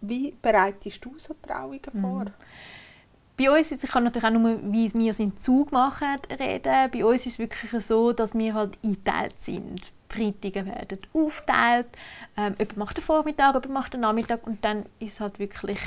wie 0.00 0.34
bereitest 0.40 1.04
du 1.04 1.14
so 1.18 1.34
Trauungen 1.42 1.80
mhm. 1.92 2.00
vor? 2.00 2.26
Bei 3.38 3.56
uns, 3.56 3.70
ich 3.70 3.80
kann 3.82 4.02
natürlich 4.02 4.26
auch 4.26 4.32
nur, 4.32 4.58
wie 4.72 4.92
wir 4.92 5.10
es 5.12 5.20
im 5.20 5.36
Zug 5.36 5.70
machen, 5.70 6.16
reden. 6.28 6.90
Bei 6.90 7.04
uns 7.04 7.24
ist 7.24 7.34
es 7.34 7.38
wirklich 7.38 7.84
so, 7.84 8.12
dass 8.12 8.34
wir 8.36 8.52
halt 8.52 8.76
eingeteilt 8.82 9.40
sind. 9.40 9.92
Die 10.10 10.14
Freitage 10.14 10.66
werden 10.66 10.98
aufgeteilt. 11.12 11.86
Ähm, 12.36 12.54
jemand 12.58 12.76
macht 12.76 12.96
den 12.96 13.04
Vormittag, 13.04 13.54
jemand 13.54 13.70
macht 13.70 13.94
den 13.94 14.00
Nachmittag 14.00 14.44
und 14.44 14.64
dann 14.64 14.86
ist 14.98 15.14
es 15.14 15.20
halt 15.20 15.38
wirklich 15.38 15.78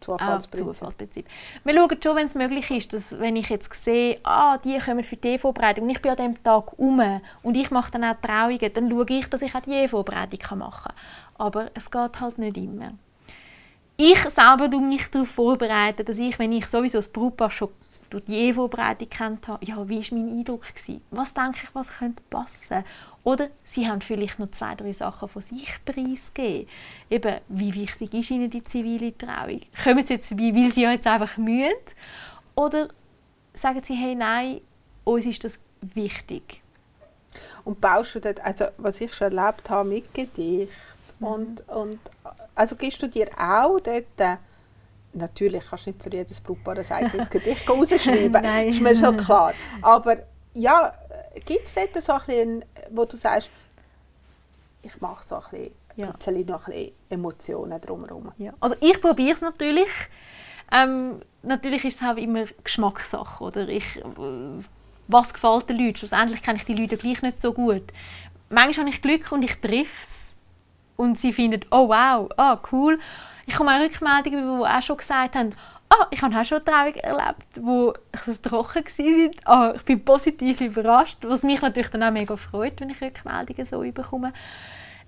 Zufallsprinzip. 0.00 0.66
Ah, 0.66 0.72
Zufallsprinzip. 0.72 1.26
Wir 1.64 1.74
schauen 1.74 2.02
schon, 2.02 2.16
wenn 2.16 2.26
es 2.26 2.34
möglich 2.34 2.70
ist, 2.70 2.92
dass 2.92 3.18
wenn 3.18 3.36
ich 3.36 3.48
jetzt 3.48 3.72
sehe, 3.84 4.18
ah, 4.22 4.56
die 4.58 4.78
kommen 4.78 5.04
für 5.04 5.16
die 5.16 5.38
Vorbereitung 5.38 5.84
und 5.84 5.90
ich 5.90 6.00
bin 6.00 6.12
an 6.12 6.16
diesem 6.16 6.42
Tag 6.42 6.78
um 6.78 7.20
und 7.42 7.54
ich 7.56 7.70
mache 7.70 7.90
dann 7.92 8.04
auch 8.04 8.16
Trauungen, 8.22 8.72
dann 8.72 8.90
schaue 8.90 9.06
ich, 9.10 9.28
dass 9.28 9.42
ich 9.42 9.54
auch 9.54 9.60
die 9.60 9.88
Vorbereitung 9.88 10.58
machen 10.58 10.84
kann. 10.84 10.94
Aber 11.38 11.70
es 11.74 11.90
geht 11.90 12.20
halt 12.20 12.38
nicht 12.38 12.56
immer. 12.56 12.92
Ich 13.96 14.18
selber 14.18 14.70
tue 14.70 14.82
mich 14.82 15.08
darauf 15.10 15.28
vorbereiten, 15.28 16.04
dass 16.04 16.18
ich, 16.18 16.38
wenn 16.38 16.52
ich 16.52 16.66
sowieso 16.66 16.98
das 16.98 17.08
Brautpaar 17.08 17.50
schon 17.50 17.70
durch 18.10 18.24
die 18.24 18.52
Vorbereitung 18.52 19.08
kennt 19.08 19.48
habe, 19.48 19.64
ja, 19.64 19.88
wie 19.88 19.98
war 19.98 20.18
mein 20.18 20.38
Eindruck? 20.38 20.66
Gewesen? 20.74 21.02
Was 21.10 21.34
denke 21.34 21.60
ich, 21.64 21.74
was 21.74 21.98
könnte 21.98 22.22
passen? 22.30 22.84
Oder 23.24 23.48
sie 23.64 23.88
haben 23.88 24.00
vielleicht 24.00 24.38
noch 24.38 24.52
zwei, 24.52 24.74
drei 24.76 24.92
Sachen 24.92 25.28
von 25.28 25.42
sich 25.42 25.74
preisgegeben. 25.84 26.68
Eben, 27.10 27.36
wie 27.48 27.74
wichtig 27.74 28.14
ist 28.14 28.30
ihnen 28.30 28.50
die 28.50 28.62
zivile 28.62 29.16
Trauung? 29.16 29.62
Kommen 29.82 30.06
sie 30.06 30.14
jetzt 30.14 30.28
vorbei, 30.28 30.52
weil 30.54 30.70
sie 30.70 30.82
ja 30.82 30.92
jetzt 30.92 31.06
einfach 31.06 31.36
mühen? 31.36 31.72
Oder 32.54 32.88
sagen 33.54 33.82
sie, 33.84 33.94
hey, 33.94 34.14
nein, 34.14 34.60
uns 35.02 35.26
ist 35.26 35.42
das 35.42 35.58
wichtig? 35.80 36.62
Und 37.64 37.80
baust 37.80 38.14
du 38.14 38.20
dort, 38.20 38.40
also 38.44 38.66
was 38.78 39.00
ich 39.00 39.12
schon 39.12 39.36
erlebt 39.36 39.68
habe 39.68 39.88
mit 39.88 40.14
Gedicht 40.14 40.70
mhm. 41.18 41.26
und, 41.26 41.68
und 41.68 41.98
also 42.56 42.74
gibst 42.74 43.00
du 43.00 43.08
dir 43.08 43.28
auch 43.38 43.78
dort, 43.78 44.04
äh, 44.18 44.36
natürlich 45.12 45.62
kannst 45.70 45.86
du 45.86 45.90
nicht 45.90 46.02
für 46.02 46.10
jedes 46.10 46.40
Brautpaar 46.40 46.78
ein 46.78 46.90
eigenes 46.90 47.30
Gedicht 47.30 47.68
rausschreiben, 47.70 48.44
ist 48.66 48.80
mir 48.80 48.96
schon 48.96 49.16
klar, 49.16 49.54
aber 49.80 50.16
ja, 50.54 50.92
gibt 51.44 51.66
es 51.66 51.74
dort 51.74 52.02
so 52.02 52.12
ein 52.14 52.18
bisschen, 52.26 52.64
wo 52.90 53.04
du 53.04 53.16
sagst, 53.16 53.48
ich 54.82 55.00
mache 55.00 55.22
so 55.24 55.36
ein 55.36 55.42
bisschen, 55.50 55.70
ja. 55.96 56.08
ein 56.08 56.46
noch 56.46 56.66
ein 56.66 56.72
bisschen 56.72 56.92
Emotionen 57.10 57.80
drumherum? 57.80 58.32
Ja. 58.38 58.52
Also 58.60 58.76
ich 58.80 59.00
probiere 59.00 59.34
es 59.34 59.40
natürlich. 59.40 59.88
Ähm, 60.72 61.20
natürlich 61.42 61.84
ist 61.84 62.00
es 62.00 62.08
auch 62.08 62.16
immer 62.16 62.44
Geschmackssache. 62.64 63.42
Oder? 63.42 63.68
Ich, 63.68 63.96
äh, 63.96 64.02
was 65.08 65.32
gefällt 65.32 65.68
den 65.68 65.78
Leuten. 65.78 65.96
Schlussendlich 65.96 66.42
kenne 66.42 66.58
ich 66.58 66.64
die 66.64 66.74
Leute 66.74 66.96
gleich 66.96 67.22
nicht 67.22 67.40
so 67.40 67.52
gut. 67.52 67.84
Manchmal 68.48 68.86
habe 68.86 68.94
ich 68.94 69.02
Glück 69.02 69.32
und 69.32 69.42
ich 69.42 69.60
treffe 69.60 70.02
es. 70.02 70.25
Und 70.96 71.18
sie 71.18 71.32
finden, 71.32 71.64
oh 71.70 71.88
wow, 71.88 72.30
ah, 72.36 72.58
cool. 72.72 72.98
Ich 73.46 73.54
komme 73.54 73.76
auch 73.76 73.80
Rückmeldungen, 73.80 74.60
die 74.60 74.66
auch 74.66 74.82
schon 74.82 74.96
gesagt 74.96 75.34
haben, 75.34 75.52
ah, 75.88 76.06
ich 76.10 76.22
habe 76.22 76.36
auch 76.36 76.44
schon 76.44 76.64
Trauung 76.64 76.94
erlebt, 76.94 77.46
wo 77.60 77.94
ich 78.12 78.20
so 78.20 78.34
trocken 78.34 78.84
war. 78.84 79.30
Ah, 79.44 79.72
ich 79.76 79.82
bin 79.82 80.04
positiv 80.04 80.60
überrascht, 80.60 81.18
was 81.22 81.42
mich 81.42 81.60
natürlich 81.60 81.90
dann 81.90 82.02
auch 82.02 82.10
mega 82.10 82.36
freut, 82.36 82.80
wenn 82.80 82.90
ich 82.90 83.00
Rückmeldungen 83.00 83.64
so 83.64 83.80
bekomme. 83.80 84.32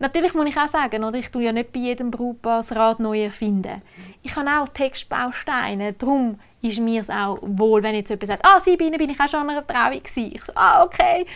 Natürlich 0.00 0.34
muss 0.34 0.46
ich 0.46 0.56
auch 0.56 0.68
sagen, 0.68 1.02
oder, 1.02 1.18
ich 1.18 1.30
tue 1.30 1.42
ja 1.42 1.52
nicht 1.52 1.72
bei 1.72 1.80
jedem 1.80 2.10
Brautpaar 2.10 2.58
das 2.58 2.72
Rad 2.72 3.00
neu 3.00 3.24
erfinden. 3.24 3.82
Ich 4.22 4.34
habe 4.36 4.48
auch 4.48 4.68
Textbausteine, 4.68 5.92
darum 5.94 6.38
ist 6.62 6.78
mir 6.78 7.00
es 7.00 7.10
auch 7.10 7.38
wohl, 7.42 7.82
wenn 7.82 7.94
jetzt 7.94 8.10
jemand 8.10 8.30
sagt, 8.30 8.44
ah, 8.44 8.60
Sabine, 8.60 8.98
bin 8.98 9.10
ich 9.10 9.20
auch 9.20 9.28
schon 9.28 9.40
an 9.40 9.50
einer 9.50 9.66
Trauung. 9.66 10.00
Ich 10.14 10.44
so, 10.44 10.52
ah, 10.54 10.82
okay. 10.84 11.26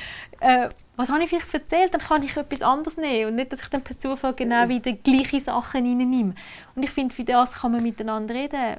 Äh, 0.41 0.69
was 0.97 1.09
habe 1.09 1.23
ich 1.23 1.29
vielleicht 1.29 1.53
erzählt? 1.55 1.95
Dann 1.95 2.01
kann 2.01 2.23
ich 2.25 2.37
etwas 2.37 2.63
anderes 2.63 2.97
nehmen 2.97 3.31
und 3.31 3.37
nicht, 3.37 3.53
dass 3.53 3.63
ich 3.63 3.69
dann 3.69 3.83
per 3.83 3.99
Zufall 3.99 4.35
genau 4.35 4.69
wieder 4.69 4.93
gleiche 4.93 5.41
Sachen 5.41 5.85
reinnehme. 5.87 6.35
Und 6.75 6.83
ich 6.83 6.91
finde, 6.91 7.15
für 7.15 7.25
das 7.25 7.53
kann 7.53 7.73
man 7.73 7.83
miteinander 7.83 8.35
reden. 8.35 8.77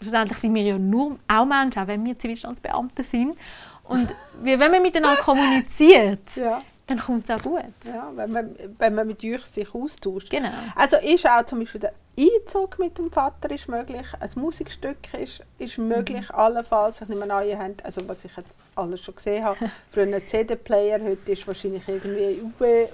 Schlussendlich 0.00 0.38
sind 0.38 0.54
wir 0.54 0.62
ja 0.62 0.78
nur 0.78 1.18
auch 1.28 1.44
Menschen, 1.44 1.82
auch 1.82 1.86
wenn 1.86 2.04
wir 2.04 2.18
Zivilstandsbeamte 2.18 3.02
sind. 3.04 3.36
Und 3.84 4.08
wenn 4.42 4.58
man 4.58 4.82
miteinander 4.82 5.20
kommuniziert, 5.22 6.36
Ja. 6.36 6.62
Dann 6.86 6.98
kommt 6.98 7.28
es 7.28 7.40
auch 7.40 7.42
gut. 7.42 7.62
Ja, 7.84 8.10
wenn 8.14 8.32
man, 8.32 8.56
wenn 8.78 8.94
man 8.94 9.06
mit 9.06 9.22
euch 9.24 9.44
sich 9.46 9.74
austauscht. 9.74 10.30
Genau. 10.30 10.50
Also 10.74 10.96
ist 10.96 11.26
auch 11.26 11.44
zum 11.46 11.60
Beispiel 11.60 11.80
der 11.80 11.92
Einzug 12.18 12.78
mit 12.78 12.98
dem 12.98 13.10
Vater 13.10 13.50
ist 13.50 13.68
möglich, 13.68 14.06
ein 14.20 14.30
Musikstück 14.34 14.98
ist, 15.18 15.42
ist 15.58 15.78
möglich, 15.78 16.30
allenfalls. 16.30 17.00
Ich 17.00 17.08
nehme 17.08 17.32
an, 17.32 17.48
ihr 17.48 17.58
habt, 17.58 17.84
also 17.84 18.06
was 18.06 18.24
ich 18.24 18.36
jetzt 18.36 18.50
alles 18.74 19.00
schon 19.00 19.14
gesehen 19.14 19.44
habe, 19.44 19.70
für 19.90 20.02
einen 20.02 20.26
CD-Player, 20.26 21.00
heute 21.02 21.32
ist 21.32 21.46
wahrscheinlich 21.46 21.82
irgendwie 21.88 22.38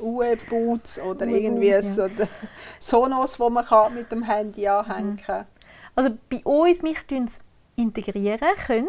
UE-Boots 0.01 1.01
oder 1.01 1.27
UE, 1.27 1.39
irgendwie 1.39 1.69
ja. 1.69 1.83
so 1.83 2.09
Sonos, 2.79 3.41
wo 3.41 3.51
man 3.51 3.67
kann 3.67 3.95
mit 3.95 4.13
dem 4.13 4.23
Handy 4.23 4.69
anhängen 4.69 5.17
kann. 5.17 5.47
Also 5.97 6.17
bei 6.31 6.41
uns, 6.45 6.83
mich 6.83 6.99
integrieren, 7.75 8.49
können 8.67 8.89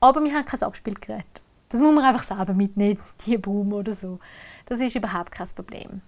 aber 0.00 0.24
wir 0.24 0.34
haben 0.34 0.44
kein 0.44 0.62
Abspielgerät. 0.62 1.41
Das 1.72 1.80
muss 1.80 1.94
man 1.94 2.04
einfach 2.04 2.22
selber 2.22 2.52
mitnehmen, 2.54 2.98
die 3.26 3.38
Boom 3.38 3.72
oder 3.72 3.94
so. 3.94 4.18
Das 4.66 4.78
ist 4.78 4.94
überhaupt 4.94 5.32
kein 5.32 5.48
Problem. 5.56 6.02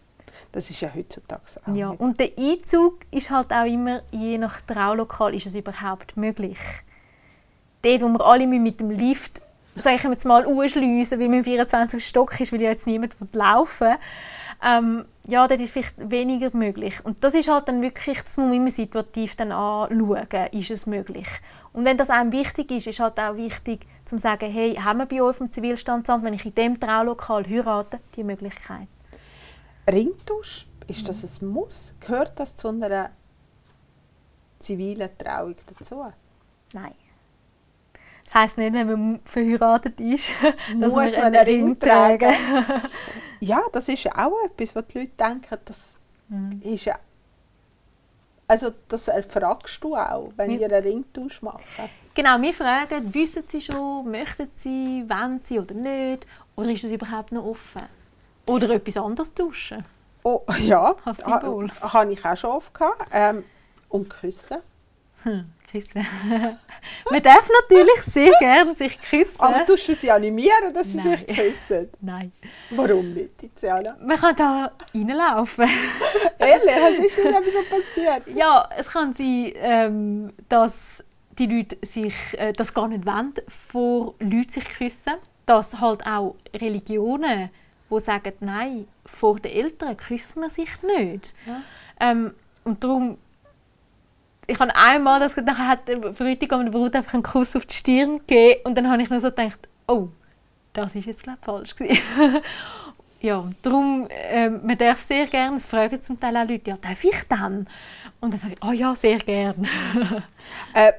Das 0.53 0.69
ist 0.71 0.81
ja 0.81 0.91
heutzutage 0.95 1.43
auch 1.65 1.75
Ja, 1.75 1.91
nicht. 1.91 2.01
und 2.01 2.21
der 2.21 2.31
Einzug 2.39 2.99
ist 3.11 3.31
halt 3.31 3.53
auch 3.53 3.65
immer, 3.67 4.03
je 4.11 4.37
nach 4.39 4.61
Traulokal 4.61 5.35
ist 5.35 5.47
es 5.47 5.55
überhaupt 5.55 6.17
möglich. 6.17 6.59
Dort, 7.83 8.03
wo 8.03 8.09
wir 8.09 8.25
alle 8.25 8.47
mit 8.47 8.81
dem 8.81 8.91
Lift, 8.91 9.41
sage 9.77 9.97
ich 9.97 10.03
jetzt 10.05 10.25
mal, 10.25 10.45
anschliessen, 10.47 11.21
weil 11.21 11.31
wir 11.31 11.39
im 11.39 11.45
24. 11.45 12.07
Stock 12.07 12.39
ist, 12.41 12.53
weil 12.53 12.61
ja 12.61 12.71
jetzt 12.71 12.87
niemand 12.87 13.17
laufen 13.33 13.89
will, 13.89 13.97
ähm, 14.63 15.05
ja, 15.27 15.47
dort 15.47 15.61
ist 15.61 15.73
vielleicht 15.73 15.95
weniger 15.99 16.51
möglich. 16.57 16.95
Und 17.05 17.23
das 17.23 17.35
ist 17.35 17.49
halt 17.49 17.69
dann 17.69 17.83
wirklich, 17.83 18.23
das 18.23 18.37
muss 18.37 18.47
man 18.47 18.55
immer 18.55 18.71
situativ 18.71 19.37
dann 19.37 19.53
anschauen, 19.53 20.27
ist 20.53 20.71
es 20.71 20.87
möglich. 20.87 21.29
Und 21.75 21.85
wenn 21.85 21.97
das 21.99 22.09
einem 22.09 22.33
wichtig 22.33 22.71
ist, 22.71 22.87
ist 22.87 23.01
halt 23.01 23.19
auch 23.19 23.37
wichtig, 23.37 23.87
zu 24.07 24.17
sagen, 24.19 24.51
hey, 24.51 24.75
haben 24.77 25.01
wir 25.01 25.07
bei 25.07 25.21
euch 25.21 25.37
vom 25.37 25.51
Zivilstandsamt, 25.53 26.25
wenn 26.25 26.33
ich 26.33 26.47
in 26.47 26.55
dem 26.55 26.81
Traulokal 26.81 27.45
heirate, 27.47 28.01
die 28.17 28.25
Möglichkeit. 28.25 28.89
Ringtausch, 29.91 30.67
ist 30.87 31.07
das 31.09 31.43
ein 31.43 31.49
Muss? 31.49 31.93
Gehört 32.01 32.39
das 32.41 32.57
zu 32.57 32.69
einer 32.69 33.11
zivilen 34.61 35.11
Trauung 35.19 35.57
dazu? 35.67 36.05
Nein. 36.73 36.95
Das 38.25 38.35
heisst 38.35 38.57
nicht, 38.59 38.73
wenn 38.73 38.87
man 38.87 39.21
verheiratet 39.25 40.01
ist, 40.01 40.31
dass 40.43 40.95
Muss 40.95 40.95
man 40.95 41.07
einen 41.13 41.37
einen 41.37 41.47
Ring 41.47 41.79
tragen. 41.79 42.33
Ja, 43.41 43.61
das 43.73 43.89
ist 43.89 44.05
ja 44.05 44.27
auch 44.27 44.33
etwas, 44.47 44.75
was 44.75 44.87
die 44.87 44.99
Leute 45.01 45.13
denken, 45.19 45.59
das 45.67 45.95
Mhm. 46.29 46.63
ist 46.63 46.87
ja... 46.87 46.99
Also 48.47 48.73
das 48.89 49.09
erfragst 49.09 49.83
du 49.83 49.97
auch, 49.97 50.31
wenn 50.37 50.51
Ja. 50.51 50.61
ihr 50.69 50.77
einen 50.77 50.85
Ringtausch 50.87 51.41
macht. 51.43 51.65
Genau, 52.15 52.41
wir 52.41 52.53
fragen, 52.55 53.13
wissen 53.13 53.43
sie 53.49 53.61
schon, 53.61 54.11
möchten 54.11 54.51
sie, 54.61 55.05
wollen 55.09 55.41
sie 55.45 55.59
oder 55.59 55.75
nicht? 55.75 56.27
Oder 56.57 56.71
ist 56.71 56.85
es 56.85 56.93
überhaupt 56.93 57.33
noch 57.33 57.45
offen? 57.45 57.83
Oder 58.47 58.71
etwas 58.71 58.97
anderes 58.97 59.35
tauschen? 59.35 59.85
Oh, 60.23 60.43
ja, 60.61 60.95
ha, 61.05 61.15
habe 61.93 62.13
ich 62.13 62.25
auch 62.25 62.37
schon 62.37 62.51
oft 62.51 62.73
gehabt. 62.75 63.09
Ähm, 63.13 63.45
und 63.89 64.09
küssen. 64.09 64.59
Hm, 65.25 65.47
küssen. 65.71 66.07
man 67.11 67.23
darf 67.23 67.49
natürlich 67.63 68.03
sehr 68.03 68.33
gerne 68.39 68.75
sich 68.75 69.01
küssen. 69.01 69.41
Aber 69.41 69.65
tust 69.67 69.89
du 69.89 69.95
sie 69.95 70.11
animieren, 70.11 70.73
dass 70.73 70.93
sie 70.93 70.99
Nein. 70.99 71.19
sich 71.19 71.27
küssen? 71.27 71.89
Nein. 72.01 72.33
Warum 72.71 73.13
nicht, 73.15 73.39
Tiziana? 73.39 73.97
Man 74.01 74.19
kann 74.19 74.37
da 74.37 74.73
reinlaufen. 74.95 75.69
Ehrlich, 76.39 76.75
was 76.77 77.07
ist 77.07 77.17
denn 77.17 77.27
eben 77.27 77.53
schon 77.53 77.65
passiert? 77.69 78.37
ja, 78.37 78.69
es 78.77 78.87
kann 78.87 79.15
sein, 79.15 79.53
ähm, 79.57 80.33
dass 80.49 81.03
die 81.39 81.47
Leute 81.47 81.79
sich 81.83 82.15
äh, 82.33 82.53
das 82.53 82.73
gar 82.73 82.87
nicht 82.87 83.07
wollen, 83.07 83.33
vor 83.73 84.15
Leuten 84.21 84.51
sich 84.51 84.69
küssen. 84.69 85.15
Dass 85.47 85.79
halt 85.79 86.07
auch 86.07 86.37
Religionen, 86.55 87.51
die 87.91 88.01
sagen, 88.01 88.33
nein, 88.41 88.89
vor 89.05 89.39
den 89.41 89.53
Eltern 89.53 89.97
küsst 89.97 90.37
man 90.37 90.49
sich 90.49 90.71
nicht. 90.83 91.35
Ja. 91.47 91.63
Ähm, 92.01 92.35
und 92.65 92.83
darum, 92.83 93.19
ich 94.47 94.59
habe 94.59 94.75
einmal 94.75 95.21
das 95.21 95.35
gedacht, 95.35 95.59
hat 95.59 95.89
der 95.89 95.97
Bräutigam 95.97 96.61
und 96.61 96.67
der 96.67 96.73
Brut 96.73 96.95
einfach 96.95 97.15
einen 97.15 97.23
Kuss 97.23 97.57
auf 97.57 97.67
die 97.67 97.75
Stirn 97.75 98.19
gegeben 98.19 98.61
und 98.65 98.75
dann 98.77 98.91
habe 98.91 99.03
ich 99.03 99.11
nur 99.11 99.21
so 99.21 99.31
gedacht, 99.31 99.69
oh, 99.87 100.09
das 100.73 100.95
ist 100.95 101.07
jetzt 101.07 101.23
glaube 101.23 101.39
ich 101.41 101.45
falsch 101.45 101.77
gewesen. 101.77 102.43
ja, 103.21 103.51
darum, 103.63 104.07
ähm, 104.11 104.61
man 104.65 104.77
darf 104.77 105.01
sehr 105.01 105.27
gerne, 105.27 105.57
es 105.57 105.67
fragen 105.67 106.01
zum 106.03 106.21
Teil 106.21 106.37
auch 106.37 106.49
Leute, 106.49 106.71
ja, 106.71 106.77
darf 106.77 107.03
ich 107.05 107.23
dann? 107.29 107.67
Und 108.21 108.33
dann 108.33 108.41
sage 108.41 108.55
ich, 108.55 108.69
oh 108.69 108.73
ja, 108.73 108.95
sehr 108.95 109.19
gerne. 109.19 109.67
Äh, 110.75 110.93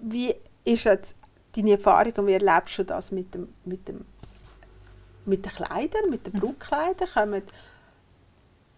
wie 0.00 0.34
ist 0.64 0.84
jetzt 0.84 1.14
deine 1.54 1.72
Erfahrung 1.72 2.12
und 2.16 2.26
wie 2.26 2.32
erlebst 2.32 2.78
du 2.78 2.84
das 2.84 3.12
mit, 3.12 3.34
dem, 3.34 3.48
mit, 3.64 3.86
dem, 3.86 4.04
mit 5.26 5.44
den 5.44 5.52
Kleidern, 5.52 6.08
mit 6.08 6.26
den 6.26 6.32
Brautkleidern? 6.32 7.08
Kommen 7.12 7.42
die 7.44 7.52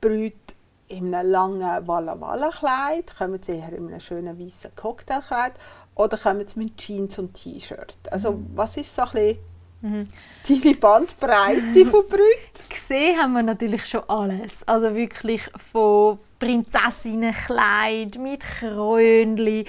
Brüder 0.01 0.54
in 0.89 1.15
einem 1.15 1.31
langen 1.31 1.87
Walla 1.87 2.21
Walla 2.21 2.51
Kleid, 2.51 3.17
kommen 3.17 3.43
sie 3.43 3.53
eher 3.53 3.73
in 3.73 3.89
einem 3.89 4.01
schönen 4.01 4.39
weißen 4.39 4.75
Cocktailkleid 4.77 5.53
oder 5.95 6.17
kommen 6.19 6.47
sie 6.47 6.59
mit 6.59 6.77
Jeans 6.77 7.19
und 7.19 7.35
T-Shirt? 7.35 7.97
Also 8.11 8.41
was 8.55 8.77
ist 8.77 8.95
so 8.95 9.03
ein 9.03 9.09
bisschen 9.11 9.39
Mhm. 9.83 10.07
deine 10.49 10.75
Bandbreite 10.77 11.85
von 11.87 12.07
Brüdern? 12.09 12.69
Gesehen 12.71 13.19
haben 13.21 13.35
wir 13.35 13.43
natürlich 13.43 13.85
schon 13.85 14.03
alles. 14.09 14.67
Also 14.67 14.95
wirklich 14.95 15.43
von 15.73 16.19
Prinzessinnenkleid 16.39 18.17
mit 18.19 18.41
Krönli 18.41 19.67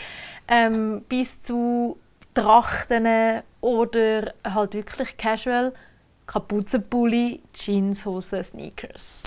ähm, 0.47 1.01
bis 1.09 1.41
zu 1.41 1.97
Trachten 2.33 3.41
oder 3.61 4.33
halt 4.43 4.73
wirklich 4.73 5.17
casual 5.17 5.73
Kapuzenpulli, 6.27 7.41
Jeanshose, 7.53 8.43
Sneakers. 8.43 9.23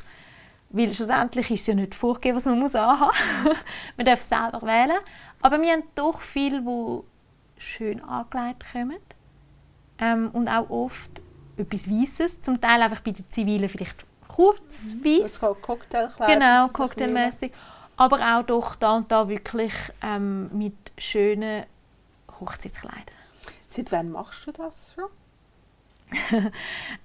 Weil 0.71 0.93
schlussendlich 0.93 1.51
ist 1.51 1.63
es 1.63 1.67
ja 1.69 1.75
nicht 1.75 1.95
vorgegeben, 1.95 2.37
was 2.37 2.45
man 2.45 2.59
muss 2.59 2.75
anhaben 2.75 3.17
muss. 3.45 3.57
man 3.97 4.07
darf 4.07 4.21
es 4.21 4.29
selber 4.29 4.61
wählen. 4.63 4.99
Aber 5.41 5.61
wir 5.61 5.73
haben 5.73 5.85
doch 5.95 6.21
viele, 6.21 6.61
die 6.63 7.61
schön 7.61 8.03
angelegt 8.05 8.65
kommen. 8.73 8.99
Ähm, 9.99 10.31
und 10.33 10.49
auch 10.49 10.69
oft 10.71 11.11
etwas 11.57 11.91
Weißes. 11.91 12.43
Zum 12.43 12.61
Teil 12.61 12.83
einfach 12.83 13.01
bei 13.01 13.13
den 13.13 13.25
Zivilen 13.31 13.69
vielleicht 13.69 14.05
kurz 14.29 14.95
Das 15.03 15.05
weiß. 15.05 15.41
kann 15.41 15.63
Cocktailkleid. 15.63 16.29
Genau, 16.29 16.61
das 16.61 16.67
ist 16.67 16.75
cocktailmäßig. 16.75 17.53
Aber 17.97 18.19
auch 18.21 18.45
doch 18.45 18.77
da 18.77 18.97
und 18.97 19.11
da 19.11 19.29
wirklich 19.29 19.73
ähm, 20.03 20.51
mit 20.57 20.77
schönen 20.99 21.65
Hochzeitskleidern. 22.39 23.17
Seit 23.69 23.91
wann 23.91 24.11
machst 24.11 24.47
du 24.47 24.53
das 24.53 24.95
schon? 24.95 25.09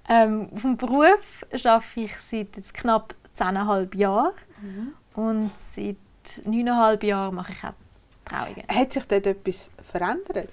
Ähm, 0.08 0.50
vom 0.56 0.76
Beruf 0.76 1.20
arbeite 1.52 2.00
ich 2.00 2.16
seit 2.30 2.56
jetzt 2.56 2.72
knapp 2.74 3.14
10,5 3.38 3.96
Jahren. 3.96 4.32
Mhm. 4.60 4.94
Und 5.14 5.50
seit 5.74 5.96
9,5 6.46 7.04
Jahren 7.04 7.34
mache 7.34 7.52
ich 7.52 7.64
auch 7.64 7.72
Trauungen. 8.24 8.64
Hat 8.68 8.92
sich 8.92 9.04
dort 9.04 9.26
etwas 9.26 9.70
verändert? 9.90 10.48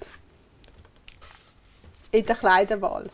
In 2.11 2.25
der 2.25 2.35
Kleiderwahl? 2.35 3.09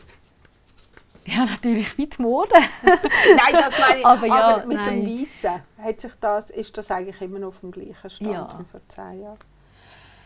Ja, 1.24 1.44
natürlich 1.44 1.96
wie 1.98 2.06
die 2.06 2.22
Mode. 2.22 2.54
Nein, 2.82 3.52
das 3.52 3.78
meine 3.78 3.98
ich. 3.98 4.06
Aber 4.06 4.26
ja, 4.26 4.56
aber 4.56 4.66
mit 4.66 4.78
nein. 4.78 5.04
dem 5.04 5.20
Weißen 5.20 5.62
hat 5.84 6.00
sich 6.00 6.12
das, 6.20 6.48
ist 6.50 6.76
das 6.76 6.90
eigentlich 6.90 7.20
immer 7.20 7.38
noch 7.38 7.48
auf 7.48 7.60
dem 7.60 7.70
gleichen 7.70 8.10
Stand 8.10 8.32
Ja. 8.32 8.58
wie 8.58 8.64
vor 8.64 8.80
zehn 8.88 9.22
Jahren. 9.22 9.38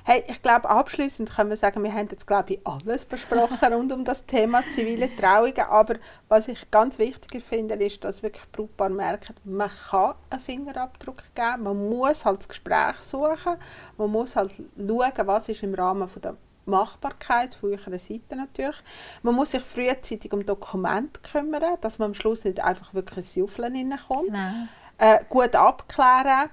Hey, 0.05 0.25
ich 0.27 0.43
glaube, 0.43 0.69
abschließend 0.69 1.31
können 1.31 1.51
wir 1.51 1.57
sagen, 1.57 1.83
wir 1.83 1.93
haben 1.93 2.09
jetzt 2.11 2.27
glaube 2.27 2.55
ich 2.55 2.67
alles 2.67 3.05
besprochen 3.05 3.73
rund 3.73 3.93
um 3.93 4.05
das 4.05 4.27
Thema 4.27 4.63
zivile 4.75 5.15
Trauungen. 5.15 5.61
Aber 5.61 5.95
was 6.29 6.49
ich 6.49 6.71
ganz 6.73 6.99
wichtig 6.99 7.45
finde, 7.45 7.75
ist, 7.75 8.03
dass 8.03 8.23
wirklich 8.23 8.51
Brautpaar 8.51 8.89
merken, 8.89 9.37
man 9.45 9.71
kann 9.91 10.15
einen 10.31 10.41
Fingerabdruck 10.41 11.23
geben, 11.37 11.63
man 11.63 11.89
muss 11.89 12.25
halt 12.25 12.41
das 12.41 12.49
Gespräch 12.49 12.97
suchen, 13.01 13.57
man 13.97 14.11
muss 14.11 14.35
halt 14.35 14.53
schauen, 14.77 15.27
was 15.27 15.49
ist 15.49 15.63
im 15.63 15.75
Rahmen 15.75 16.09
von 16.09 16.23
der 16.23 16.37
Machbarkeit 16.65 17.55
von 17.55 17.71
eurer 17.71 17.99
Seite 17.99 18.37
natürlich. 18.37 18.77
Man 19.23 19.35
muss 19.37 19.53
sich 19.53 19.63
frühzeitig 19.63 20.33
um 20.33 20.45
Dokumente 20.45 21.21
kümmern, 21.21 21.77
dass 21.81 21.99
man 21.99 22.07
am 22.07 22.15
Schluss 22.15 22.45
nicht 22.45 22.61
einfach 22.61 22.93
wirklich 22.95 23.37
ein 23.37 23.41
Juffeln 23.41 23.75
hineinkommt. 23.75 24.27
Genau. 24.27 24.69
Äh, 24.99 25.21
gut 25.29 25.55
abklären 25.55 26.51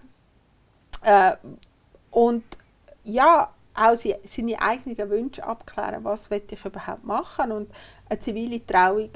äh, 1.04 1.34
und 2.12 2.43
ja, 3.04 3.54
auch 3.74 3.95
seine 3.95 4.62
eigenen 4.62 5.10
Wünsche 5.10 5.43
abklären, 5.43 6.04
was 6.04 6.30
will 6.30 6.43
ich 6.50 6.66
überhaupt 6.66 7.04
machen 7.06 7.52
und 7.52 7.72
eine 8.10 8.20
zivile 8.20 8.66
Trauung 8.66 9.10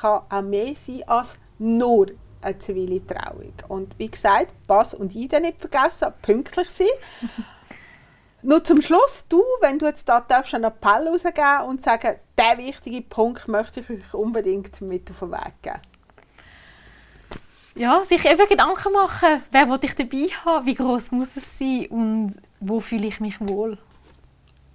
kann 0.00 0.22
auch 0.28 0.42
mehr 0.42 0.74
sein 0.76 1.02
als 1.06 1.36
nur 1.58 2.08
eine 2.40 2.58
zivile 2.58 3.04
Trauung. 3.04 3.52
Und 3.68 3.98
wie 3.98 4.10
gesagt, 4.10 4.52
Pass 4.66 4.94
und 4.94 5.14
Ida 5.14 5.40
nicht 5.40 5.60
vergessen, 5.60 6.12
pünktlich 6.22 6.70
sein. 6.70 6.86
Nur 8.42 8.62
zum 8.62 8.80
Schluss, 8.80 9.26
du, 9.28 9.42
wenn 9.60 9.78
du 9.78 9.86
jetzt 9.86 10.08
da 10.08 10.20
darfst, 10.20 10.54
einen 10.54 10.64
Appell 10.64 11.08
rausgeben 11.08 11.62
und 11.68 11.82
sagen, 11.82 12.16
der 12.38 12.58
wichtige 12.58 13.02
Punkt 13.02 13.48
möchte 13.48 13.80
ich 13.80 13.90
euch 13.90 14.14
unbedingt 14.14 14.80
mit 14.82 15.10
auf 15.10 15.18
den 15.18 15.32
Weg 15.32 15.62
geben. 15.62 15.80
Ja, 17.74 18.04
sich 18.04 18.24
eben 18.24 18.48
Gedanken 18.48 18.92
machen, 18.92 19.42
wer 19.50 19.68
will 19.68 19.78
ich 19.82 19.96
dabei 19.96 20.28
haben, 20.44 20.66
wie 20.66 20.74
groß 20.76 21.10
muss 21.12 21.36
es 21.36 21.58
sein 21.58 21.86
und 21.88 22.36
wo 22.60 22.80
fühle 22.80 23.06
ich 23.06 23.20
mich 23.20 23.36
wohl. 23.40 23.78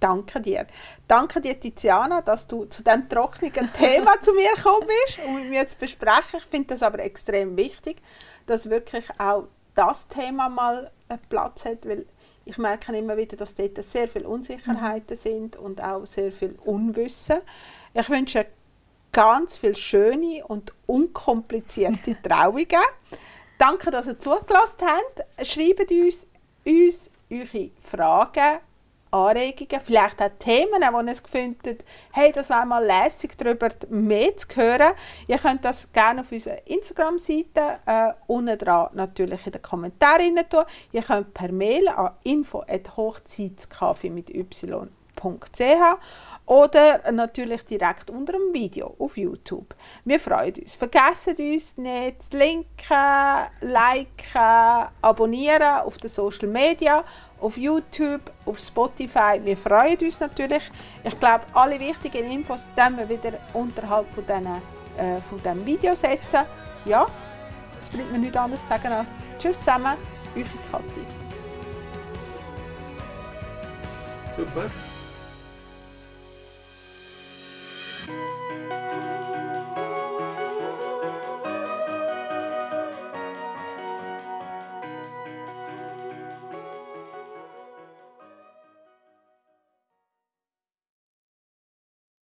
Danke 0.00 0.40
dir. 0.40 0.66
Danke 1.06 1.40
dir, 1.40 1.58
Tiziana, 1.58 2.22
dass 2.22 2.48
du 2.48 2.64
zu 2.64 2.82
diesem 2.82 3.08
trockenen 3.08 3.72
Thema 3.78 4.20
zu 4.20 4.32
mir 4.32 4.52
gekommen 4.54 4.88
bist, 4.88 5.18
um 5.26 5.36
mit 5.36 5.48
mir 5.48 5.68
zu 5.68 5.76
besprechen. 5.76 6.38
Ich 6.38 6.44
finde 6.44 6.68
das 6.68 6.82
aber 6.82 6.98
extrem 6.98 7.56
wichtig, 7.56 8.02
dass 8.46 8.68
wirklich 8.68 9.04
auch 9.18 9.44
das 9.76 10.08
Thema 10.08 10.48
mal 10.48 10.90
einen 11.08 11.20
Platz 11.28 11.64
hat, 11.64 11.86
weil 11.88 12.06
ich 12.44 12.58
merke 12.58 12.96
immer 12.96 13.16
wieder, 13.16 13.36
dass 13.36 13.54
dort 13.54 13.82
sehr 13.84 14.08
viele 14.08 14.28
Unsicherheiten 14.28 15.16
sind 15.16 15.56
und 15.56 15.80
auch 15.80 16.04
sehr 16.06 16.32
viel 16.32 16.58
Unwissen. 16.64 17.40
Ich 17.94 18.10
wünsche 18.10 18.46
ganz 19.12 19.56
viele 19.56 19.76
schöne 19.76 20.44
und 20.46 20.72
unkomplizierte 20.86 22.16
Trauungen. 22.22 22.66
Danke, 23.58 23.92
dass 23.92 24.08
ihr 24.08 24.18
zugelassen 24.18 24.84
habt. 24.84 25.46
Schreibt 25.46 25.90
uns, 25.92 26.26
uns 26.64 27.10
eure 27.32 27.70
Fragen 27.82 28.60
Anregungen, 29.12 29.80
vielleicht 29.84 30.22
auch 30.22 30.30
Themen, 30.38 30.82
wo 30.90 31.00
ihr 31.00 31.14
findet, 31.14 31.84
hey, 32.12 32.32
das 32.32 32.48
wäre 32.48 32.64
mal 32.64 32.82
lässig, 32.82 33.36
darüber 33.36 33.68
mehr 33.90 34.34
zu 34.38 34.46
hören. 34.56 34.94
Ihr 35.26 35.38
könnt 35.38 35.64
das 35.66 35.92
gerne 35.92 36.22
auf 36.22 36.32
unserer 36.32 36.66
Instagram-Seite 36.66 37.78
äh, 37.84 38.12
unten 38.26 38.56
dran 38.56 38.88
natürlich 38.94 39.44
in 39.44 39.52
den 39.52 39.60
Kommentaren 39.60 40.36
tun. 40.48 40.64
Ihr 40.92 41.02
könnt 41.02 41.34
per 41.34 41.52
Mail 41.52 41.88
an 41.88 42.12
info.hochzeitskaffee 42.22 44.08
mit 44.08 44.30
y.ch 44.30 45.60
oder 46.46 47.10
natürlich 47.12 47.62
direkt 47.64 48.10
unter 48.10 48.32
dem 48.32 48.52
Video 48.52 48.94
auf 48.98 49.16
YouTube. 49.16 49.74
Wir 50.04 50.18
freuen 50.18 50.54
uns. 50.54 50.74
Vergessen 50.74 51.36
uns 51.38 51.76
nicht 51.76 52.30
zu 52.30 52.36
linken, 52.36 53.46
liken, 53.60 54.88
abonnieren 55.00 55.80
auf 55.84 55.98
den 55.98 56.10
Social 56.10 56.48
Media, 56.48 57.04
auf 57.40 57.56
YouTube, 57.56 58.30
auf 58.44 58.58
Spotify. 58.58 59.40
Wir 59.42 59.56
freuen 59.56 59.98
uns 59.98 60.20
natürlich. 60.20 60.62
Ich 61.04 61.18
glaube, 61.18 61.44
alle 61.54 61.78
wichtigen 61.78 62.30
Infos 62.30 62.62
dann 62.76 62.96
wir 62.98 63.08
wieder 63.08 63.32
unterhalb 63.52 64.06
von, 64.12 64.24
diesen, 64.26 64.46
äh, 64.98 65.20
von 65.22 65.38
diesem 65.38 65.64
Video 65.64 65.94
setzen. 65.94 66.44
Ja, 66.84 67.06
es 67.82 67.88
bleibt 67.96 68.12
mir 68.12 68.18
nichts 68.18 68.36
anderes 68.36 68.62
zu 68.62 68.68
sagen. 68.68 69.06
Tschüss 69.38 69.58
zusammen, 69.60 69.96
eure 70.34 70.44
Kathi. 70.70 71.06
Super. 74.36 74.70